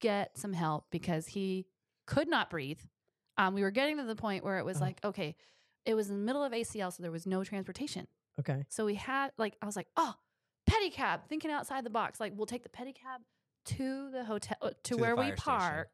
get 0.00 0.36
some 0.38 0.52
help 0.52 0.86
because 0.90 1.26
he 1.28 1.66
could 2.06 2.28
not 2.28 2.50
breathe. 2.50 2.80
Um, 3.38 3.54
we 3.54 3.62
were 3.62 3.70
getting 3.70 3.96
to 3.98 4.04
the 4.04 4.16
point 4.16 4.44
where 4.44 4.58
it 4.58 4.64
was 4.64 4.78
Oh. 4.78 4.84
like, 4.84 5.00
okay, 5.04 5.36
it 5.86 5.94
was 5.94 6.10
in 6.10 6.16
the 6.18 6.24
middle 6.24 6.42
of 6.44 6.52
ACL, 6.52 6.92
so 6.92 7.02
there 7.02 7.12
was 7.12 7.26
no 7.26 7.42
transportation. 7.44 8.06
Okay. 8.38 8.64
So 8.68 8.84
we 8.84 8.94
had 8.94 9.30
like 9.38 9.56
I 9.62 9.66
was 9.66 9.76
like, 9.76 9.88
oh, 9.96 10.14
pedicab, 10.68 11.26
thinking 11.28 11.50
outside 11.50 11.84
the 11.84 11.90
box. 11.90 12.20
Like 12.20 12.32
we'll 12.36 12.46
take 12.46 12.62
the 12.62 12.68
pedicab 12.68 13.20
to 13.66 14.10
the 14.10 14.24
hotel 14.24 14.56
uh, 14.62 14.68
to, 14.70 14.74
To 14.84 14.94
the 14.96 15.00
where 15.00 15.16
we 15.16 15.22
fire 15.24 15.36
station. 15.36 15.52
park. 15.58 15.88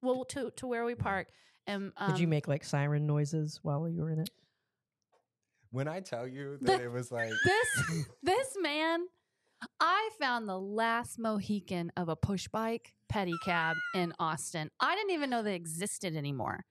Well, 0.00 0.24
to 0.26 0.50
to 0.56 0.66
where 0.66 0.84
we 0.84 0.94
park. 0.94 1.28
And 1.66 1.92
um, 1.96 2.10
Did 2.10 2.20
you 2.20 2.26
make 2.28 2.48
like 2.48 2.64
siren 2.64 3.06
noises 3.06 3.60
while 3.62 3.88
you 3.88 4.02
were 4.02 4.10
in 4.10 4.18
it? 4.20 4.30
when 5.70 5.88
I 5.88 6.00
tell 6.00 6.26
you 6.28 6.58
The- 6.60 6.66
that 6.72 6.80
it 6.82 6.88
was 6.90 7.10
like 7.10 7.32
this 7.44 8.06
this 8.22 8.56
man? 8.60 9.06
I 9.80 10.10
found 10.20 10.48
the 10.48 10.58
last 10.58 11.20
Mohican 11.20 11.92
of 11.96 12.08
a 12.08 12.16
push 12.16 12.48
bike 12.48 12.94
pedicab 13.12 13.74
in 13.94 14.12
Austin. 14.18 14.70
I 14.80 14.96
didn't 14.96 15.12
even 15.12 15.30
know 15.30 15.42
they 15.42 15.54
existed 15.54 16.16
anymore. 16.16 16.64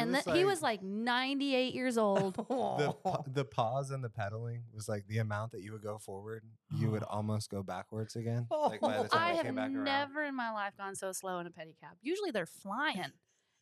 It 0.00 0.02
And 0.02 0.12
was 0.12 0.24
that 0.24 0.36
he 0.36 0.44
was 0.44 0.62
like 0.62 0.82
98 0.82 1.74
years 1.74 1.98
old. 1.98 2.34
the 2.48 2.94
the 3.32 3.44
pause 3.44 3.90
and 3.90 4.02
the 4.02 4.08
pedaling 4.08 4.62
was 4.72 4.88
like 4.88 5.06
the 5.06 5.18
amount 5.18 5.52
that 5.52 5.62
you 5.62 5.72
would 5.72 5.82
go 5.82 5.98
forward, 5.98 6.42
you 6.76 6.90
would 6.90 7.02
almost 7.02 7.50
go 7.50 7.62
backwards 7.62 8.16
again. 8.16 8.46
Like 8.70 8.80
by 8.80 9.02
the 9.02 9.08
time 9.08 9.20
I 9.20 9.30
I 9.30 9.32
have 9.34 9.44
came 9.46 9.54
back 9.54 9.70
around. 9.70 9.84
never 9.84 10.24
in 10.24 10.34
my 10.34 10.50
life 10.52 10.74
gone 10.76 10.94
so 10.94 11.12
slow 11.12 11.38
in 11.40 11.46
a 11.46 11.50
pedicab. 11.50 11.96
Usually 12.02 12.30
they're 12.30 12.46
flying, 12.46 13.12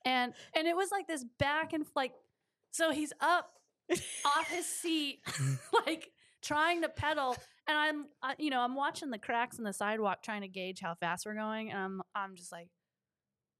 and 0.05 0.33
and 0.55 0.67
it 0.69 0.77
was 0.77 0.91
like 0.91 1.07
this 1.07 1.25
back 1.39 1.73
and 1.73 1.85
like, 1.97 2.13
so 2.71 2.91
he's 2.91 3.13
up 3.21 3.53
off 4.25 4.49
his 4.49 4.67
seat, 4.67 5.21
like 5.87 6.11
trying 6.43 6.83
to 6.83 6.89
pedal, 6.89 7.37
and 7.67 7.77
I'm 7.79 8.07
I, 8.23 8.35
you 8.39 8.51
know 8.51 8.61
I'm 8.61 8.75
watching 8.75 9.11
the 9.11 9.19
cracks 9.19 9.59
in 9.59 9.65
the 9.65 9.73
sidewalk 9.73 10.23
trying 10.23 10.43
to 10.43 10.49
gauge 10.49 10.81
how 10.81 10.95
fast 10.95 11.27
we're 11.27 11.35
going, 11.35 11.71
and 11.71 11.79
I'm 11.79 12.03
I'm 12.15 12.37
just 12.37 12.53
like. 12.53 12.69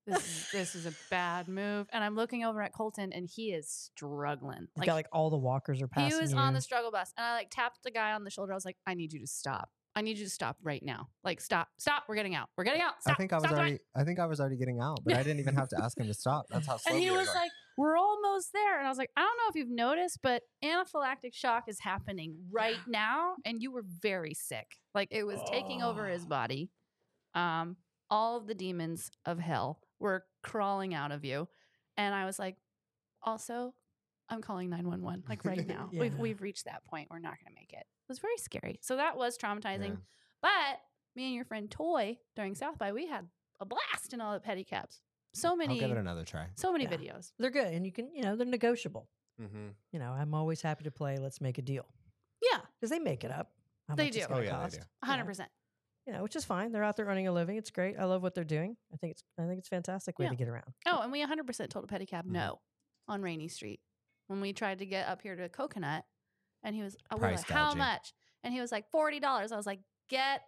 This 0.09 0.25
is, 0.25 0.49
this 0.53 0.75
is 0.75 0.87
a 0.87 0.93
bad 1.11 1.49
move, 1.49 1.87
and 1.93 2.03
I'm 2.03 2.17
looking 2.17 2.45
over 2.45 2.63
at 2.63 2.73
Colton, 2.73 3.13
and 3.13 3.29
he 3.29 3.53
is 3.53 3.69
struggling. 3.71 4.67
He's 4.75 4.87
got 4.87 4.95
like 4.95 5.07
all 5.13 5.29
the 5.31 5.37
walkers 5.37 5.83
are 5.83 5.89
passing. 5.89 6.17
He 6.17 6.21
was 6.23 6.33
you. 6.33 6.39
on 6.39 6.55
the 6.55 6.61
struggle 6.61 6.91
bus, 6.91 7.13
and 7.17 7.27
I 7.27 7.35
like 7.35 7.51
tapped 7.51 7.83
the 7.85 7.91
guy 7.91 8.13
on 8.13 8.25
the 8.25 8.31
shoulder. 8.31 8.53
I 8.53 8.55
was 8.55 8.65
like, 8.65 8.79
"I 8.87 8.95
need 8.95 9.13
you 9.13 9.21
to 9.21 9.27
stop. 9.27 9.69
I 9.95 10.01
need 10.01 10.17
you 10.19 10.25
to 10.25 10.31
stop 10.31 10.57
right 10.63 10.83
now. 10.83 11.09
Like, 11.25 11.41
stop, 11.41 11.69
stop. 11.79 12.05
We're 12.09 12.15
getting 12.15 12.35
out. 12.35 12.49
We're 12.57 12.65
getting 12.65 12.83
out. 12.83 13.01
Stop. 13.01 13.15
I 13.15 13.17
think 13.17 13.33
I 13.33 13.37
was 13.37 13.45
stop 13.45 13.59
already. 13.59 13.79
I 13.97 14.05
think 14.05 14.19
I 14.21 14.27
was 14.27 14.39
already 14.41 14.57
getting 14.57 14.81
out, 14.81 15.01
but 15.05 15.15
I 15.15 15.23
didn't 15.25 15.41
even 15.41 15.55
have 15.57 15.69
to 15.71 15.83
ask 15.83 15.99
him 15.99 16.07
to 16.07 16.15
stop. 16.15 16.47
That's 16.51 16.67
how 16.67 16.77
slow 16.79 16.93
And 16.95 17.03
he 17.03 17.11
we 17.11 17.17
was 17.17 17.27
going. 17.27 17.39
like, 17.39 17.51
"We're 17.77 17.97
almost 17.97 18.53
there." 18.53 18.79
And 18.79 18.87
I 18.87 18.91
was 18.91 18.99
like, 18.99 19.11
"I 19.17 19.21
don't 19.23 19.37
know 19.37 19.49
if 19.51 19.57
you've 19.57 19.75
noticed, 19.75 20.21
but 20.23 20.43
anaphylactic 20.65 21.35
shock 21.35 21.65
is 21.69 21.81
happening 21.81 22.37
right 22.51 22.79
now, 22.87 23.35
and 23.45 23.61
you 23.61 23.73
were 23.73 23.85
very 24.01 24.35
sick. 24.35 24.77
Like 24.95 25.09
it 25.11 25.25
was 25.25 25.41
taking 25.51 25.83
over 25.83 26.07
his 26.07 26.25
Oh. 26.25 26.29
body. 26.29 26.71
Um, 27.35 27.77
all 28.11 28.37
of 28.39 28.47
the 28.47 28.55
demons 28.55 29.11
of 29.27 29.39
hell 29.39 29.81
were 30.01 30.25
crawling 30.43 30.95
out 30.95 31.13
of 31.13 31.25
you." 31.25 31.49
And 31.97 32.15
I 32.15 32.25
was 32.25 32.39
like, 32.39 32.57
"Also." 33.23 33.75
I'm 34.31 34.43
calling 34.43 34.69
911 34.69 35.25
like 35.27 35.43
right 35.47 35.67
now. 35.67 35.89
We've 35.91 36.15
we've 36.19 36.43
reached 36.43 36.67
that 36.67 36.85
point. 36.85 37.09
We're 37.11 37.19
not 37.19 37.39
going 37.43 37.49
to 37.51 37.55
make 37.59 37.73
it. 37.73 37.79
It 37.79 38.09
was 38.11 38.19
very 38.19 38.37
scary. 38.37 38.79
So 38.83 38.97
that 38.97 39.17
was 39.17 39.39
traumatizing. 39.39 39.89
Yeah. 39.89 39.97
But 40.43 40.81
me 41.17 41.25
and 41.29 41.35
your 41.35 41.47
friend 41.47 41.71
Toy 41.71 42.19
during 42.37 42.55
South 42.55 42.77
by, 42.77 42.93
we 42.93 43.07
had 43.07 43.27
a 43.59 43.65
blast 43.65 44.13
in 44.13 44.21
all 44.21 44.35
the 44.35 44.41
pedicabs. 44.41 45.01
So 45.33 45.57
many, 45.57 45.77
I'll 45.77 45.81
give 45.89 45.97
it 45.97 46.01
another 46.01 46.25
try. 46.25 46.49
so 46.57 46.73
many 46.73 46.85
Yeah. 46.85 46.91
videos. 46.91 47.33
They're 47.39 47.49
good, 47.51 47.73
and 47.73 47.87
you 47.87 47.93
can, 47.93 48.15
you 48.15 48.21
know, 48.23 48.37
they're 48.37 48.45
negotiable. 48.47 49.09
Mm-hmm. 49.41 49.69
You 49.93 49.99
know, 49.99 50.11
I'm 50.13 50.35
always 50.35 50.61
happy 50.61 50.85
to 50.85 50.91
play. 50.91 51.17
Let's 51.17 51.41
make 51.41 51.57
a 51.57 51.63
deal 51.63 51.87
Yeah, 52.43 52.59
because 52.79 52.91
they 52.91 52.99
make 52.99 53.25
it 53.25 53.31
up. 53.31 53.51
how 53.89 53.95
They 53.95 54.11
do. 54.11 54.21
Oh, 54.29 54.41
yeah, 54.41 54.63
they 54.65 54.77
do. 54.77 54.83
you 54.83 54.83
hundred 55.09 55.23
know. 55.23 55.29
percent. 55.29 55.51
You 56.09 56.15
know, 56.15 56.23
which 56.23 56.37
is 56.37 56.45
fine. 56.47 56.73
They're 56.73 56.83
out 56.83 56.97
there 56.97 57.05
earning 57.05 57.29
a 57.29 57.33
living. 57.33 57.59
It's 57.59 57.71
great. 57.71 57.97
I 57.99 58.07
love 58.07 58.23
what 58.23 58.35
they're 58.35 58.43
doing. 58.43 58.77
I 58.95 58.97
think 58.97 59.11
it's, 59.11 59.23
I 59.39 59.47
think 59.47 59.59
it's 59.59 59.69
a 59.69 59.75
fantastic 59.77 60.19
way 60.19 60.25
Yeah. 60.25 60.31
to 60.31 60.37
get 60.37 60.49
around. 60.49 60.73
Oh, 60.87 61.01
and 61.03 61.13
we 61.13 61.21
hundred 61.21 61.47
percent 61.47 61.71
told 61.71 61.85
a 61.85 61.87
pedicab 61.89 62.23
Mhm. 62.25 62.31
no 62.31 62.61
on 63.07 63.21
Rainey 63.21 63.49
Street 63.49 63.81
when 64.29 64.41
we 64.41 64.55
tried 64.55 64.79
to 64.79 64.87
get 64.87 65.07
up 65.07 65.21
here 65.21 65.37
to 65.37 65.51
Coconut, 65.51 66.05
and 66.63 66.75
he 66.75 66.83
was, 66.83 66.97
I 67.11 67.17
was 67.17 67.23
like, 67.23 67.51
how 67.51 67.75
much? 67.75 68.15
And 68.43 68.55
he 68.55 68.61
was 68.63 68.73
like 68.73 68.89
forty 68.91 69.21
dollars. 69.21 69.53
I 69.53 69.57
was 69.59 69.67
like, 69.67 69.81
get 70.09 70.41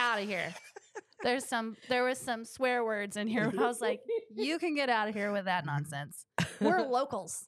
out 0.00 0.20
of 0.20 0.26
here. 0.28 0.52
There's 1.22 1.44
some, 1.44 1.76
there 1.88 2.02
was 2.02 2.18
some 2.18 2.44
swear 2.44 2.84
words 2.84 3.16
in 3.16 3.28
here. 3.28 3.52
I 3.56 3.62
was 3.66 3.80
like, 3.80 4.00
you 4.34 4.58
can 4.58 4.74
get 4.74 4.88
out 4.88 5.06
of 5.08 5.14
here 5.14 5.30
with 5.32 5.44
that 5.44 5.66
nonsense. 5.66 6.26
We're 6.60 6.82
locals. 6.88 7.46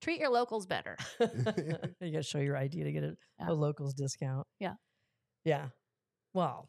Treat 0.00 0.20
your 0.20 0.30
locals 0.30 0.66
better. 0.66 0.96
you 1.20 1.28
got 1.28 1.98
to 2.00 2.22
show 2.22 2.38
your 2.38 2.56
ID 2.56 2.84
to 2.84 2.92
get 2.92 3.02
a, 3.04 3.16
Yeah. 3.40 3.50
a 3.50 3.52
locals 3.52 3.94
discount. 3.94 4.46
Yeah. 4.60 4.74
Yeah. 5.44 5.68
Well, 6.34 6.68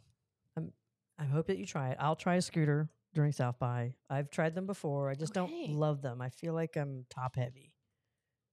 I'm, 0.57 0.71
I 1.17 1.25
hope 1.25 1.47
that 1.47 1.57
you 1.57 1.65
try 1.65 1.89
it. 1.89 1.97
I'll 1.99 2.15
try 2.15 2.35
a 2.35 2.41
scooter 2.41 2.89
during 3.13 3.31
South 3.31 3.59
by. 3.59 3.93
I've 4.09 4.29
tried 4.29 4.55
them 4.55 4.65
before. 4.65 5.09
I 5.09 5.15
just 5.15 5.37
Okay. 5.37 5.67
don't 5.67 5.75
love 5.77 6.01
them. 6.01 6.21
I 6.21 6.29
feel 6.29 6.53
like 6.53 6.75
I'm 6.77 7.05
top 7.09 7.35
heavy. 7.35 7.75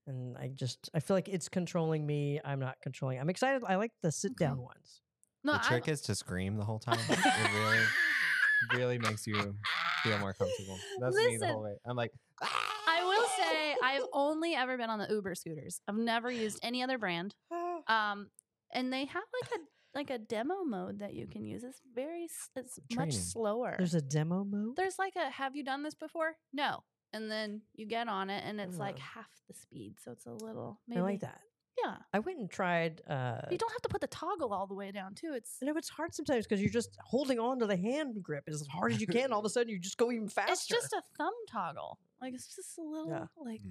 And 0.07 0.37
I 0.39 0.49
just, 0.55 0.91
I 0.95 1.01
feel 1.01 1.17
like 1.17 1.29
it's 1.29 1.49
controlling 1.49 2.07
me. 2.07 2.41
I'm 2.45 2.59
not 2.61 2.77
controlling. 2.83 3.19
I'm 3.21 3.31
excited. 3.31 3.63
I 3.67 3.77
like 3.77 3.93
the 4.03 4.11
sit 4.13 4.37
down 4.37 4.53
Okay. 4.53 4.61
ones. 4.63 5.01
No, 5.45 5.53
the 5.55 5.61
I- 5.65 5.69
trick 5.69 5.89
is 5.89 6.01
to 6.03 6.15
scream 6.15 6.57
the 6.57 6.65
whole 6.65 6.79
time. 6.81 6.99
it 7.09 7.55
really, 7.55 7.85
really 8.79 8.99
makes 8.99 9.27
you 9.27 9.35
feel 10.03 10.19
more 10.19 10.35
comfortable. 10.35 10.79
That's 11.01 11.17
me 11.17 11.37
the 11.39 11.47
whole 11.49 11.63
way. 11.63 11.77
I'm 11.87 11.97
like, 11.97 12.11
I 12.43 13.03
will 13.05 13.27
say 13.39 13.75
I've 13.83 14.07
only 14.13 14.55
ever 14.55 14.77
been 14.77 14.91
on 14.91 14.99
the 14.99 15.07
Uber 15.11 15.35
scooters. 15.35 15.81
I've 15.89 15.97
never 15.97 16.31
used 16.31 16.59
any 16.63 16.83
other 16.83 16.99
brand. 16.99 17.35
Um, 17.89 18.29
and 18.75 18.93
they 18.93 19.07
have 19.07 19.23
like 19.43 19.51
a 19.53 19.59
like 19.95 20.11
a 20.11 20.19
demo 20.19 20.63
mode 20.65 21.01
that 21.01 21.15
you 21.15 21.27
can 21.27 21.45
use. 21.45 21.65
It's 21.65 21.81
very 21.95 22.25
s- 22.25 22.51
it's 22.57 22.79
much 22.95 23.13
slower. 23.15 23.75
There's 23.79 23.95
a 23.95 24.01
demo 24.03 24.45
mode. 24.45 24.77
There's 24.77 24.99
like 24.99 25.17
a 25.17 25.31
have 25.31 25.57
you 25.57 25.65
done 25.65 25.83
this 25.83 25.95
before? 25.95 26.37
No. 26.53 26.85
And 27.13 27.29
then 27.31 27.63
you 27.75 27.87
get 27.87 28.07
on 28.09 28.31
it 28.31 28.45
and 28.47 28.61
it's 28.61 28.79
like 28.79 28.99
half 28.99 29.27
the 29.49 29.55
speed. 29.55 29.95
So 30.01 30.13
it's 30.13 30.27
a 30.27 30.33
little 30.33 30.81
maybe 30.87 31.01
I 31.01 31.05
like 31.05 31.21
that. 31.21 31.41
Yeah. 31.85 31.97
I 32.13 32.19
went 32.21 32.39
and 32.39 32.49
tried. 32.51 33.01
Uh, 33.09 33.41
You 33.51 33.59
don't 33.59 33.73
have 33.73 33.83
to 33.83 33.89
put 33.89 34.01
the 34.01 34.07
toggle 34.07 34.53
all 34.53 34.67
the 34.69 34.75
way 34.75 34.93
down 34.93 35.15
too. 35.15 35.33
It's 35.35 35.57
I 35.63 35.67
know 35.67 35.77
it's 35.77 35.89
hard 35.89 36.15
sometimes 36.15 36.47
because 36.47 36.61
you're 36.61 36.71
just 36.71 36.97
holding 37.05 37.41
on 37.41 37.59
to 37.61 37.67
the 37.67 37.77
hand 37.77 38.23
grip 38.23 38.45
as 38.49 38.65
hard 38.71 38.93
as 38.93 39.01
you 39.01 39.07
can. 39.09 39.33
All 39.33 39.41
of 39.41 39.45
a 39.45 39.49
sudden, 39.57 39.71
you 39.71 39.79
just 39.81 39.97
go 39.97 40.13
even 40.13 40.29
faster. 40.29 40.53
it's 40.53 40.67
just 40.67 40.93
a 40.93 41.03
thumb 41.19 41.33
toggle. 41.51 41.99
Like 42.21 42.35
it's 42.35 42.55
just 42.55 42.79
a 42.79 42.83
little 42.83 43.29
like 43.45 43.63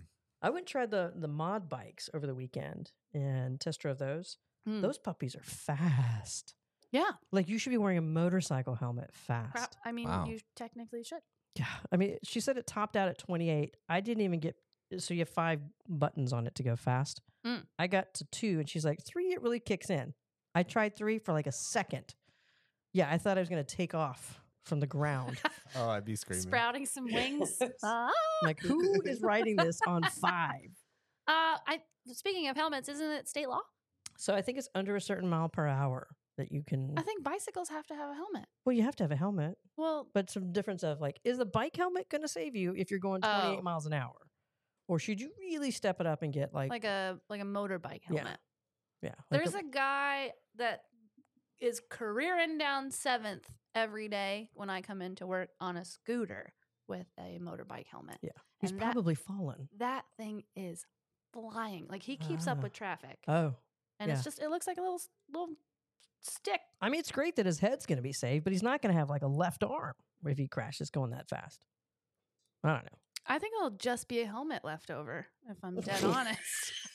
I 0.41 0.49
went 0.49 0.61
and 0.63 0.67
tried 0.67 0.91
the 0.91 1.13
the 1.15 1.27
mod 1.29 1.69
bikes 1.69 2.09
over 2.13 2.25
the 2.27 2.35
weekend 2.35 2.91
and 3.13 3.59
test 3.59 3.79
drove 3.81 3.99
those. 3.99 4.37
Mm, 4.69 4.81
Those 4.81 4.97
puppies 4.97 5.35
are 5.35 5.43
fast. 5.43 6.53
yeah. 6.91 7.11
Like 7.31 7.49
you 7.49 7.57
should 7.57 7.69
be 7.71 7.77
wearing 7.77 7.97
a 7.97 8.01
motorcycle 8.01 8.75
helmet 8.75 9.09
fast. 9.13 9.51
Crap. 9.53 9.75
I 9.85 9.91
mean, 9.91 10.07
Wow. 10.07 10.25
you 10.27 10.39
technically 10.55 11.03
should. 11.03 11.21
Yeah, 11.55 11.65
I 11.91 11.97
mean, 11.97 12.17
she 12.23 12.39
said 12.39 12.57
it 12.57 12.67
topped 12.67 12.95
out 12.95 13.09
at 13.09 13.17
28. 13.17 13.75
I 13.89 14.01
didn't 14.01 14.21
even 14.23 14.39
get. 14.39 14.55
So 14.97 15.13
you 15.13 15.19
have 15.21 15.29
five 15.29 15.59
buttons 15.87 16.33
on 16.33 16.47
it 16.47 16.55
to 16.55 16.63
go 16.63 16.75
fast. 16.75 17.21
Mm. 17.45 17.63
I 17.77 17.87
got 17.87 18.13
to 18.15 18.25
two, 18.25 18.59
and 18.59 18.69
she's 18.69 18.83
like, 18.85 18.99
three. 19.05 19.33
It 19.33 19.41
really 19.41 19.59
kicks 19.59 19.89
in. 19.89 20.13
I 20.55 20.63
tried 20.63 20.95
three 20.95 21.19
for 21.19 21.31
like 21.33 21.47
a 21.47 21.51
second. 21.51 22.15
Yeah, 22.93 23.07
I 23.11 23.17
thought 23.17 23.37
I 23.37 23.41
was 23.41 23.49
gonna 23.49 23.63
take 23.63 23.93
off 23.93 24.39
from 24.65 24.79
the 24.79 24.87
ground. 24.87 25.37
oh, 25.75 25.89
I'd 25.89 26.05
be 26.05 26.15
screaming. 26.15 26.41
Sprouting 26.43 26.85
some 26.85 27.05
wings. 27.05 27.59
Ah! 27.83 28.09
Like, 28.43 28.59
who 28.59 29.01
is 29.05 29.21
riding 29.21 29.55
this 29.57 29.79
on 29.87 30.01
five? 30.21 30.69
Uh, 31.27 31.57
I 31.67 31.81
speaking 32.07 32.47
of 32.47 32.55
helmets, 32.55 32.89
isn't 32.89 33.11
it 33.11 33.27
state 33.29 33.47
law? 33.49 33.61
So 34.19 34.35
I 34.35 34.41
think 34.41 34.57
it's 34.57 34.69
under 34.75 34.95
a 34.95 35.01
certain 35.01 35.29
mile 35.29 35.47
per 35.49 35.65
hour 35.65 36.07
that 36.37 36.51
you 36.51 36.61
can. 36.61 36.93
I 36.97 37.01
think 37.01 37.23
bicycles 37.23 37.69
have 37.69 37.87
to 37.87 37.95
have 37.95 38.09
a 38.11 38.13
helmet. 38.13 38.45
well, 38.65 38.73
you 38.75 38.83
have 38.83 38.95
to 38.97 39.03
have 39.03 39.11
a 39.11 39.15
helmet, 39.15 39.57
Well, 39.77 40.07
but 40.13 40.29
some 40.29 40.51
difference 40.51 40.83
of 40.83 40.99
like, 41.01 41.19
is 41.23 41.37
the 41.37 41.45
bike 41.45 41.75
helmet 41.75 42.09
going 42.09 42.21
to 42.21 42.27
save 42.27 42.55
you 42.55 42.73
if 42.77 42.91
you're 42.91 42.99
going 42.99 43.21
28 43.21 43.59
Oh. 43.59 43.61
miles 43.61 43.85
an 43.85 43.93
hour, 43.93 44.15
or 44.87 44.99
should 44.99 45.19
you 45.21 45.31
really 45.39 45.71
step 45.71 45.99
it 46.01 46.07
up 46.07 46.21
and 46.21 46.33
get 46.33 46.53
like, 46.53 46.69
like 46.69 46.83
a 46.85 47.19
like 47.29 47.41
a 47.41 47.45
motorbike 47.45 48.03
helmet. 48.03 48.39
yeah, 49.01 49.15
like 49.31 49.41
There's 49.41 49.55
a 49.55 49.63
guy 49.63 50.31
that 50.57 50.83
is 51.61 51.81
careering 51.89 52.57
down 52.57 52.91
seventh 52.91 53.49
every 53.75 54.07
day 54.07 54.49
when 54.53 54.69
I 54.69 54.81
come 54.81 55.01
into 55.01 55.27
work 55.27 55.49
on 55.59 55.75
a 55.77 55.83
scooter 55.85 56.53
with 56.87 57.07
a 57.19 57.37
motorbike 57.41 57.87
helmet. 57.87 58.17
Yeah, 58.21 58.31
he's 58.59 58.71
and 58.71 58.79
that- 58.81 58.91
probably 58.93 59.15
fallen. 59.15 59.67
That 59.77 60.05
thing 60.17 60.43
is 60.55 60.85
flying. 61.33 61.87
Like 61.89 62.03
he 62.03 62.15
keeps 62.17 62.47
up 62.47 62.57
Ah. 62.59 62.63
with 62.63 62.73
traffic, 62.73 63.19
Oh, 63.27 63.55
and 63.99 64.09
yeah. 64.09 64.15
it's 64.15 64.23
just 64.23 64.39
it 64.41 64.49
looks 64.49 64.67
like 64.67 64.77
a 64.77 64.81
little 64.81 65.01
little 65.31 65.49
stick. 66.21 66.61
I 66.81 66.89
mean, 66.89 66.99
it's 66.99 67.11
great 67.11 67.35
that 67.37 67.45
his 67.45 67.59
head's 67.59 67.85
going 67.85 67.97
to 67.97 68.03
be 68.03 68.13
saved, 68.13 68.43
but 68.43 68.53
he's 68.53 68.63
not 68.63 68.81
going 68.81 68.93
to 68.93 68.99
have 68.99 69.09
like 69.09 69.21
a 69.21 69.27
left 69.27 69.63
arm 69.63 69.93
if 70.25 70.37
he 70.37 70.47
crashes 70.47 70.89
going 70.89 71.11
that 71.11 71.29
fast. 71.29 71.61
I 72.63 72.69
don't 72.73 72.83
know. 72.83 72.97
I 73.27 73.37
think 73.37 73.53
it'll 73.59 73.77
just 73.77 74.07
be 74.07 74.21
a 74.21 74.25
helmet 74.25 74.65
left 74.65 74.89
over, 74.89 75.27
if 75.49 75.57
I'm 75.63 75.75
dead 75.81 76.03
honest. 76.03 76.39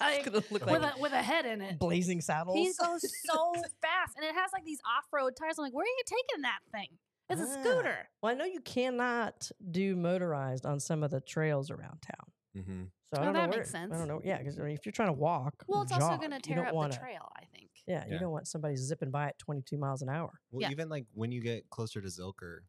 Like, 0.00 0.26
It's 0.26 0.34
look 0.34 0.50
with 0.50 0.66
like 0.66 0.82
a 0.96 1.00
with 1.00 1.12
a 1.12 1.22
head 1.22 1.46
in 1.46 1.60
it. 1.60 1.78
blazing 1.78 2.20
saddles. 2.20 2.56
He 2.56 2.64
goes 2.84 3.02
so 3.24 3.52
fast, 3.82 4.16
and 4.16 4.24
it 4.24 4.34
has 4.34 4.50
like 4.52 4.64
these 4.64 4.80
off-road 4.98 5.34
tires. 5.38 5.58
I'm 5.58 5.64
like, 5.64 5.72
where 5.74 5.84
are 5.84 5.86
you 5.86 6.02
taking 6.06 6.42
that 6.42 6.58
thing? 6.72 6.88
It's 7.30 7.40
a 7.40 7.44
Ah. 7.44 7.62
scooter. 7.62 8.08
Well, 8.22 8.32
I 8.32 8.34
know 8.34 8.44
you 8.44 8.60
cannot 8.60 9.50
do 9.70 9.94
motorized 9.96 10.66
on 10.66 10.80
some 10.80 11.02
of 11.02 11.10
the 11.10 11.20
trails 11.20 11.70
around 11.70 12.02
town. 12.02 12.32
Mm-hmm. 12.56 12.84
So 13.12 13.18
I 13.18 13.20
Oh, 13.20 13.24
don't 13.24 13.32
know 13.34 13.40
that 13.40 13.48
where, 13.50 13.58
makes 13.58 13.70
sense. 13.70 13.92
I 13.94 13.98
don't 13.98 14.08
know. 14.08 14.20
Yeah, 14.24 14.38
because 14.38 14.58
I 14.58 14.62
mean, 14.62 14.74
if 14.76 14.86
you're 14.86 14.92
trying 14.92 15.08
to 15.08 15.12
walk, 15.14 15.54
Well, 15.66 15.80
or 15.80 15.82
it's 15.84 15.92
also 15.92 16.16
going 16.16 16.30
to 16.30 16.36
you 16.36 16.40
tear 16.40 16.56
don't 16.56 16.66
up 16.68 16.74
wanna, 16.74 16.92
the 16.94 16.98
trail. 16.98 17.28
I 17.36 17.44
think. 17.54 17.70
Yeah, 17.86 18.04
you 18.08 18.18
don't 18.18 18.30
want 18.30 18.46
somebody 18.48 18.76
zipping 18.76 19.10
by 19.10 19.28
at 19.28 19.38
22 19.38 19.76
miles 19.76 20.02
an 20.02 20.08
hour. 20.08 20.30
Well, 20.50 20.62
Yeah. 20.62 20.70
even 20.70 20.88
like 20.88 21.06
when 21.12 21.32
you 21.32 21.40
get 21.40 21.68
closer 21.70 22.00
to 22.00 22.08
Zilker, 22.08 22.60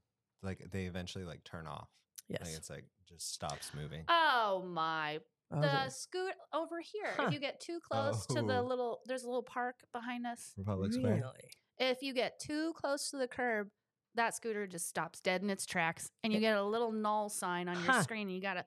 like 0.44 0.66
they 0.72 0.86
eventually 0.86 1.24
like 1.24 1.44
turn 1.44 1.68
off. 1.68 1.90
Yes. 2.28 2.42
Like 2.46 2.54
it's 2.58 2.70
like 2.70 2.86
just 3.08 3.32
stops 3.34 3.72
moving. 3.76 4.04
Oh 4.10 4.64
my! 4.68 5.20
Oh, 5.52 5.62
The 5.62 5.86
it- 5.86 5.92
scoot 5.94 6.34
over 6.54 6.80
here. 6.82 7.14
Huh. 7.16 7.26
If 7.28 7.34
you 7.34 7.40
get 7.40 7.60
too 7.62 7.80
close 7.80 8.26
to 8.28 8.42
the 8.42 8.58
Oh. 8.60 8.64
little, 8.64 9.02
there's 9.06 9.24
a 9.24 9.28
little 9.28 9.44
park 9.44 9.76
behind 9.94 10.26
us. 10.26 10.54
Republic 10.58 10.92
Square. 10.94 11.16
really? 11.16 11.50
If 11.78 12.02
you 12.02 12.14
get 12.14 12.40
too 12.40 12.74
close 12.74 13.10
to 13.12 13.18
the 13.18 13.28
curb, 13.28 13.70
that 14.16 14.34
scooter 14.34 14.66
just 14.66 14.88
stops 14.88 15.20
dead 15.22 15.44
in 15.44 15.50
its 15.50 15.66
tracks, 15.66 16.10
and 16.24 16.34
you 16.34 16.40
get 16.40 16.58
a 16.58 16.64
little 16.64 16.92
null 16.92 17.30
sign 17.30 17.68
on 17.68 17.76
your 17.84 17.92
Huh. 17.94 18.02
screen, 18.04 18.28
and 18.28 18.36
you 18.36 18.42
gotta 18.42 18.66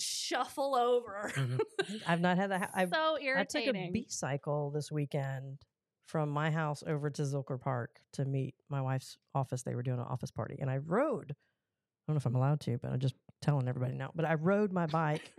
shuffle 0.00 0.74
over. 0.74 1.30
Mm-hmm. 1.34 1.96
I've 2.06 2.20
not 2.20 2.36
had 2.38 2.50
that. 2.50 2.60
ha- 2.60 2.70
I've, 2.74 2.90
so 2.90 2.96
I 2.96 3.18
took 3.18 3.22
a 3.22 3.24
irritating. 3.26 3.92
B 3.92 4.06
cycle 4.08 4.70
this 4.70 4.90
weekend 4.92 5.58
from 6.06 6.28
my 6.30 6.50
house 6.50 6.82
over 6.86 7.10
to 7.10 7.22
Zilker 7.22 7.60
Park 7.60 7.90
to 8.12 8.24
meet 8.24 8.54
my 8.68 8.80
wife's 8.82 9.16
office. 9.34 9.62
They 9.62 9.74
were 9.74 9.82
doing 9.82 9.98
an 9.98 10.06
office 10.08 10.30
party, 10.30 10.56
and 10.60 10.70
I 10.70 10.78
rode. 10.78 11.32
I 11.32 12.12
don't 12.12 12.14
know 12.14 12.18
if 12.18 12.26
I'm 12.26 12.34
allowed 12.34 12.60
to, 12.60 12.78
but 12.78 12.92
I'm 12.92 12.98
just 13.00 13.14
telling 13.40 13.66
everybody 13.68 13.94
now. 13.94 14.10
But 14.14 14.26
I 14.26 14.34
rode 14.34 14.72
my 14.72 14.86
bike 14.86 15.32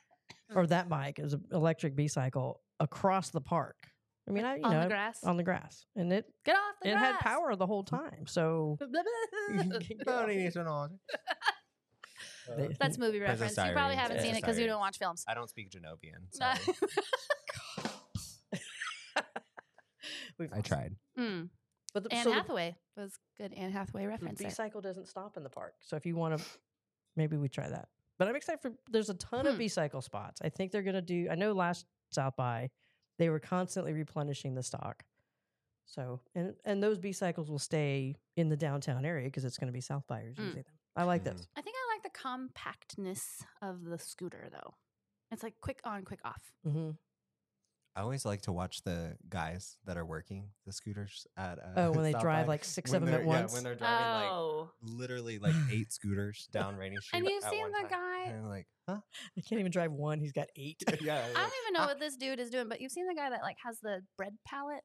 or 0.54 0.66
that 0.68 0.88
bike 0.88 1.18
it 1.18 1.22
was 1.22 1.32
an 1.34 1.44
electric 1.52 1.96
B 1.96 2.06
cycle 2.08 2.60
across 2.78 3.30
the 3.30 3.40
park. 3.40 3.76
I 4.28 4.30
mean, 4.30 4.44
I 4.44 4.54
you 4.58 4.62
on 4.62 4.70
know 4.72 4.82
the 4.82 4.88
grass. 4.88 5.18
on 5.24 5.36
the 5.36 5.42
grass, 5.42 5.84
and 5.96 6.12
it 6.12 6.26
Get 6.44 6.54
off 6.54 6.74
the 6.80 6.90
it 6.90 6.92
grass. 6.92 7.14
had 7.14 7.18
power 7.20 7.56
the 7.56 7.66
whole 7.66 7.82
time. 7.82 8.24
So 8.28 8.78
They- 12.56 12.76
That's 12.78 12.98
movie 12.98 13.18
Princess 13.20 13.40
reference. 13.40 13.56
You 13.68 13.72
probably 13.72 13.96
Diaries, 13.96 14.00
haven't 14.10 14.22
seen 14.22 14.34
it 14.34 14.40
because 14.40 14.58
you 14.58 14.66
don't 14.66 14.80
watch 14.80 14.98
films. 14.98 15.24
I 15.28 15.34
don't 15.34 15.48
speak 15.48 15.70
Genovian. 15.70 16.22
Sorry. 16.30 16.58
we've 20.38 20.52
I 20.52 20.56
lost- 20.56 20.66
tried. 20.66 20.96
Mm. 21.18 21.48
But 21.94 22.04
the, 22.04 22.14
Anne 22.14 22.24
so 22.24 22.30
the- 22.30 22.36
Hathaway 22.36 22.76
was 22.96 23.18
good. 23.36 23.52
Anne 23.54 23.70
Hathaway 23.70 24.02
the 24.02 24.08
reference. 24.08 24.42
B-cycle 24.42 24.80
doesn't 24.80 25.08
stop 25.08 25.36
in 25.36 25.42
the 25.42 25.50
park. 25.50 25.74
So 25.80 25.96
if 25.96 26.06
you 26.06 26.16
want 26.16 26.38
to, 26.38 26.44
maybe 27.16 27.36
we 27.36 27.48
try 27.48 27.68
that. 27.68 27.88
But 28.18 28.28
I'm 28.28 28.36
excited 28.36 28.60
for. 28.62 28.72
There's 28.90 29.10
a 29.10 29.14
ton 29.14 29.46
of 29.46 29.54
Hmm. 29.54 29.58
B 29.58 29.68
cycle 29.68 30.00
spots. 30.00 30.40
I 30.42 30.48
think 30.48 30.70
they're 30.72 30.82
gonna 30.82 31.02
do. 31.02 31.28
I 31.30 31.34
know 31.34 31.52
last 31.52 31.86
South 32.10 32.36
by, 32.36 32.70
they 33.18 33.28
were 33.30 33.40
constantly 33.40 33.92
replenishing 33.92 34.54
the 34.54 34.62
stock. 34.62 35.02
So 35.86 36.20
and 36.34 36.54
and 36.64 36.82
those 36.82 36.98
B 36.98 37.12
cycles 37.12 37.50
will 37.50 37.58
stay 37.58 38.16
in 38.36 38.48
the 38.48 38.56
downtown 38.56 39.04
area 39.04 39.26
because 39.26 39.44
it's 39.44 39.58
going 39.58 39.66
to 39.68 39.72
be 39.72 39.80
South 39.80 40.06
buyers 40.06 40.36
Mm. 40.36 40.44
using 40.46 40.62
them. 40.62 40.72
I 40.94 41.04
like 41.04 41.22
Mhm. 41.22 41.36
this. 41.36 41.48
I 41.56 41.62
think 41.62 41.74
I 41.76 41.80
like 41.80 41.80
the 41.80 41.81
compactness 42.22 43.42
of 43.60 43.84
the 43.84 43.98
scooter 43.98 44.48
though. 44.50 44.74
It's 45.30 45.42
like 45.42 45.54
quick 45.60 45.80
on, 45.84 46.04
quick 46.04 46.20
off. 46.24 46.42
hmm 46.64 46.90
I 47.94 48.00
always 48.00 48.24
like 48.24 48.40
to 48.42 48.52
watch 48.52 48.84
the 48.84 49.18
guys 49.28 49.76
that 49.84 49.98
are 49.98 50.04
working 50.06 50.48
the 50.64 50.72
scooters 50.72 51.26
at. 51.36 51.58
Uh, 51.58 51.62
Oh, 51.76 51.90
when 51.92 52.04
they 52.10 52.12
drive 52.12 52.46
by. 52.46 52.52
like 52.54 52.64
six 52.64 52.90
When 52.90 53.02
of 53.02 53.06
them 53.06 53.14
at 53.14 53.18
they're- 53.18 53.26
yeah, 53.34 53.40
once. 53.40 53.52
when 53.52 53.64
they're 53.64 53.74
driving 53.74 54.28
oh, 54.30 54.70
like 54.82 54.90
literally 54.98 55.38
like 55.38 55.54
eight 55.70 55.92
scooters 55.92 56.48
down 56.52 56.76
Rainey 56.76 56.96
Street. 57.02 57.18
and 57.18 57.28
you've 57.28 57.44
at 57.44 57.50
seen 57.50 57.60
one 57.60 57.72
the 57.72 57.78
time. 57.80 57.88
guy. 57.90 58.24
And 58.30 58.48
like, 58.48 58.66
huh? 58.88 58.96
I 59.38 59.40
can't 59.42 59.60
even 59.60 59.72
drive 59.72 59.92
one. 59.92 60.20
He's 60.20 60.32
got 60.32 60.48
eight. 60.56 60.82
yeah. 61.02 61.22
I 61.36 61.40
don't 61.40 61.52
even 61.66 61.72
know 61.74 61.86
what 61.86 62.00
this 62.00 62.16
dude 62.16 62.40
is 62.40 62.48
doing, 62.48 62.68
but 62.68 62.80
you've 62.80 62.92
seen 62.92 63.06
the 63.06 63.14
guy 63.14 63.28
that 63.28 63.42
like 63.42 63.56
has 63.64 63.78
the 63.80 64.00
bread 64.16 64.38
pallet 64.46 64.80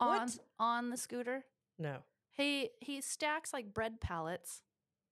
on 0.00 0.08
What? 0.22 0.38
on 0.58 0.90
the 0.90 0.96
scooter. 0.96 1.44
no. 1.78 1.98
He 2.34 2.70
he 2.80 3.02
stacks 3.02 3.52
like 3.52 3.74
bread 3.74 4.00
pallets 4.00 4.62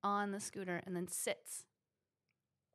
on 0.02 0.32
the 0.32 0.40
scooter 0.40 0.82
and 0.86 0.96
then 0.96 1.08
sits 1.08 1.64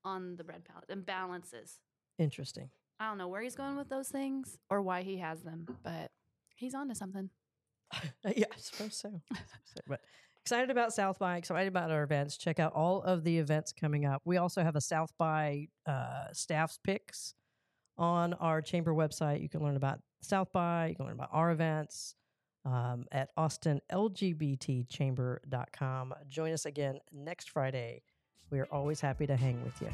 on 0.03 0.36
the 0.36 0.43
bread 0.43 0.63
pallet 0.65 0.86
and 0.89 1.05
balances. 1.05 1.80
Interesting. 2.17 2.69
I 2.99 3.07
don't 3.09 3.17
know 3.17 3.28
where 3.28 3.41
he's 3.41 3.55
going 3.55 3.76
with 3.76 3.89
those 3.89 4.07
things 4.07 4.57
or 4.69 4.82
why 4.82 5.01
he 5.01 5.17
has 5.17 5.41
them, 5.41 5.65
but 5.84 6.11
he's 6.55 6.73
on 6.73 6.88
to 6.89 6.95
something. 6.95 7.30
Yeah, 8.36 8.45
I 8.51 8.57
suppose 8.57 8.97
so. 8.97 9.21
I 9.32 9.38
suppose 9.38 9.73
so. 9.76 9.82
But 9.88 10.01
excited 10.41 10.69
about 10.69 10.93
South 10.93 11.19
by, 11.19 11.38
excited 11.38 11.67
about 11.67 11.91
our 11.91 12.03
events. 12.03 12.38
Check 12.38 12.59
out 12.59 12.73
all 12.73 13.01
of 13.03 13.23
the 13.23 13.38
events 13.38 13.71
coming 13.71 14.05
up. 14.05 14.21
We 14.26 14.38
also 14.38 14.63
have 14.63 14.76
a 14.76 14.82
South 14.82 15.11
by 15.17 15.67
uh, 15.86 16.26
staff's 16.34 16.80
picks 16.84 17.36
on 17.97 18.34
our 18.36 18.61
chamber 18.61 18.93
website. 18.93 19.41
You 19.41 19.49
can 19.49 19.61
learn 19.63 19.76
about 19.76 19.99
South 20.21 20.51
by, 20.51 20.88
you 20.88 20.95
can 20.95 21.05
learn 21.05 21.13
about 21.13 21.30
our 21.32 21.51
events 21.51 22.15
um, 22.66 23.05
at 23.11 23.30
austinlgbtchamber.com. 23.36 26.13
Join 26.28 26.51
us 26.51 26.66
again 26.66 26.99
next 27.11 27.51
Friday. 27.51 28.01
We 28.49 28.59
are 28.59 28.68
always 28.72 29.01
happy 29.01 29.28
to 29.28 29.36
hang 29.36 29.63
with 29.63 29.80
you. 29.82 29.89